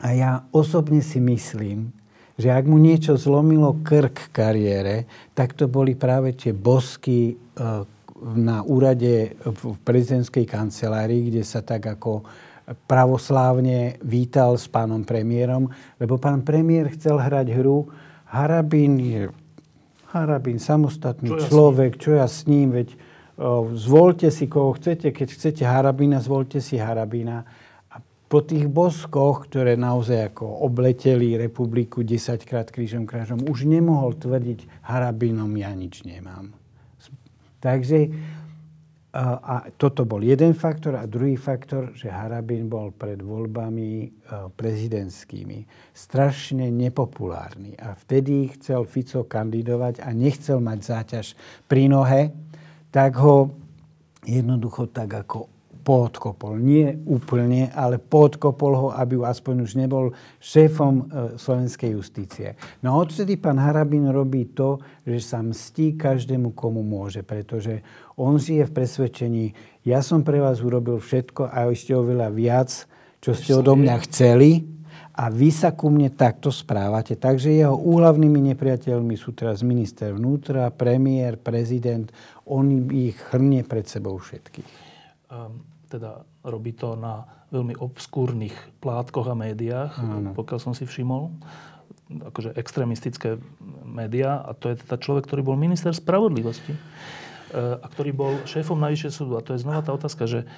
A 0.00 0.16
ja 0.16 0.48
osobne 0.56 1.04
si 1.04 1.20
myslím, 1.20 1.92
že 2.40 2.48
ak 2.48 2.64
mu 2.64 2.80
niečo 2.80 3.12
zlomilo 3.20 3.84
krk 3.84 4.32
kariére, 4.32 5.04
tak 5.36 5.52
to 5.52 5.68
boli 5.68 6.00
práve 6.00 6.32
tie 6.32 6.56
bosky 6.56 7.34
e, 7.34 7.84
na 8.40 8.64
úrade 8.64 9.36
v 9.44 9.76
prezidentskej 9.84 10.48
kancelárii, 10.48 11.28
kde 11.28 11.42
sa 11.44 11.60
tak 11.60 11.92
ako 11.92 12.24
pravoslávne 12.74 13.96
vítal 14.04 14.60
s 14.60 14.68
pánom 14.68 15.00
premiérom, 15.00 15.72
lebo 15.96 16.20
pán 16.20 16.44
premiér 16.44 16.92
chcel 16.92 17.16
hrať 17.16 17.56
hru. 17.56 17.88
Harabín 18.28 19.00
je 19.00 19.32
Harabín, 20.12 20.56
samostatný 20.56 21.36
čo 21.36 21.52
človek, 21.52 21.96
ja 21.96 22.00
čo 22.00 22.10
ja 22.16 22.26
s 22.28 22.48
ním, 22.48 22.72
veď 22.72 22.96
o, 23.36 23.68
zvolte 23.76 24.32
si 24.32 24.48
koho 24.48 24.72
chcete, 24.76 25.12
keď 25.12 25.28
chcete 25.32 25.62
Harabína, 25.64 26.20
zvolte 26.20 26.64
si 26.64 26.80
Harabína. 26.80 27.44
A 27.92 27.96
po 28.28 28.40
tých 28.40 28.68
boskoch, 28.68 29.48
ktoré 29.48 29.76
naozaj 29.76 30.32
ako 30.32 30.64
obleteli 30.64 31.36
republiku 31.36 32.00
10 32.04 32.40
krát 32.48 32.68
krížom 32.72 33.04
krážom, 33.04 33.44
už 33.48 33.68
nemohol 33.68 34.16
tvrdiť 34.16 34.84
Harabínom 34.84 35.52
ja 35.60 35.72
nič 35.76 36.04
nemám. 36.08 36.56
Takže 37.58 38.08
a 39.16 39.64
toto 39.80 40.04
bol 40.04 40.20
jeden 40.20 40.52
faktor. 40.52 41.00
A 41.00 41.08
druhý 41.08 41.40
faktor, 41.40 41.96
že 41.96 42.12
Harabin 42.12 42.68
bol 42.68 42.92
pred 42.92 43.16
voľbami 43.24 43.90
e, 44.04 44.08
prezidentskými 44.52 45.64
strašne 45.96 46.68
nepopulárny. 46.68 47.72
A 47.80 47.96
vtedy 47.96 48.52
chcel 48.60 48.84
Fico 48.84 49.24
kandidovať 49.24 50.04
a 50.04 50.12
nechcel 50.12 50.60
mať 50.60 50.78
záťaž 50.84 51.26
pri 51.64 51.88
nohe, 51.88 52.36
tak 52.92 53.16
ho 53.16 53.48
jednoducho 54.28 54.92
tak 54.92 55.24
ako 55.24 55.57
podkopol. 55.88 56.60
Nie 56.60 57.00
úplne, 57.08 57.72
ale 57.72 57.96
podkopol 57.96 58.72
ho, 58.76 58.88
aby 58.92 59.24
aspoň 59.24 59.64
už 59.64 59.72
nebol 59.80 60.12
šéfom 60.36 60.94
e, 61.00 61.04
slovenskej 61.40 61.96
justície. 61.96 62.60
No 62.84 62.92
a 62.92 63.08
odtedy 63.08 63.40
pán 63.40 63.56
Harabin 63.56 64.04
robí 64.12 64.52
to, 64.52 64.84
že 65.08 65.24
sa 65.24 65.40
mstí 65.40 65.96
každému, 65.96 66.52
komu 66.52 66.84
môže, 66.84 67.24
pretože 67.24 67.80
on 68.20 68.36
žije 68.36 68.68
v 68.68 68.74
presvedčení, 68.76 69.44
ja 69.88 70.04
som 70.04 70.20
pre 70.20 70.44
vás 70.44 70.60
urobil 70.60 71.00
všetko 71.00 71.48
a 71.48 71.72
ešte 71.72 71.96
oveľa 71.96 72.28
viac, 72.36 72.68
čo 73.24 73.32
ste 73.32 73.56
odo 73.56 73.72
mňa 73.72 73.96
chceli 74.04 74.68
a 75.16 75.32
vy 75.32 75.48
sa 75.48 75.72
ku 75.72 75.88
mne 75.88 76.12
takto 76.12 76.52
správate. 76.52 77.16
Takže 77.16 77.48
jeho 77.48 77.80
úhlavnými 77.80 78.52
nepriateľmi 78.52 79.16
sú 79.16 79.32
teraz 79.32 79.64
minister 79.64 80.12
vnútra, 80.12 80.68
premiér, 80.68 81.40
prezident. 81.40 82.12
On 82.44 82.68
ich 82.92 83.16
hrnie 83.32 83.64
pred 83.64 83.88
sebou 83.88 84.20
všetkých. 84.20 84.68
Um 85.32 85.77
teda 85.88 86.28
robí 86.44 86.76
to 86.76 86.94
na 86.94 87.24
veľmi 87.48 87.80
obskúrnych 87.80 88.54
plátkoch 88.84 89.32
a 89.32 89.34
médiách, 89.34 89.96
Áno. 89.96 90.36
pokiaľ 90.36 90.58
som 90.60 90.72
si 90.76 90.84
všimol 90.84 91.32
akože 92.08 92.56
extrémistické 92.56 93.36
médiá 93.84 94.40
a 94.40 94.56
to 94.56 94.72
je 94.72 94.80
teda 94.80 94.96
človek, 94.96 95.28
ktorý 95.28 95.44
bol 95.44 95.60
minister 95.60 95.92
spravodlivosti 95.92 96.72
e, 96.72 96.80
a 97.52 97.84
ktorý 97.84 98.10
bol 98.16 98.32
šéfom 98.48 98.80
Najvyššieho 98.80 99.12
súdu. 99.12 99.36
A 99.36 99.44
to 99.44 99.52
je 99.52 99.60
znova 99.60 99.84
tá 99.84 99.92
otázka, 99.92 100.24
že 100.24 100.48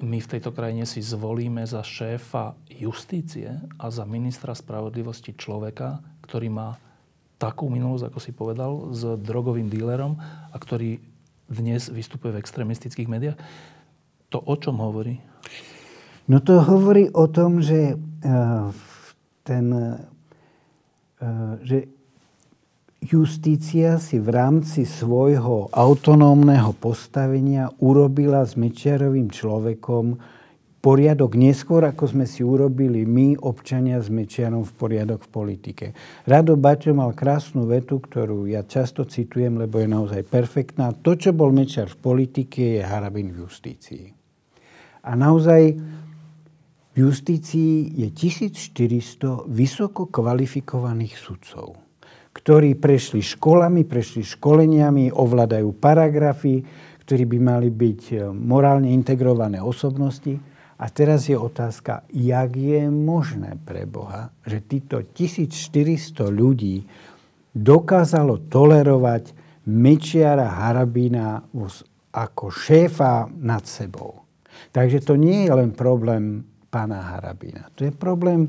my 0.00 0.18
v 0.18 0.30
tejto 0.32 0.50
krajine 0.50 0.88
si 0.88 1.04
zvolíme 1.04 1.62
za 1.68 1.84
šéfa 1.84 2.56
justície 2.72 3.60
a 3.76 3.86
za 3.92 4.08
ministra 4.08 4.56
spravodlivosti 4.56 5.36
človeka, 5.36 6.00
ktorý 6.24 6.48
má 6.48 6.80
takú 7.36 7.68
minulosť, 7.68 8.08
ako 8.08 8.18
si 8.22 8.32
povedal, 8.32 8.72
s 8.94 9.04
drogovým 9.20 9.68
dílerom 9.68 10.16
a 10.50 10.56
ktorý 10.56 10.98
dnes 11.46 11.92
vystupuje 11.92 12.32
v 12.32 12.40
extrémistických 12.40 13.10
médiách. 13.10 13.38
To 14.32 14.40
o 14.40 14.54
čom 14.56 14.80
hovorí? 14.80 15.20
No 16.26 16.40
to 16.40 16.64
hovorí 16.64 17.12
o 17.12 17.28
tom, 17.28 17.60
že 17.60 17.92
uh, 17.92 18.72
ten, 19.44 19.66
uh, 21.20 21.60
že 21.60 21.92
justícia 23.02 23.98
si 23.98 24.22
v 24.22 24.30
rámci 24.30 24.86
svojho 24.86 25.68
autonómneho 25.74 26.72
postavenia 26.78 27.68
urobila 27.82 28.46
s 28.46 28.54
Mečiarovým 28.54 29.28
človekom 29.28 30.16
poriadok 30.82 31.38
neskôr, 31.38 31.86
ako 31.86 32.10
sme 32.10 32.26
si 32.26 32.42
urobili 32.42 33.06
my, 33.06 33.38
občania 33.38 34.02
s 34.02 34.10
Mečiarom, 34.10 34.66
v 34.66 34.72
poriadok 34.74 35.26
v 35.26 35.30
politike. 35.30 35.86
Rado 36.26 36.58
Baťo 36.58 36.90
mal 36.90 37.14
krásnu 37.14 37.70
vetu, 37.70 38.02
ktorú 38.02 38.50
ja 38.50 38.66
často 38.66 39.06
citujem, 39.06 39.58
lebo 39.62 39.78
je 39.78 39.86
naozaj 39.90 40.26
perfektná. 40.26 40.90
To, 41.06 41.14
čo 41.14 41.30
bol 41.30 41.54
Mečiar 41.54 41.86
v 41.86 41.98
politike, 42.02 42.78
je 42.78 42.82
Harabin 42.82 43.30
v 43.30 43.46
justícii. 43.46 44.21
A 45.02 45.18
naozaj 45.18 45.74
v 46.92 46.96
justícii 46.96 47.98
je 47.98 48.08
1400 48.12 49.48
vysoko 49.48 50.06
kvalifikovaných 50.06 51.16
sudcov, 51.16 51.80
ktorí 52.36 52.76
prešli 52.76 53.24
školami, 53.24 53.82
prešli 53.88 54.22
školeniami, 54.22 55.10
ovládajú 55.10 55.72
paragrafy, 55.80 56.62
ktorí 57.02 57.24
by 57.26 57.38
mali 57.42 57.68
byť 57.72 58.00
e, 58.12 58.16
morálne 58.30 58.92
integrované 58.94 59.58
osobnosti. 59.58 60.38
A 60.78 60.86
teraz 60.90 61.26
je 61.26 61.38
otázka, 61.38 62.06
jak 62.12 62.54
je 62.54 62.86
možné 62.90 63.58
pre 63.62 63.88
Boha, 63.88 64.30
že 64.46 64.62
títo 64.62 65.02
1400 65.02 66.30
ľudí 66.30 66.84
dokázalo 67.54 68.46
tolerovať 68.52 69.34
Mečiara 69.66 70.46
Harabína 70.46 71.42
ako 72.12 72.44
šéfa 72.50 73.30
nad 73.30 73.62
sebou. 73.64 74.21
Takže 74.70 75.02
to 75.02 75.18
nie 75.18 75.50
je 75.50 75.52
len 75.52 75.74
problém 75.74 76.46
pána 76.70 77.02
Harabina. 77.02 77.68
To 77.74 77.84
je 77.84 77.92
problém, 77.92 78.48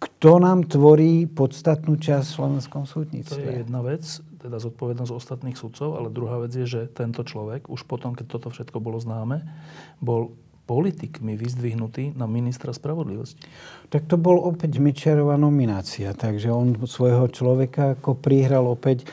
kto 0.00 0.40
nám 0.40 0.64
tvorí 0.64 1.28
podstatnú 1.28 2.00
časť 2.00 2.26
v 2.26 2.36
slovenskom 2.40 2.88
súdnictve. 2.88 3.36
To 3.36 3.44
je 3.44 3.60
jedna 3.62 3.80
vec, 3.84 4.02
teda 4.40 4.56
zodpovednosť 4.56 5.12
ostatných 5.12 5.60
sudcov, 5.60 6.00
ale 6.00 6.08
druhá 6.08 6.40
vec 6.40 6.56
je, 6.56 6.64
že 6.64 6.88
tento 6.88 7.20
človek, 7.20 7.68
už 7.68 7.84
potom, 7.84 8.16
keď 8.16 8.26
toto 8.40 8.48
všetko 8.48 8.80
bolo 8.80 8.96
známe, 8.96 9.44
bol 10.00 10.32
politikmi 10.64 11.34
vyzdvihnutý 11.34 12.14
na 12.14 12.30
ministra 12.30 12.70
spravodlivosti. 12.70 13.42
Tak 13.90 14.06
to 14.06 14.16
bol 14.16 14.38
opäť 14.38 14.78
Mečerová 14.78 15.34
nominácia, 15.34 16.14
takže 16.14 16.48
on 16.48 16.78
svojho 16.86 17.26
človeka 17.26 17.98
ako 17.98 18.16
prihral 18.16 18.70
opäť 18.70 19.04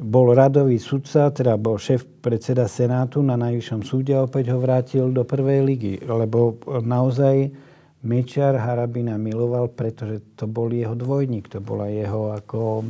bol 0.00 0.32
radový 0.32 0.80
sudca, 0.80 1.28
teda 1.28 1.60
bol 1.60 1.76
šéf 1.76 2.08
predseda 2.24 2.64
Senátu 2.64 3.20
na 3.20 3.36
Najvyššom 3.36 3.80
súde 3.84 4.16
a 4.16 4.24
opäť 4.24 4.48
ho 4.50 4.58
vrátil 4.58 5.12
do 5.12 5.28
prvej 5.28 5.60
ligy, 5.60 5.94
lebo 6.00 6.56
naozaj 6.64 7.52
Mečar 8.00 8.56
Harabina 8.56 9.20
miloval, 9.20 9.68
pretože 9.68 10.24
to 10.40 10.48
bol 10.48 10.72
jeho 10.72 10.96
dvojník, 10.96 11.52
to 11.52 11.60
bola 11.60 11.92
jeho 11.92 12.32
ako 12.32 12.60
e, 12.80 12.84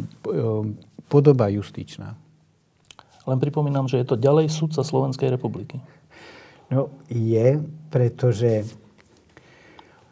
podoba 1.11 1.50
justičná. 1.50 2.14
Len 3.26 3.38
pripomínam, 3.42 3.90
že 3.90 3.98
je 3.98 4.06
to 4.06 4.14
ďalej 4.14 4.46
sudca 4.54 4.86
Slovenskej 4.86 5.34
republiky. 5.34 5.82
No 6.70 6.94
je, 7.11 7.58
pretože 7.90 8.62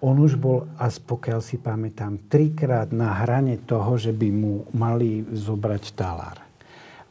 on 0.03 0.19
už 0.19 0.35
bol, 0.35 0.67
as 0.83 0.99
pokiaľ 0.99 1.39
si 1.47 1.63
pamätám, 1.63 2.27
trikrát 2.27 2.91
na 2.91 3.23
hrane 3.23 3.63
toho, 3.63 3.95
že 3.95 4.11
by 4.11 4.29
mu 4.35 4.67
mali 4.75 5.23
zobrať 5.31 5.95
talár. 5.95 6.48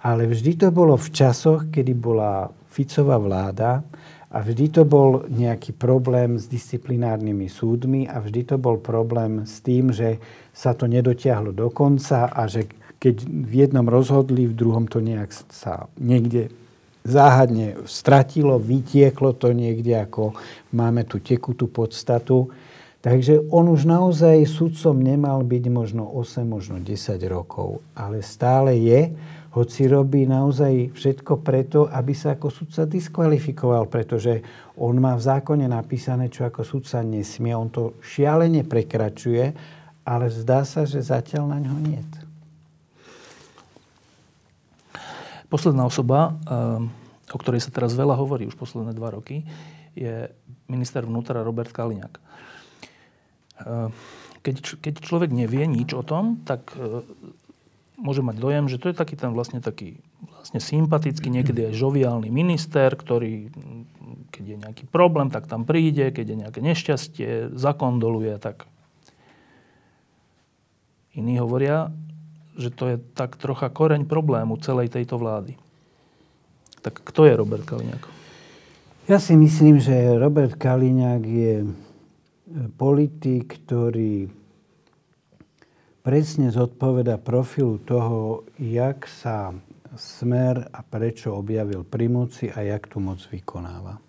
Ale 0.07 0.23
vždy 0.23 0.55
to 0.55 0.67
bolo 0.71 0.95
v 0.95 1.11
časoch, 1.11 1.67
kedy 1.67 1.91
bola 1.91 2.47
Ficová 2.71 3.19
vláda 3.19 3.83
a 4.31 4.39
vždy 4.39 4.79
to 4.79 4.83
bol 4.87 5.27
nejaký 5.27 5.75
problém 5.75 6.39
s 6.39 6.47
disciplinárnymi 6.47 7.51
súdmi 7.51 8.07
a 8.07 8.23
vždy 8.23 8.55
to 8.55 8.55
bol 8.55 8.79
problém 8.79 9.43
s 9.43 9.59
tým, 9.59 9.91
že 9.91 10.15
sa 10.55 10.71
to 10.71 10.87
nedotiahlo 10.87 11.51
do 11.51 11.67
konca 11.67 12.31
a 12.31 12.47
že 12.47 12.71
keď 13.03 13.15
v 13.27 13.53
jednom 13.67 13.83
rozhodli, 13.83 14.47
v 14.47 14.55
druhom 14.55 14.87
to 14.87 15.03
nejak 15.03 15.29
sa 15.51 15.91
niekde 15.99 16.55
záhadne 17.03 17.83
stratilo, 17.83 18.59
vytieklo 18.63 19.35
to 19.35 19.51
niekde, 19.51 19.91
ako 19.91 20.35
máme 20.71 21.03
tu 21.03 21.19
tekutú 21.19 21.67
podstatu. 21.67 22.47
Takže 23.03 23.47
on 23.53 23.71
už 23.71 23.87
naozaj 23.87 24.43
sudcom 24.49 24.97
nemal 24.97 25.45
byť 25.45 25.63
možno 25.71 26.03
8, 26.03 26.43
možno 26.43 26.81
10 26.81 27.15
rokov, 27.29 27.79
ale 27.95 28.25
stále 28.25 28.75
je 28.75 29.13
hoci 29.57 29.89
robí 29.89 30.29
naozaj 30.29 30.93
všetko 30.93 31.41
preto, 31.41 31.89
aby 31.89 32.13
sa 32.13 32.37
ako 32.37 32.53
sudca 32.53 32.85
diskvalifikoval, 32.85 33.89
pretože 33.89 34.45
on 34.77 34.93
má 35.01 35.17
v 35.17 35.25
zákone 35.25 35.65
napísané, 35.65 36.29
čo 36.29 36.45
ako 36.45 36.61
sudca 36.61 37.01
nesmie. 37.01 37.57
On 37.57 37.65
to 37.65 37.97
šialene 38.05 38.61
prekračuje, 38.61 39.45
ale 40.05 40.25
zdá 40.29 40.61
sa, 40.61 40.85
že 40.85 41.01
zatiaľ 41.01 41.49
na 41.49 41.57
ňo 41.57 41.75
nie. 41.81 42.01
Posledná 45.49 45.89
osoba, 45.89 46.37
eh, 46.45 47.33
o 47.33 47.37
ktorej 47.41 47.65
sa 47.65 47.73
teraz 47.73 47.97
veľa 47.97 48.13
hovorí 48.13 48.45
už 48.45 48.55
posledné 48.59 48.93
dva 48.93 49.17
roky, 49.17 49.41
je 49.97 50.29
minister 50.69 51.01
vnútra 51.01 51.41
Robert 51.41 51.73
Kaliňák. 51.73 52.15
keď, 54.45 54.77
keď 54.85 54.93
človek 55.01 55.33
nevie 55.33 55.65
nič 55.65 55.97
o 55.97 56.05
tom, 56.05 56.45
tak 56.45 56.77
môže 57.97 58.21
mať 58.21 58.37
dojem, 58.37 58.65
že 58.69 58.77
to 58.77 58.93
je 58.93 58.95
taký 58.95 59.17
ten 59.17 59.33
vlastne 59.33 59.59
taký 59.59 59.99
vlastne 60.37 60.61
sympatický, 60.61 61.27
niekedy 61.33 61.73
aj 61.73 61.73
žoviálny 61.75 62.29
minister, 62.29 62.93
ktorý 62.93 63.49
keď 64.31 64.43
je 64.45 64.57
nejaký 64.61 64.85
problém, 64.87 65.33
tak 65.33 65.49
tam 65.49 65.65
príde, 65.65 66.13
keď 66.13 66.25
je 66.29 66.37
nejaké 66.45 66.59
nešťastie, 66.61 67.29
zakondoluje, 67.57 68.37
tak 68.37 68.69
iní 71.17 71.41
hovoria, 71.41 71.89
že 72.53 72.69
to 72.69 72.83
je 72.93 72.97
tak 73.17 73.37
trocha 73.41 73.69
koreň 73.73 74.05
problému 74.05 74.61
celej 74.61 74.93
tejto 74.93 75.17
vlády. 75.17 75.57
Tak 76.85 77.01
kto 77.01 77.25
je 77.25 77.33
Robert 77.33 77.65
Kaliňák? 77.65 78.03
Ja 79.09 79.17
si 79.17 79.33
myslím, 79.39 79.81
že 79.81 80.19
Robert 80.19 80.53
Kaliňák 80.53 81.23
je 81.25 81.55
politik, 82.77 83.57
ktorý 83.65 84.29
presne 86.07 86.55
zodpoveda 86.55 87.19
profilu 87.19 87.83
toho, 87.83 88.47
jak 88.55 89.03
sa 89.11 89.51
smer 89.99 90.71
a 90.71 90.79
prečo 90.79 91.35
objavil 91.35 91.83
pri 91.83 92.07
moci 92.07 92.47
a 92.47 92.63
jak 92.63 92.87
tú 92.87 93.03
moc 93.03 93.19
vykonáva. 93.27 93.99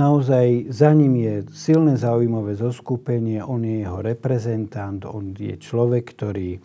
Naozaj 0.00 0.72
za 0.72 0.96
ním 0.96 1.20
je 1.20 1.34
silné 1.52 2.00
zaujímavé 2.00 2.56
zoskupenie, 2.56 3.44
on 3.44 3.68
je 3.68 3.84
jeho 3.84 4.00
reprezentant, 4.00 5.04
on 5.04 5.36
je 5.36 5.60
človek, 5.60 6.04
ktorý 6.16 6.56
e, 6.56 6.60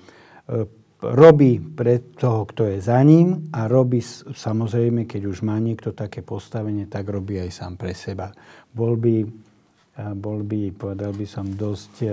robí 1.00 1.60
pre 1.60 2.04
toho, 2.16 2.48
kto 2.48 2.68
je 2.76 2.80
za 2.80 3.00
ním 3.04 3.52
a 3.52 3.68
robí 3.68 4.00
samozrejme, 4.32 5.04
keď 5.04 5.22
už 5.28 5.44
má 5.44 5.60
niekto 5.60 5.92
také 5.92 6.24
postavenie, 6.24 6.88
tak 6.88 7.12
robí 7.12 7.40
aj 7.40 7.52
sám 7.52 7.74
pre 7.76 7.96
seba. 7.96 8.32
Bol 8.76 9.00
by 9.00 9.16
bol 9.96 10.44
by, 10.44 10.76
povedal 10.76 11.16
by 11.16 11.24
som, 11.24 11.48
dosť 11.48 11.94
e, 12.04 12.08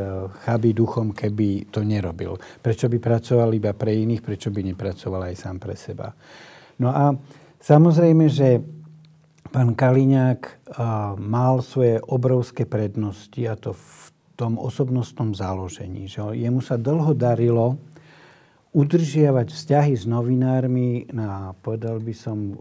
chabý 0.47 0.71
duchom, 0.71 1.11
keby 1.11 1.67
to 1.75 1.83
nerobil. 1.83 2.39
Prečo 2.39 2.87
by 2.87 3.03
pracoval 3.03 3.51
iba 3.59 3.75
pre 3.75 3.91
iných, 3.91 4.23
prečo 4.23 4.55
by 4.55 4.63
nepracoval 4.71 5.27
aj 5.27 5.35
sám 5.35 5.59
pre 5.59 5.75
seba. 5.75 6.15
No 6.79 6.95
a 6.95 7.11
samozrejme, 7.59 8.31
že 8.31 8.63
pán 9.51 9.75
Kaliňák 9.75 10.41
e, 10.47 10.53
mal 11.19 11.59
svoje 11.59 11.99
obrovské 12.07 12.71
prednosti 12.71 13.43
a 13.51 13.59
to 13.59 13.75
v 13.75 14.15
tom 14.39 14.63
osobnostnom 14.63 15.35
založení. 15.35 16.07
Že 16.07 16.39
jemu 16.39 16.63
sa 16.63 16.79
dlho 16.79 17.19
darilo 17.19 17.83
udržiavať 18.73 19.53
vzťahy 19.53 19.93
s 19.93 20.09
novinármi 20.09 21.13
na, 21.13 21.53
povedal 21.61 22.01
by 22.01 22.15
som, 22.17 22.57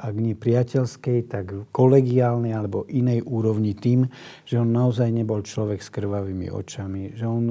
ak 0.00 0.16
nie 0.16 0.32
priateľskej, 0.32 1.28
tak 1.28 1.52
kolegiálnej 1.68 2.56
alebo 2.56 2.88
inej 2.88 3.20
úrovni 3.28 3.76
tým, 3.76 4.08
že 4.48 4.56
on 4.56 4.72
naozaj 4.72 5.12
nebol 5.12 5.44
človek 5.44 5.84
s 5.84 5.92
krvavými 5.92 6.48
očami, 6.48 7.12
že 7.12 7.28
on 7.28 7.44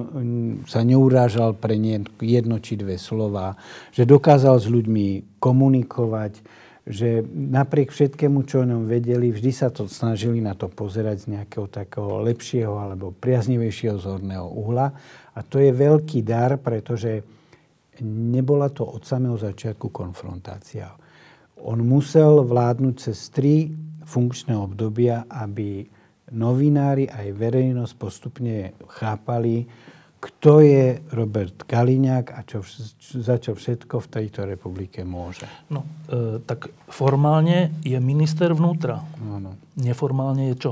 sa 0.66 0.82
neurážal 0.82 1.54
pre 1.54 1.78
jedno 2.18 2.58
či 2.58 2.82
dve 2.82 2.98
slova, 2.98 3.54
že 3.94 4.10
dokázal 4.10 4.58
s 4.58 4.66
ľuďmi 4.66 5.38
komunikovať, 5.38 6.42
že 6.90 7.22
napriek 7.30 7.94
všetkému, 7.94 8.42
čo 8.50 8.66
o 8.66 8.70
ňom 8.74 8.90
vedeli, 8.90 9.30
vždy 9.30 9.52
sa 9.54 9.70
to 9.70 9.86
snažili 9.86 10.42
na 10.42 10.58
to 10.58 10.66
pozerať 10.66 11.30
z 11.30 11.38
nejakého 11.38 11.70
takého 11.70 12.26
lepšieho 12.26 12.74
alebo 12.74 13.14
priaznivejšieho 13.14 14.02
zorného 14.02 14.50
uhla. 14.50 14.98
A 15.38 15.46
to 15.46 15.62
je 15.62 15.70
veľký 15.70 16.26
dar, 16.26 16.58
pretože 16.58 17.22
nebola 18.06 18.70
to 18.70 18.86
od 18.88 19.04
samého 19.06 19.36
začiatku 19.36 19.90
konfrontácia. 19.90 20.92
On 21.60 21.80
musel 21.84 22.44
vládnuť 22.48 22.96
cez 22.96 23.18
tri 23.32 23.70
funkčné 24.08 24.56
obdobia, 24.56 25.28
aby 25.30 25.86
novinári 26.32 27.10
aj 27.10 27.28
verejnosť 27.36 27.94
postupne 28.00 28.74
chápali, 29.02 29.66
kto 30.20 30.60
je 30.60 31.00
Robert 31.16 31.64
Kaliňák 31.64 32.36
a 32.36 32.44
čo, 32.44 32.60
za 33.00 33.40
čo 33.40 33.56
všetko 33.56 34.04
v 34.04 34.08
tejto 34.12 34.44
republike 34.44 35.08
môže. 35.08 35.48
No, 35.72 35.88
e, 36.12 36.44
tak 36.44 36.76
formálne 36.92 37.72
je 37.88 37.96
minister 38.04 38.52
vnútra. 38.52 39.00
Áno. 39.16 39.56
Neformálne 39.80 40.52
je 40.52 40.56
čo? 40.60 40.72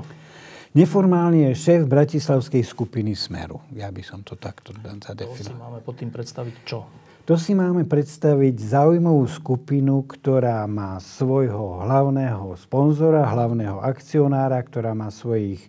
Neformálne 0.76 1.48
je 1.50 1.52
šéf 1.56 1.88
bratislavskej 1.88 2.62
skupiny 2.62 3.16
Smeru. 3.16 3.64
Ja 3.72 3.88
by 3.88 4.04
som 4.04 4.20
to 4.22 4.36
takto 4.36 4.76
zadefinoval. 4.76 5.40
To 5.40 5.48
si 5.48 5.56
máme 5.56 5.80
pod 5.80 5.96
tým 5.96 6.12
predstaviť 6.12 6.56
čo? 6.68 7.07
To 7.28 7.36
si 7.36 7.52
máme 7.52 7.84
predstaviť 7.84 8.56
zaujímavú 8.56 9.28
skupinu, 9.28 10.08
ktorá 10.08 10.64
má 10.64 10.96
svojho 11.04 11.84
hlavného 11.84 12.56
sponzora, 12.56 13.28
hlavného 13.28 13.84
akcionára, 13.84 14.56
ktorá 14.64 14.96
má 14.96 15.12
svojich 15.12 15.60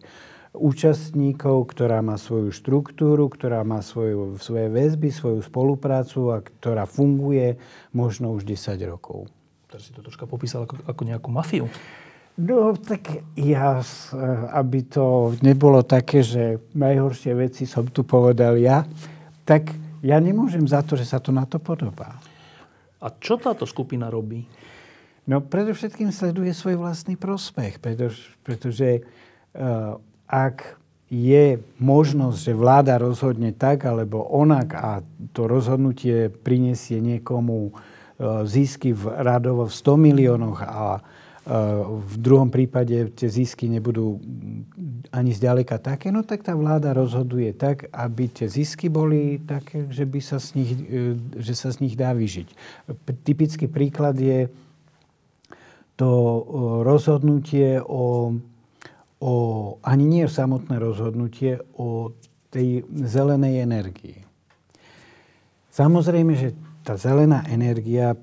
účastníkov, 0.55 1.75
ktorá 1.75 1.99
má 1.99 2.15
svoju 2.15 2.55
štruktúru, 2.55 3.27
ktorá 3.27 3.67
má 3.67 3.83
svoju, 3.83 4.39
svoje 4.39 4.71
väzby, 4.71 5.11
svoju 5.11 5.43
spoluprácu 5.43 6.31
a 6.31 6.47
ktorá 6.47 6.87
funguje 6.87 7.59
možno 7.91 8.39
už 8.39 8.47
10 8.47 8.79
rokov. 8.87 9.27
Teraz 9.67 9.83
si 9.83 9.91
to 9.91 9.99
troška 9.99 10.31
popísal 10.31 10.63
ako, 10.63 10.79
ako 10.87 11.03
nejakú 11.11 11.35
mafiu. 11.35 11.67
No, 12.39 12.71
tak 12.79 13.27
ja, 13.35 13.83
aby 14.55 14.87
to 14.87 15.35
nebolo 15.43 15.83
také, 15.83 16.23
že 16.23 16.63
najhoršie 16.79 17.35
veci 17.35 17.67
som 17.67 17.83
tu 17.91 18.07
povedal 18.07 18.55
ja, 18.63 18.87
tak 19.43 19.88
ja 20.03 20.19
nemôžem 20.23 20.65
za 20.67 20.83
to, 20.83 20.95
že 20.95 21.07
sa 21.07 21.19
to 21.19 21.35
na 21.35 21.47
to 21.47 21.59
podobá. 21.59 22.19
A 22.99 23.07
čo 23.23 23.39
táto 23.39 23.63
skupina 23.67 24.11
robí? 24.11 24.47
No, 25.29 25.45
predovšetkým 25.45 26.09
sleduje 26.09 26.57
svoj 26.57 26.81
vlastný 26.81 27.15
prospech, 27.21 27.79
pretože, 27.79 28.33
pretože 28.43 28.89
uh, 29.05 30.01
ak 30.25 30.81
je 31.09 31.61
možnosť, 31.81 32.39
že 32.49 32.53
vláda 32.57 32.97
rozhodne 33.01 33.53
tak 33.53 33.85
alebo 33.85 34.25
onak 34.25 34.69
a 34.77 34.91
to 35.37 35.45
rozhodnutie 35.45 36.33
prinesie 36.33 37.01
niekomu 37.05 37.71
uh, 37.71 38.43
zisky 38.49 38.97
v 38.97 39.05
radovo 39.21 39.69
v 39.69 39.73
100 39.73 40.07
miliónoch 40.11 40.61
a 40.65 41.05
v 41.89 42.17
druhom 42.21 42.53
prípade 42.53 43.09
tie 43.17 43.29
zisky 43.33 43.73
nebudú 43.73 44.21
ani 45.09 45.33
zďaleka 45.33 45.81
také, 45.81 46.13
no 46.13 46.21
tak 46.21 46.45
tá 46.45 46.53
vláda 46.53 46.93
rozhoduje 46.93 47.57
tak, 47.57 47.89
aby 47.89 48.29
tie 48.29 48.53
zisky 48.53 48.93
boli 48.93 49.41
také, 49.41 49.89
že, 49.89 50.05
by 50.05 50.21
sa 50.21 50.37
z 50.37 50.49
nich, 50.61 50.71
e, 50.77 51.17
že 51.41 51.57
sa 51.57 51.73
z 51.73 51.81
nich 51.81 51.97
dá 51.97 52.13
vyžiť. 52.13 52.49
Typický 53.25 53.65
príklad 53.65 54.21
je 54.21 54.53
to 55.97 56.11
e, 56.13 56.41
rozhodnutie 56.85 57.81
o, 57.81 58.37
o 59.25 59.33
ani 59.81 60.05
nie 60.05 60.25
samotné 60.29 60.77
rozhodnutie 60.77 61.65
o 61.81 62.13
tej 62.53 62.85
zelenej 62.93 63.65
energii. 63.65 64.21
Samozrejme, 65.73 66.33
že 66.37 66.53
tá 66.89 66.97
zelená 66.97 67.45
energia, 67.53 68.17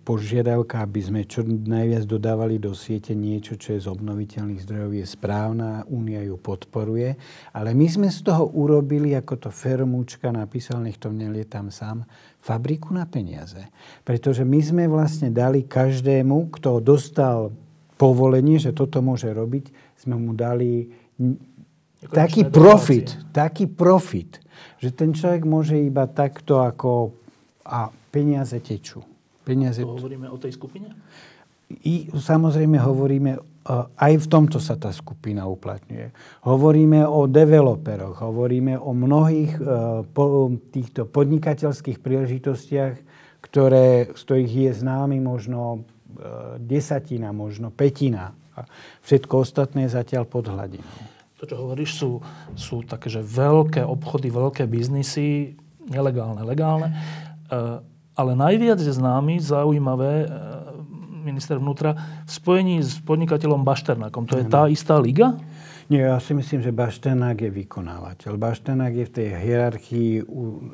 požiadavka, 0.00 0.80
aby 0.80 1.00
sme 1.04 1.20
čo 1.28 1.44
najviac 1.44 2.08
dodávali 2.08 2.56
do 2.56 2.72
siete 2.72 3.12
niečo, 3.12 3.60
čo 3.60 3.76
je 3.76 3.84
z 3.84 3.92
obnoviteľných 3.92 4.64
zdrojov, 4.64 4.96
je 4.96 5.04
správna, 5.04 5.84
Únia 5.92 6.24
ju 6.24 6.40
podporuje, 6.40 7.20
ale 7.52 7.76
my 7.76 7.84
sme 7.84 8.08
z 8.08 8.24
toho 8.24 8.48
urobili, 8.48 9.12
ako 9.12 9.34
to 9.36 9.50
Fermúčka 9.52 10.32
napísal, 10.32 10.80
nech 10.80 10.96
to 10.96 11.12
nelietam 11.12 11.68
sám, 11.68 12.08
fabriku 12.40 12.96
na 12.96 13.04
peniaze. 13.04 13.60
Pretože 14.08 14.40
my 14.40 14.60
sme 14.64 14.84
vlastne 14.88 15.28
dali 15.28 15.68
každému, 15.68 16.48
kto 16.48 16.80
dostal 16.80 17.52
povolenie, 18.00 18.56
že 18.56 18.72
toto 18.72 19.04
môže 19.04 19.28
robiť, 19.28 19.68
sme 20.00 20.16
mu 20.16 20.32
dali 20.32 20.88
taký 22.08 22.48
profit, 22.48 23.20
taký 23.36 23.68
profit, 23.68 24.40
že 24.80 24.96
ten 24.96 25.12
človek 25.12 25.44
môže 25.44 25.76
iba 25.76 26.08
takto 26.08 26.64
ako 26.64 27.12
a 27.68 27.92
peniaze 28.18 28.58
tečú. 28.58 29.06
Peniaze... 29.46 29.86
To 29.86 29.94
hovoríme 29.94 30.26
o 30.26 30.36
tej 30.36 30.58
skupine? 30.58 30.90
I 31.68 32.08
samozrejme 32.08 32.80
hovoríme, 32.80 33.32
e, 33.36 33.40
aj 33.96 34.12
v 34.24 34.26
tomto 34.26 34.56
sa 34.56 34.80
tá 34.80 34.88
skupina 34.88 35.44
uplatňuje. 35.44 36.10
Hovoríme 36.48 37.04
o 37.04 37.28
developeroch, 37.28 38.24
hovoríme 38.24 38.80
o 38.80 38.96
mnohých 38.96 39.52
e, 39.56 39.62
po, 40.08 40.48
týchto 40.72 41.04
podnikateľských 41.04 42.00
príležitostiach, 42.00 42.94
ktoré, 43.44 44.10
z 44.16 44.20
ktorých 44.24 44.52
je 44.68 44.72
známy 44.80 45.20
možno 45.20 45.60
e, 45.76 45.80
desatina, 46.56 47.36
možno 47.36 47.68
petina. 47.68 48.32
A 48.56 48.64
všetko 49.04 49.44
ostatné 49.44 49.86
je 49.86 49.94
zatiaľ 49.94 50.24
pod 50.24 50.48
hladinou. 50.48 50.88
To, 51.38 51.46
čo 51.46 51.56
hovoríš, 51.62 51.90
sú, 52.00 52.10
sú 52.58 52.82
také, 52.82 53.12
že 53.12 53.22
veľké 53.22 53.84
obchody, 53.84 54.32
veľké 54.32 54.66
biznisy, 54.66 55.54
nelegálne, 55.86 56.42
legálne. 56.42 56.96
Ale 58.18 58.34
najviac 58.34 58.82
je 58.82 58.90
známy, 58.90 59.38
zaujímavé, 59.38 60.26
e, 60.26 60.28
minister 61.22 61.62
vnútra, 61.62 61.94
v 62.26 62.30
spojení 62.34 62.82
s 62.82 62.98
podnikateľom 63.06 63.62
Bašternákom. 63.62 64.26
To 64.26 64.42
je 64.42 64.46
tá 64.50 64.66
istá 64.66 64.98
liga? 64.98 65.38
Nie, 65.88 66.04
ja 66.04 66.20
si 66.20 66.36
myslím, 66.36 66.60
že 66.60 66.74
Bašternák 66.74 67.48
je 67.48 67.50
vykonávateľ. 67.64 68.36
Bašternák 68.36 68.92
je 68.92 69.06
v 69.08 69.14
tej 69.14 69.28
hierarchii 69.40 70.10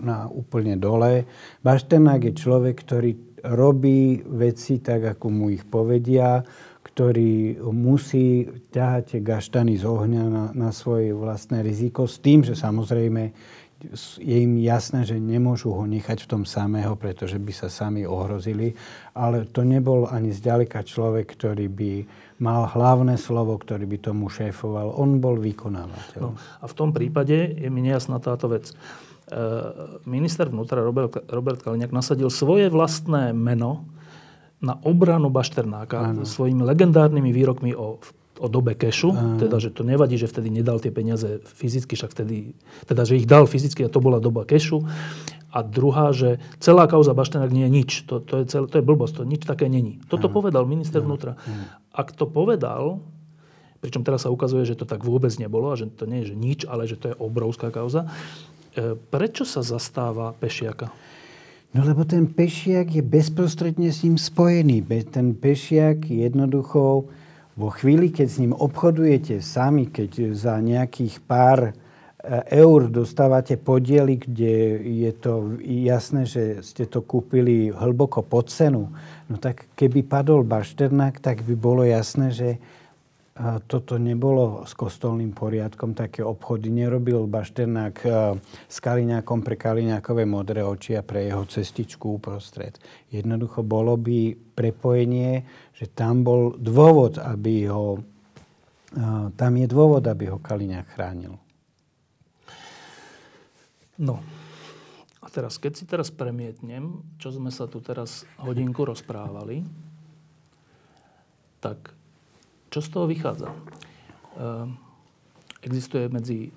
na 0.03 0.27
úplne 0.27 0.75
dole. 0.75 1.29
Bašternák 1.63 2.33
je 2.33 2.33
človek, 2.35 2.83
ktorý 2.83 3.15
robí 3.47 4.27
veci 4.27 4.83
tak, 4.83 5.15
ako 5.15 5.27
mu 5.31 5.55
ich 5.55 5.63
povedia, 5.69 6.43
ktorý 6.83 7.63
musí 7.71 8.49
ťahať 8.75 9.23
gaštany 9.23 9.79
z 9.79 9.85
ohňa 9.87 10.25
na, 10.27 10.45
na 10.51 10.71
svoje 10.75 11.15
vlastné 11.15 11.63
riziko 11.63 12.11
s 12.11 12.19
tým, 12.19 12.43
že 12.43 12.59
samozrejme 12.59 13.31
je 14.19 14.37
im 14.41 14.61
jasné, 14.61 15.05
že 15.05 15.21
nemôžu 15.21 15.75
ho 15.75 15.85
nechať 15.85 16.25
v 16.25 16.31
tom 16.31 16.43
samého, 16.49 16.97
pretože 16.97 17.37
by 17.37 17.53
sa 17.53 17.69
sami 17.69 18.09
ohrozili. 18.09 18.73
Ale 19.13 19.45
to 19.49 19.63
nebol 19.63 20.09
ani 20.09 20.33
zďaleka 20.33 20.83
človek, 20.85 21.29
ktorý 21.35 21.67
by 21.69 21.93
mal 22.43 22.67
hlavné 22.67 23.15
slovo, 23.21 23.55
ktorý 23.57 23.87
by 23.87 23.99
tomu 24.01 24.27
šéfoval. 24.33 24.97
On 24.99 25.23
bol 25.23 25.39
vykonávateľ. 25.39 26.21
No, 26.21 26.35
a 26.35 26.65
v 26.67 26.75
tom 26.75 26.91
prípade 26.91 27.55
je 27.55 27.69
mi 27.71 27.85
nejasná 27.85 28.19
táto 28.19 28.51
vec. 28.51 28.71
E, 28.71 28.75
minister 30.09 30.51
vnútra 30.51 30.83
Robert, 30.83 31.25
Robert 31.31 31.63
Kaliňák 31.63 31.95
nasadil 31.95 32.29
svoje 32.29 32.69
vlastné 32.69 33.31
meno 33.33 33.87
na 34.65 34.81
obranu 34.83 35.29
Bašternáka 35.29 36.11
ano. 36.11 36.25
svojimi 36.25 36.65
legendárnymi 36.65 37.31
výrokmi 37.31 37.73
o 37.77 38.01
o 38.43 38.51
dobe 38.51 38.75
kešu, 38.75 39.39
teda, 39.39 39.63
že 39.63 39.71
to 39.71 39.87
nevadí, 39.87 40.19
že 40.19 40.27
vtedy 40.27 40.51
nedal 40.51 40.83
tie 40.83 40.91
peniaze 40.91 41.39
fyzicky, 41.55 41.95
však 41.95 42.11
vtedy, 42.11 42.59
teda, 42.87 43.07
že 43.07 43.23
ich 43.23 43.31
dal 43.31 43.47
fyzicky 43.47 43.87
a 43.87 43.93
to 43.93 44.03
bola 44.03 44.19
doba 44.19 44.43
kešu. 44.43 44.83
A 45.55 45.63
druhá, 45.63 46.11
že 46.11 46.43
celá 46.59 46.91
kauza 46.91 47.15
Baštenák 47.15 47.55
nie 47.55 47.71
je 47.71 47.71
nič. 47.71 47.91
To, 48.11 48.19
to, 48.19 48.43
je, 48.43 48.51
celé, 48.51 48.67
to 48.67 48.83
je 48.83 48.85
blbosť, 48.91 49.23
to 49.23 49.23
nič 49.23 49.47
také 49.47 49.71
není. 49.71 50.03
Toto 50.11 50.27
uh. 50.27 50.35
povedal 50.35 50.67
minister 50.67 50.99
uh. 50.99 51.07
vnútra. 51.07 51.39
Uh. 51.39 51.71
Ak 51.95 52.11
to 52.11 52.27
povedal, 52.27 52.99
pričom 53.79 54.03
teraz 54.03 54.27
sa 54.27 54.35
ukazuje, 54.35 54.67
že 54.67 54.75
to 54.75 54.83
tak 54.83 55.07
vôbec 55.07 55.31
nebolo 55.39 55.71
a 55.71 55.79
že 55.79 55.87
to 55.95 56.11
nie 56.11 56.27
je 56.27 56.35
že 56.35 56.37
nič, 56.37 56.61
ale 56.67 56.91
že 56.91 56.99
to 56.99 57.15
je 57.15 57.21
obrovská 57.23 57.71
kauza, 57.71 58.11
e, 58.75 58.97
prečo 58.97 59.47
sa 59.47 59.63
zastáva 59.63 60.33
Pešiaka? 60.35 60.91
No 61.77 61.85
lebo 61.87 62.03
ten 62.09 62.27
Pešiak 62.27 62.91
je 62.91 63.03
bezprostredne 63.05 63.93
s 63.93 64.03
ním 64.03 64.17
spojený. 64.17 64.83
Ten 65.13 65.37
Pešiak 65.37 66.09
jednoducho 66.09 67.13
vo 67.55 67.71
chvíli, 67.71 68.11
keď 68.11 68.27
s 68.27 68.41
ním 68.43 68.55
obchodujete 68.55 69.39
sami, 69.39 69.87
keď 69.87 70.35
za 70.35 70.59
nejakých 70.59 71.23
pár 71.23 71.71
e, 71.71 71.73
eur 72.51 72.91
dostávate 72.91 73.55
podiely, 73.55 74.19
kde 74.19 74.83
je 74.83 75.13
to 75.15 75.55
jasné, 75.63 76.27
že 76.27 76.67
ste 76.67 76.91
to 76.91 77.07
kúpili 77.07 77.71
hlboko 77.71 78.27
pod 78.27 78.51
cenu, 78.51 78.91
no 79.31 79.37
tak 79.39 79.71
keby 79.79 80.03
padol 80.03 80.43
Bašternák, 80.43 81.23
tak 81.23 81.47
by 81.47 81.55
bolo 81.55 81.87
jasné, 81.87 82.35
že 82.35 82.59
toto 83.67 83.99
nebolo 83.99 84.63
s 84.63 84.79
kostolným 84.79 85.35
poriadkom, 85.35 85.99
také 85.99 86.23
obchody 86.23 86.71
nerobil 86.71 87.27
Bašternák 87.27 87.97
e, 88.07 88.09
s 88.71 88.79
Kaliňákom 88.79 89.43
pre 89.43 89.59
Kaliňákové 89.59 90.23
modré 90.23 90.63
oči 90.63 90.95
a 90.95 91.03
pre 91.03 91.27
jeho 91.27 91.43
cestičku 91.43 92.23
uprostred. 92.23 92.79
Jednoducho 93.11 93.67
bolo 93.67 93.99
by 93.99 94.39
prepojenie, 94.55 95.43
že 95.75 95.91
tam 95.91 96.23
bol 96.23 96.55
dôvod, 96.55 97.19
aby 97.19 97.67
ho, 97.67 97.99
e, 98.95 99.35
tam 99.35 99.53
je 99.59 99.67
dôvod, 99.67 100.07
aby 100.07 100.31
ho 100.31 100.39
Kaliňák 100.39 100.87
chránil. 100.95 101.35
No, 103.99 104.23
a 105.19 105.27
teraz, 105.27 105.59
keď 105.59 105.73
si 105.75 105.85
teraz 105.91 106.15
premietnem, 106.15 107.03
čo 107.19 107.35
sme 107.35 107.51
sa 107.51 107.67
tu 107.67 107.83
teraz 107.83 108.23
hodinku 108.39 108.87
rozprávali, 108.87 109.67
tak 111.59 112.04
čo 112.75 112.83
z 112.83 112.91
toho 112.91 113.07
vychádza? 113.07 113.55
Ehm, 114.35 114.75
existuje 115.63 116.11
medzi 116.11 116.51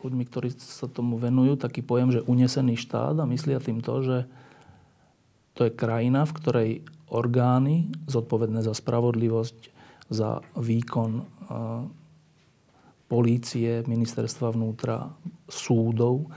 ľuďmi, 0.00 0.24
ktorí 0.24 0.56
sa 0.56 0.88
tomu 0.88 1.20
venujú, 1.20 1.60
taký 1.60 1.84
pojem, 1.84 2.16
že 2.16 2.24
unesený 2.24 2.80
štát 2.80 3.20
a 3.20 3.28
myslia 3.28 3.60
tým 3.60 3.84
to, 3.84 4.00
že 4.00 4.18
to 5.52 5.68
je 5.68 5.76
krajina, 5.76 6.24
v 6.24 6.36
ktorej 6.40 6.70
orgány 7.12 7.92
zodpovedné 8.08 8.64
za 8.64 8.72
spravodlivosť, 8.72 9.68
za 10.08 10.40
výkon 10.56 11.28
polície, 13.12 13.84
ministerstva 13.84 14.56
vnútra, 14.56 15.12
súdov, 15.50 16.32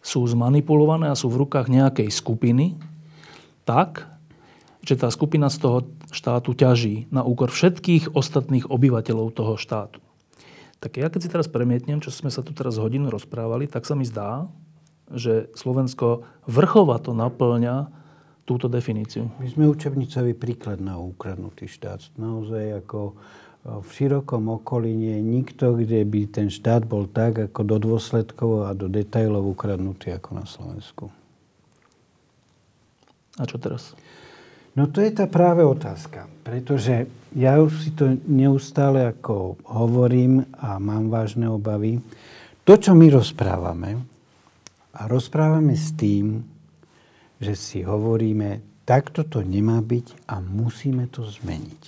sú 0.00 0.22
zmanipulované 0.24 1.12
a 1.12 1.18
sú 1.18 1.28
v 1.28 1.44
rukách 1.44 1.68
nejakej 1.68 2.08
skupiny 2.08 2.78
tak, 3.66 4.06
že 4.86 4.94
tá 4.94 5.10
skupina 5.10 5.50
z 5.50 5.58
toho 5.58 5.82
štátu 6.16 6.56
ťaží 6.56 7.12
na 7.12 7.20
úkor 7.20 7.52
všetkých 7.52 8.16
ostatných 8.16 8.72
obyvateľov 8.72 9.36
toho 9.36 9.60
štátu. 9.60 10.00
Tak 10.80 10.96
ja 10.96 11.08
keď 11.12 11.20
si 11.20 11.32
teraz 11.32 11.48
premietnem, 11.48 12.00
čo 12.00 12.08
sme 12.08 12.32
sa 12.32 12.40
tu 12.40 12.56
teraz 12.56 12.80
hodinu 12.80 13.12
rozprávali, 13.12 13.68
tak 13.68 13.84
sa 13.84 13.92
mi 13.92 14.08
zdá, 14.08 14.48
že 15.12 15.52
Slovensko 15.54 16.26
vrchovato 16.48 17.12
naplňa 17.12 17.92
túto 18.46 18.70
definíciu. 18.70 19.26
My 19.42 19.48
sme 19.50 19.66
učebnicový 19.66 20.38
príklad 20.38 20.78
na 20.78 21.02
ukradnutý 21.02 21.66
štát. 21.66 22.14
Naozaj 22.14 22.86
ako 22.86 23.00
e, 23.10 23.14
v 23.82 23.88
širokom 23.90 24.46
okolí 24.62 24.94
nie 24.94 25.18
je 25.18 25.22
nikto, 25.26 25.74
kde 25.74 26.06
by 26.06 26.20
ten 26.30 26.48
štát 26.48 26.86
bol 26.86 27.10
tak 27.10 27.50
ako 27.50 27.60
do 27.66 27.76
dôsledkov 27.82 28.70
a 28.70 28.74
do 28.78 28.86
detajlov 28.86 29.50
ukradnutý 29.50 30.14
ako 30.14 30.30
na 30.38 30.46
Slovensku. 30.46 31.10
A 33.36 33.42
čo 33.44 33.58
teraz? 33.58 33.98
No 34.76 34.92
to 34.92 35.00
je 35.00 35.08
tá 35.08 35.24
práve 35.24 35.64
otázka, 35.64 36.28
pretože 36.44 37.08
ja 37.32 37.56
už 37.56 37.72
si 37.80 37.90
to 37.96 38.20
neustále 38.28 39.08
ako 39.08 39.56
hovorím 39.64 40.44
a 40.52 40.76
mám 40.76 41.08
vážne 41.08 41.48
obavy. 41.48 42.00
To, 42.68 42.76
čo 42.76 42.92
my 42.92 43.08
rozprávame, 43.08 43.96
a 44.96 45.04
rozprávame 45.04 45.76
s 45.76 45.92
tým, 45.92 46.40
že 47.36 47.52
si 47.52 47.84
hovoríme, 47.84 48.80
takto 48.88 49.28
to 49.28 49.44
nemá 49.44 49.84
byť 49.84 50.24
a 50.24 50.40
musíme 50.40 51.04
to 51.12 51.28
zmeniť. 51.28 51.84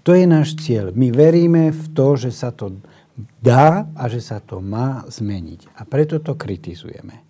To 0.00 0.16
je 0.16 0.24
náš 0.24 0.56
cieľ. 0.56 0.96
My 0.96 1.12
veríme 1.12 1.68
v 1.76 1.84
to, 1.92 2.16
že 2.16 2.32
sa 2.32 2.48
to 2.48 2.80
dá 3.44 3.84
a 3.92 4.08
že 4.08 4.24
sa 4.24 4.40
to 4.40 4.64
má 4.64 5.04
zmeniť. 5.04 5.76
A 5.76 5.84
preto 5.84 6.24
to 6.24 6.32
kritizujeme. 6.32 7.20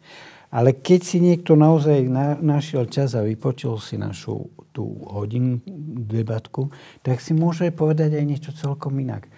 Ale 0.51 0.75
keď 0.75 1.01
si 1.07 1.23
niekto 1.23 1.55
naozaj 1.55 2.11
na, 2.11 2.35
našiel 2.35 2.91
čas 2.91 3.15
a 3.15 3.23
vypočul 3.23 3.79
si 3.79 3.95
našu 3.95 4.51
tú 4.75 5.07
hodinu 5.07 5.63
debatku, 6.11 6.75
tak 7.07 7.23
si 7.23 7.31
môže 7.35 7.71
povedať 7.71 8.19
aj 8.19 8.25
niečo 8.27 8.51
celkom 8.51 8.99
inak. 8.99 9.31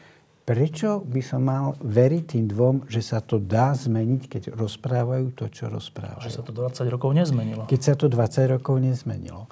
Prečo 0.43 1.07
by 1.07 1.23
som 1.23 1.47
mal 1.47 1.79
veriť 1.79 2.25
tým 2.35 2.45
dvom, 2.51 2.77
že 2.91 2.99
sa 2.99 3.23
to 3.23 3.39
dá 3.39 3.71
zmeniť, 3.79 4.23
keď 4.27 4.43
rozprávajú 4.59 5.39
to, 5.39 5.47
čo 5.47 5.71
rozprávajú? 5.71 6.27
Že 6.27 6.35
sa 6.35 6.43
to 6.43 6.51
20 6.51 6.95
rokov 6.99 7.11
nezmenilo. 7.15 7.63
Keď 7.71 7.81
sa 7.81 7.95
to 7.95 8.11
20 8.11 8.55
rokov 8.59 8.75
nezmenilo. 8.83 9.47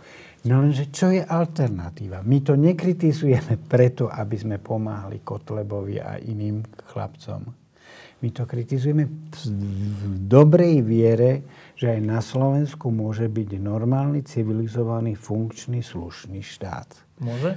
No 0.50 0.64
lenže 0.64 0.88
čo 0.88 1.12
je 1.12 1.20
alternatíva? 1.20 2.24
My 2.24 2.42
to 2.42 2.56
nekritizujeme 2.56 3.60
preto, 3.68 4.08
aby 4.08 4.34
sme 4.34 4.56
pomáhali 4.56 5.22
Kotlebovi 5.22 6.00
a 6.00 6.16
iným 6.16 6.64
chlapcom. 6.90 7.59
My 8.20 8.28
to 8.28 8.44
kritizujeme 8.44 9.08
v 9.32 10.02
dobrej 10.28 10.84
viere, 10.84 11.40
že 11.72 11.96
aj 11.96 12.00
na 12.04 12.20
Slovensku 12.20 12.92
môže 12.92 13.24
byť 13.24 13.56
normálny, 13.56 14.20
civilizovaný, 14.28 15.16
funkčný, 15.16 15.80
slušný 15.80 16.44
štát. 16.44 16.88
Môže? 17.16 17.56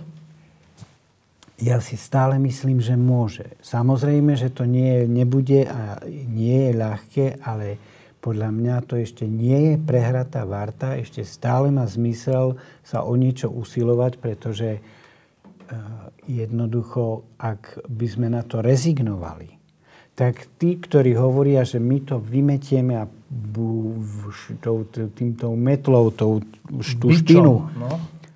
Ja 1.59 1.84
si 1.84 1.99
stále 1.99 2.39
myslím, 2.39 2.80
že 2.80 2.95
môže. 2.95 3.59
Samozrejme, 3.59 4.39
že 4.39 4.51
to 4.51 4.64
nie, 4.64 5.03
nebude 5.03 5.68
a 5.68 5.99
nie 6.07 6.72
je 6.72 6.74
ľahké, 6.80 7.26
ale 7.43 7.80
podľa 8.24 8.49
mňa 8.55 8.76
to 8.88 8.95
ešte 8.95 9.28
nie 9.28 9.72
je 9.72 9.76
prehratá 9.84 10.47
varta, 10.47 10.95
ešte 10.95 11.28
stále 11.28 11.68
má 11.76 11.84
zmysel 11.84 12.55
sa 12.80 13.03
o 13.03 13.11
niečo 13.20 13.51
usilovať, 13.51 14.16
pretože 14.16 14.80
uh, 14.80 16.07
jednoducho, 16.24 17.28
ak 17.36 17.84
by 17.91 18.07
sme 18.07 18.28
na 18.32 18.47
to 18.47 18.64
rezignovali, 18.64 19.62
tak 20.14 20.45
tí, 20.61 20.78
ktorí 20.78 21.18
hovoria, 21.18 21.66
že 21.66 21.82
my 21.82 21.97
to 22.05 22.22
vymetieme 22.22 22.93
a 23.01 23.09
týmto 25.18 25.57
metlou, 25.57 26.14
tou 26.14 26.45
štuštinu, 26.70 27.53
no. 27.74 27.89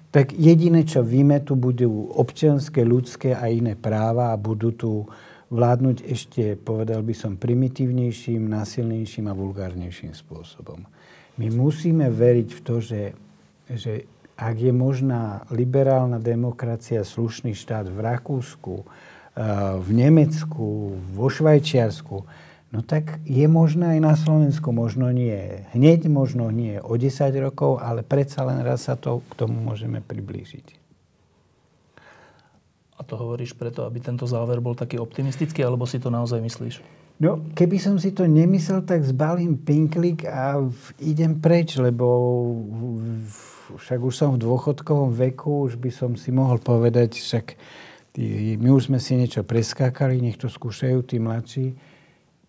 tak 0.09 0.33
jediné, 0.33 0.81
čo 0.81 1.05
vymetú, 1.05 1.53
budú 1.53 2.09
občianské, 2.17 2.81
ľudské 2.81 3.37
a 3.37 3.45
iné 3.53 3.77
práva 3.77 4.33
a 4.33 4.41
budú 4.41 4.73
tu 4.73 5.05
vládnuť 5.53 5.97
ešte, 6.03 6.43
povedal 6.59 7.05
by 7.05 7.13
som, 7.13 7.39
primitívnejším, 7.39 8.49
násilnejším 8.49 9.31
a 9.31 9.37
vulgárnejším 9.37 10.11
spôsobom. 10.11 10.83
My 11.37 11.47
musíme 11.53 12.09
veriť 12.09 12.49
v 12.51 12.61
to, 12.65 12.75
že, 12.81 13.13
že 13.69 14.09
ak 14.33 14.55
je 14.57 14.73
možná 14.73 15.45
liberálna 15.53 16.17
demokracia, 16.17 17.05
slušný 17.05 17.53
štát 17.53 17.85
v 17.87 17.99
Rakúsku, 18.01 18.85
v 19.77 19.89
Nemecku, 19.93 20.97
vo 21.13 21.29
Švajčiarsku, 21.29 22.25
no 22.73 22.79
tak 22.81 23.21
je 23.21 23.45
možné 23.45 23.97
aj 23.97 23.99
na 24.01 24.13
Slovensku, 24.17 24.73
možno 24.73 25.13
nie 25.13 25.61
hneď, 25.77 26.09
možno 26.09 26.49
nie 26.49 26.81
o 26.81 26.97
10 26.97 27.29
rokov, 27.37 27.77
ale 27.77 28.01
predsa 28.01 28.41
len 28.41 28.65
raz 28.65 28.89
sa 28.89 28.97
to 28.97 29.21
k 29.29 29.33
tomu 29.37 29.61
môžeme 29.61 30.01
priblížiť. 30.01 30.81
A 32.97 33.05
to 33.05 33.13
hovoríš 33.13 33.53
preto, 33.53 33.85
aby 33.85 34.01
tento 34.01 34.25
záver 34.25 34.57
bol 34.57 34.73
taký 34.73 34.97
optimistický, 34.97 35.61
alebo 35.61 35.85
si 35.85 36.01
to 36.01 36.09
naozaj 36.09 36.41
myslíš? 36.41 36.81
No, 37.21 37.45
keby 37.53 37.77
som 37.77 37.97
si 38.01 38.13
to 38.13 38.25
nemyslel, 38.25 38.85
tak 38.85 39.05
zbalím 39.05 39.57
pinklik 39.57 40.25
a 40.25 40.61
idem 41.01 41.37
preč, 41.37 41.77
lebo 41.77 42.05
však 43.77 43.99
už 44.01 44.13
som 44.13 44.29
v 44.33 44.41
dôchodkovom 44.41 45.13
veku, 45.13 45.69
už 45.69 45.77
by 45.77 45.89
som 45.93 46.17
si 46.17 46.33
mohol 46.33 46.57
povedať, 46.57 47.17
však 47.21 47.57
my 48.57 48.69
už 48.73 48.89
sme 48.89 48.97
si 48.97 49.13
niečo 49.13 49.45
preskákali, 49.45 50.17
nech 50.17 50.41
to 50.41 50.49
skúšajú 50.49 51.05
tí 51.05 51.21
mladší. 51.21 51.77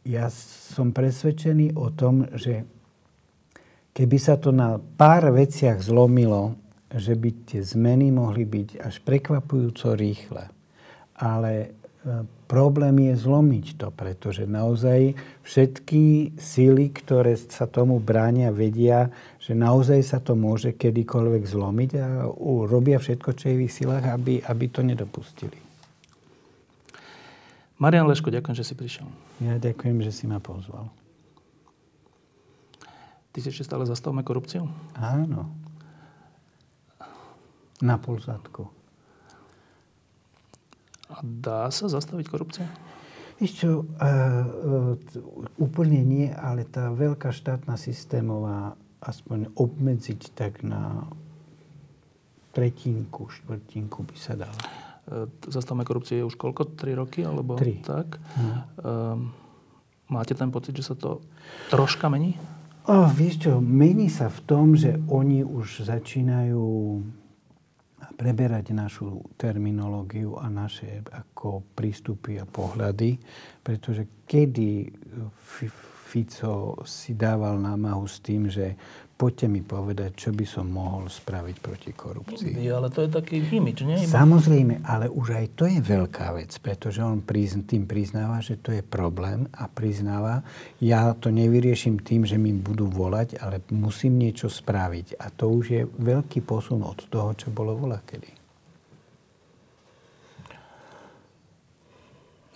Ja 0.08 0.32
som 0.72 0.96
presvedčený 0.96 1.76
o 1.76 1.92
tom, 1.92 2.24
že 2.32 2.64
keby 3.92 4.16
sa 4.16 4.40
to 4.40 4.48
na 4.48 4.80
pár 4.80 5.28
veciach 5.28 5.84
zlomilo, 5.84 6.56
že 6.88 7.12
by 7.12 7.30
tie 7.44 7.60
zmeny 7.60 8.08
mohli 8.08 8.48
byť 8.48 8.80
až 8.80 9.04
prekvapujúco 9.04 9.92
rýchle. 9.92 10.48
Ale 11.20 11.52
e, 11.60 11.68
problém 12.48 13.12
je 13.12 13.14
zlomiť 13.20 13.76
to, 13.76 13.92
pretože 13.92 14.48
naozaj 14.48 15.12
všetky 15.44 16.32
síly, 16.40 16.88
ktoré 16.88 17.36
sa 17.36 17.68
tomu 17.68 18.00
bránia, 18.00 18.48
vedia, 18.48 19.12
že 19.49 19.57
naozaj 19.57 20.05
sa 20.05 20.20
to 20.20 20.36
môže 20.36 20.76
kedykoľvek 20.76 21.49
zlomiť 21.49 21.90
a 21.96 22.28
robia 22.68 23.01
všetko, 23.01 23.32
čo 23.32 23.49
je 23.49 23.57
v 23.57 23.64
ich 23.64 23.72
silách, 23.72 24.05
aby, 24.05 24.44
aby 24.44 24.64
to 24.68 24.84
nedopustili. 24.84 25.57
Marian 27.80 28.05
Leško, 28.05 28.28
ďakujem, 28.28 28.57
že 28.61 28.68
si 28.68 28.76
prišiel. 28.76 29.09
Ja 29.40 29.57
ďakujem, 29.57 30.05
že 30.05 30.12
si 30.12 30.28
ma 30.28 30.36
pozval. 30.36 30.92
Ty 33.32 33.38
si 33.40 33.49
ešte 33.49 33.64
stále 33.64 33.88
zastavme 33.88 34.20
korupciu? 34.20 34.68
Áno. 34.92 35.49
Na 37.80 37.96
pol 37.96 38.20
zadku. 38.20 38.68
A 41.09 41.24
dá 41.24 41.72
sa 41.72 41.88
zastaviť 41.88 42.26
korupcia? 42.28 42.68
Ešte 43.40 43.64
uh, 43.64 43.80
uh, 43.80 44.92
úplne 45.57 46.05
nie, 46.05 46.28
ale 46.28 46.68
tá 46.68 46.92
veľká 46.92 47.32
štátna 47.32 47.80
systémová 47.80 48.76
aspoň 49.03 49.55
obmedziť 49.55 50.20
tak 50.34 50.66
na 50.66 51.07
tretinku, 52.53 53.30
štvrtinku 53.30 54.03
by 54.03 54.16
sa 54.18 54.34
dala. 54.34 54.62
Uh, 55.09 55.30
zastavme 55.46 55.86
korupcie 55.86 56.20
je 56.20 56.26
už 56.26 56.34
koľko? 56.34 56.74
Tri 56.74 56.99
roky? 56.99 57.22
Alebo 57.22 57.55
Tri. 57.55 57.78
tak? 57.80 58.18
Uh, 58.82 59.14
máte 60.11 60.34
ten 60.34 60.51
pocit, 60.51 60.74
že 60.74 60.92
sa 60.92 60.94
to 60.99 61.22
troška 61.70 62.11
mení? 62.11 62.34
Oh, 62.88 63.05
vieš 63.12 63.44
čo, 63.44 63.61
mení 63.61 64.09
sa 64.09 64.32
v 64.32 64.40
tom, 64.49 64.72
že 64.72 64.96
oni 65.12 65.44
už 65.44 65.84
začínajú 65.84 66.64
preberať 68.16 68.72
našu 68.72 69.22
terminológiu 69.36 70.40
a 70.40 70.49
naše 70.49 71.05
ako 71.07 71.68
prístupy 71.76 72.40
a 72.40 72.49
pohľady, 72.49 73.20
pretože 73.61 74.24
kedy 74.24 74.88
Fico 76.09 76.80
si 76.88 77.12
dával 77.12 77.61
námahu 77.61 78.09
s 78.09 78.24
tým, 78.24 78.48
že 78.48 78.72
poďte 79.18 79.46
mi 79.50 79.61
povedať, 79.61 80.16
čo 80.16 80.30
by 80.32 80.46
som 80.48 80.72
mohol 80.72 81.11
spraviť 81.11 81.56
proti 81.61 81.90
korupcii. 81.92 82.56
Ja, 82.64 82.80
ale 82.80 82.88
to 82.88 83.04
je 83.04 83.11
taký 83.12 83.44
imič, 83.44 83.84
nie? 83.84 84.00
Samozrejme, 84.09 84.80
ale 84.88 85.12
už 85.12 85.36
aj 85.36 85.46
to 85.52 85.68
je 85.68 85.82
veľká 85.84 86.32
vec, 86.32 86.54
pretože 86.62 87.04
on 87.04 87.20
tým 87.20 87.84
priznáva, 87.84 88.40
že 88.40 88.56
to 88.56 88.72
je 88.72 88.80
problém 88.80 89.44
a 89.52 89.68
priznáva, 89.68 90.40
ja 90.80 91.12
to 91.12 91.28
nevyrieším 91.28 92.00
tým, 92.00 92.24
že 92.24 92.40
mi 92.40 92.56
budú 92.56 92.88
volať, 92.88 93.36
ale 93.42 93.61
musím 93.74 94.16
niečo 94.16 94.48
spraviť. 94.48 95.20
A 95.20 95.28
to 95.28 95.50
už 95.52 95.64
je 95.68 95.82
veľký 95.84 96.40
posun 96.40 96.86
od 96.86 97.04
toho, 97.11 97.36
čo 97.36 97.52
bolo 97.52 97.76
voľa 97.76 98.00
kedy. 98.06 98.30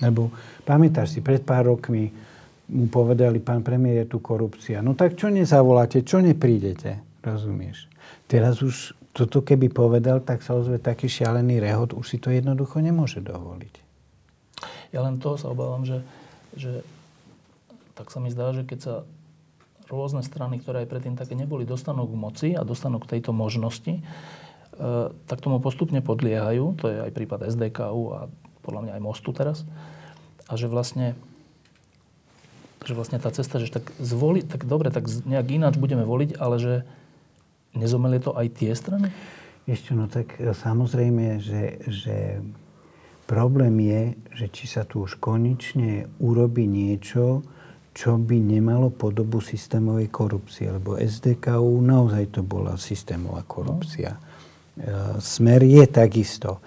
Lebo 0.02 0.30
pamätáš 0.66 1.14
si, 1.14 1.20
pred 1.22 1.42
pár 1.42 1.70
rokmi 1.70 2.31
mu 2.72 2.88
povedali, 2.88 3.38
pán 3.38 3.60
premiér, 3.60 4.08
je 4.08 4.16
tu 4.16 4.18
korupcia. 4.24 4.80
No 4.80 4.96
tak 4.96 5.20
čo 5.20 5.28
nezavoláte, 5.28 6.00
čo 6.00 6.24
neprídete? 6.24 7.04
Rozumieš? 7.20 7.86
Teraz 8.26 8.64
už 8.64 8.96
toto 9.12 9.44
keby 9.44 9.68
povedal, 9.68 10.24
tak 10.24 10.40
sa 10.40 10.56
ozve 10.56 10.80
taký 10.80 11.04
šialený 11.04 11.60
rehot, 11.60 11.92
už 11.92 12.06
si 12.08 12.16
to 12.16 12.32
jednoducho 12.32 12.80
nemôže 12.80 13.20
dovoliť. 13.20 13.74
Ja 14.96 15.04
len 15.04 15.20
toho 15.20 15.36
sa 15.36 15.52
obávam, 15.52 15.84
že, 15.84 16.00
že 16.56 16.80
tak 17.92 18.08
sa 18.08 18.18
mi 18.24 18.32
zdá, 18.32 18.56
že 18.56 18.64
keď 18.64 18.78
sa 18.80 18.94
rôzne 19.92 20.24
strany, 20.24 20.56
ktoré 20.56 20.84
aj 20.84 20.88
predtým 20.88 21.14
také 21.20 21.36
neboli, 21.36 21.68
dostanú 21.68 22.08
k 22.08 22.16
moci 22.16 22.48
a 22.56 22.64
dostanú 22.64 22.96
k 22.96 23.16
tejto 23.16 23.36
možnosti, 23.36 24.00
e, 24.00 24.02
tak 25.28 25.44
tomu 25.44 25.60
postupne 25.60 26.00
podliehajú. 26.00 26.80
To 26.80 26.84
je 26.88 26.96
aj 27.04 27.12
prípad 27.12 27.52
SDKU 27.52 28.02
a 28.16 28.18
podľa 28.64 28.80
mňa 28.88 28.92
aj 28.96 29.02
Mostu 29.04 29.36
teraz. 29.36 29.68
A 30.48 30.56
že 30.56 30.72
vlastne 30.72 31.12
že 32.86 32.96
vlastne 32.96 33.18
tá 33.22 33.30
cesta, 33.30 33.62
že 33.62 33.70
tak 33.70 33.90
zvoli, 33.98 34.42
tak 34.42 34.64
dobre, 34.66 34.90
tak 34.90 35.06
nejak 35.08 35.48
ináč 35.50 35.74
budeme 35.78 36.06
voliť, 36.06 36.36
ale 36.38 36.56
že 36.58 36.74
nezomelie 37.74 38.20
to 38.20 38.34
aj 38.34 38.46
tie 38.52 38.72
strany? 38.76 39.08
Ešte, 39.64 39.94
no 39.94 40.10
tak 40.10 40.38
e, 40.42 40.52
samozrejme, 40.52 41.38
že, 41.38 41.78
že 41.86 42.42
problém 43.30 43.78
je, 43.80 44.02
že 44.34 44.46
či 44.50 44.64
sa 44.66 44.82
tu 44.82 45.06
už 45.06 45.22
konečne 45.22 46.10
urobí 46.18 46.66
niečo, 46.66 47.46
čo 47.92 48.16
by 48.16 48.40
nemalo 48.40 48.88
podobu 48.88 49.44
systémovej 49.44 50.08
korupcie. 50.08 50.72
Lebo 50.72 50.96
SDKU 50.96 51.80
naozaj 51.84 52.34
to 52.34 52.40
bola 52.40 52.80
systémová 52.80 53.44
korupcia. 53.44 54.16
No. 54.16 55.20
Smer 55.20 55.60
je 55.60 55.84
takisto 55.84 56.64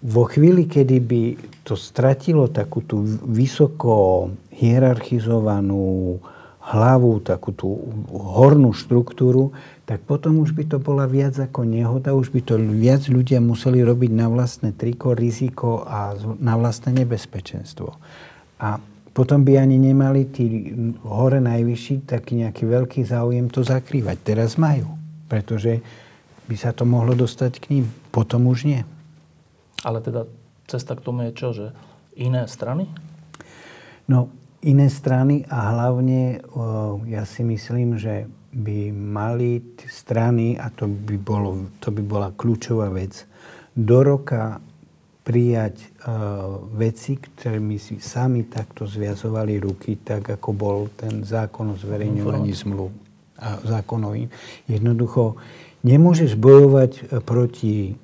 vo 0.00 0.24
chvíli, 0.26 0.66
kedy 0.66 0.96
by 0.98 1.22
to 1.62 1.74
stratilo 1.76 2.48
takú 2.48 2.82
tú 2.82 3.04
vysoko 3.24 4.30
hierarchizovanú 4.54 6.18
hlavu, 6.64 7.20
takú 7.20 7.52
tú 7.52 7.68
hornú 8.08 8.72
štruktúru, 8.72 9.52
tak 9.84 10.00
potom 10.08 10.40
už 10.40 10.56
by 10.56 10.64
to 10.64 10.78
bola 10.80 11.04
viac 11.04 11.36
ako 11.36 11.68
nehoda, 11.68 12.16
už 12.16 12.32
by 12.32 12.40
to 12.40 12.56
viac 12.56 13.04
ľudia 13.04 13.36
museli 13.44 13.84
robiť 13.84 14.12
na 14.16 14.32
vlastné 14.32 14.72
triko, 14.72 15.12
riziko 15.12 15.84
a 15.84 16.16
na 16.40 16.56
vlastné 16.56 17.04
nebezpečenstvo. 17.04 17.92
A 18.64 18.80
potom 19.12 19.44
by 19.44 19.60
ani 19.60 19.76
nemali 19.76 20.26
tí 20.32 20.72
hore 21.04 21.38
najvyšší 21.38 22.08
taký 22.08 22.42
nejaký 22.42 22.64
veľký 22.64 23.00
záujem 23.04 23.52
to 23.52 23.60
zakrývať. 23.60 24.16
Teraz 24.24 24.56
majú, 24.56 24.88
pretože 25.28 25.84
by 26.48 26.56
sa 26.56 26.72
to 26.72 26.88
mohlo 26.88 27.12
dostať 27.12 27.52
k 27.60 27.64
ním. 27.76 27.84
Potom 28.08 28.48
už 28.48 28.64
nie. 28.64 28.82
Ale 29.84 30.00
teda 30.00 30.24
cesta 30.66 30.96
k 30.96 31.04
tomu 31.04 31.28
je 31.28 31.32
čo? 31.36 31.48
Že 31.52 31.66
iné 32.16 32.48
strany? 32.48 32.88
No, 34.08 34.32
iné 34.64 34.88
strany 34.88 35.44
a 35.48 35.76
hlavne 35.76 36.40
ja 37.08 37.28
si 37.28 37.44
myslím, 37.44 38.00
že 38.00 38.28
by 38.54 38.94
mali 38.94 39.60
strany, 39.90 40.54
a 40.54 40.70
to 40.70 40.86
by, 40.86 41.16
bolo, 41.18 41.68
to 41.82 41.90
by 41.90 42.02
bola 42.06 42.28
kľúčová 42.30 42.88
vec, 42.88 43.26
do 43.74 43.98
roka 44.06 44.62
prijať 45.24 45.80
uh, 45.80 46.62
veci, 46.76 47.16
ktorými 47.16 47.80
si 47.80 47.98
sami 47.98 48.46
takto 48.46 48.84
zviazovali 48.84 49.56
ruky, 49.58 49.98
tak 50.04 50.38
ako 50.38 50.50
bol 50.52 50.78
ten 50.94 51.24
zákon 51.24 51.74
o 51.74 51.76
zverejňovaní 51.80 52.52
zmluv 52.54 52.92
a 53.40 53.58
zákonovým. 53.64 54.30
Jednoducho, 54.70 55.34
nemôžeš 55.82 56.38
bojovať 56.38 56.92
e, 56.94 57.02
proti 57.18 57.98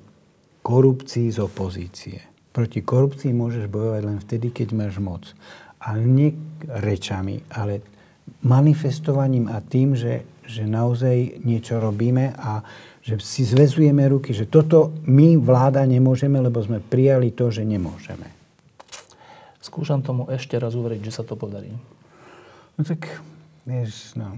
korupcii 0.61 1.27
z 1.33 1.39
opozície. 1.41 2.17
Proti 2.51 2.83
korupcii 2.83 3.31
môžeš 3.33 3.71
bojovať 3.71 4.01
len 4.05 4.17
vtedy, 4.21 4.51
keď 4.51 4.67
máš 4.75 4.99
moc. 4.99 5.23
A 5.81 5.97
nie 5.97 6.35
rečami, 6.67 7.41
ale 7.49 7.81
manifestovaním 8.45 9.49
a 9.49 9.63
tým, 9.63 9.97
že, 9.97 10.27
že 10.45 10.67
naozaj 10.67 11.41
niečo 11.41 11.81
robíme 11.81 12.37
a 12.37 12.61
že 13.01 13.17
si 13.17 13.41
zväzujeme 13.41 14.05
ruky, 14.05 14.29
že 14.29 14.45
toto 14.45 14.93
my 15.09 15.33
vláda 15.41 15.81
nemôžeme, 15.89 16.37
lebo 16.37 16.61
sme 16.61 16.77
prijali 16.77 17.33
to, 17.33 17.49
že 17.49 17.65
nemôžeme. 17.65 18.29
Skúšam 19.57 20.05
tomu 20.05 20.29
ešte 20.29 20.57
raz 20.61 20.77
uveriť, 20.77 21.01
že 21.01 21.13
sa 21.13 21.23
to 21.25 21.33
podarí. 21.33 21.73
No 22.77 22.81
tak, 22.85 23.09
vieš, 23.65 24.13
no, 24.13 24.37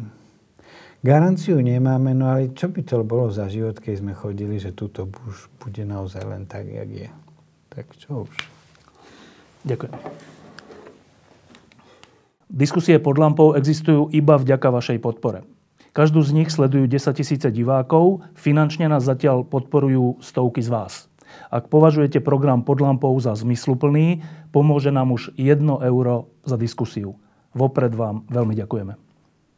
Garanciu 1.04 1.60
nemáme, 1.60 2.16
no 2.16 2.32
ale 2.32 2.56
čo 2.56 2.72
by 2.72 2.80
to 2.80 3.04
bolo 3.04 3.28
za 3.28 3.52
život, 3.52 3.76
keď 3.76 4.00
sme 4.00 4.16
chodili, 4.16 4.56
že 4.56 4.72
túto 4.72 5.04
už 5.04 5.52
bude 5.60 5.84
naozaj 5.84 6.24
len 6.24 6.48
tak, 6.48 6.64
jak 6.64 6.88
je. 6.88 7.10
Tak 7.68 7.92
čo 8.00 8.24
už. 8.24 8.32
Ďakujem. 9.68 9.92
Diskusie 12.48 13.04
pod 13.04 13.20
lampou 13.20 13.52
existujú 13.52 14.08
iba 14.16 14.40
vďaka 14.40 14.72
vašej 14.72 15.04
podpore. 15.04 15.44
Každú 15.92 16.24
z 16.24 16.40
nich 16.40 16.48
sledujú 16.48 16.88
10 16.88 17.20
tisíce 17.20 17.52
divákov, 17.52 18.24
finančne 18.40 18.88
nás 18.88 19.04
zatiaľ 19.04 19.44
podporujú 19.44 20.24
stovky 20.24 20.64
z 20.64 20.72
vás. 20.72 21.12
Ak 21.52 21.68
považujete 21.68 22.24
program 22.24 22.64
pod 22.64 22.80
lampou 22.80 23.12
za 23.20 23.36
zmysluplný, 23.36 24.24
pomôže 24.56 24.88
nám 24.88 25.12
už 25.12 25.36
1 25.36 25.60
euro 25.84 26.32
za 26.48 26.56
diskusiu. 26.56 27.20
Vopred 27.52 27.92
vám 27.92 28.24
veľmi 28.32 28.56
ďakujeme. 28.56 29.13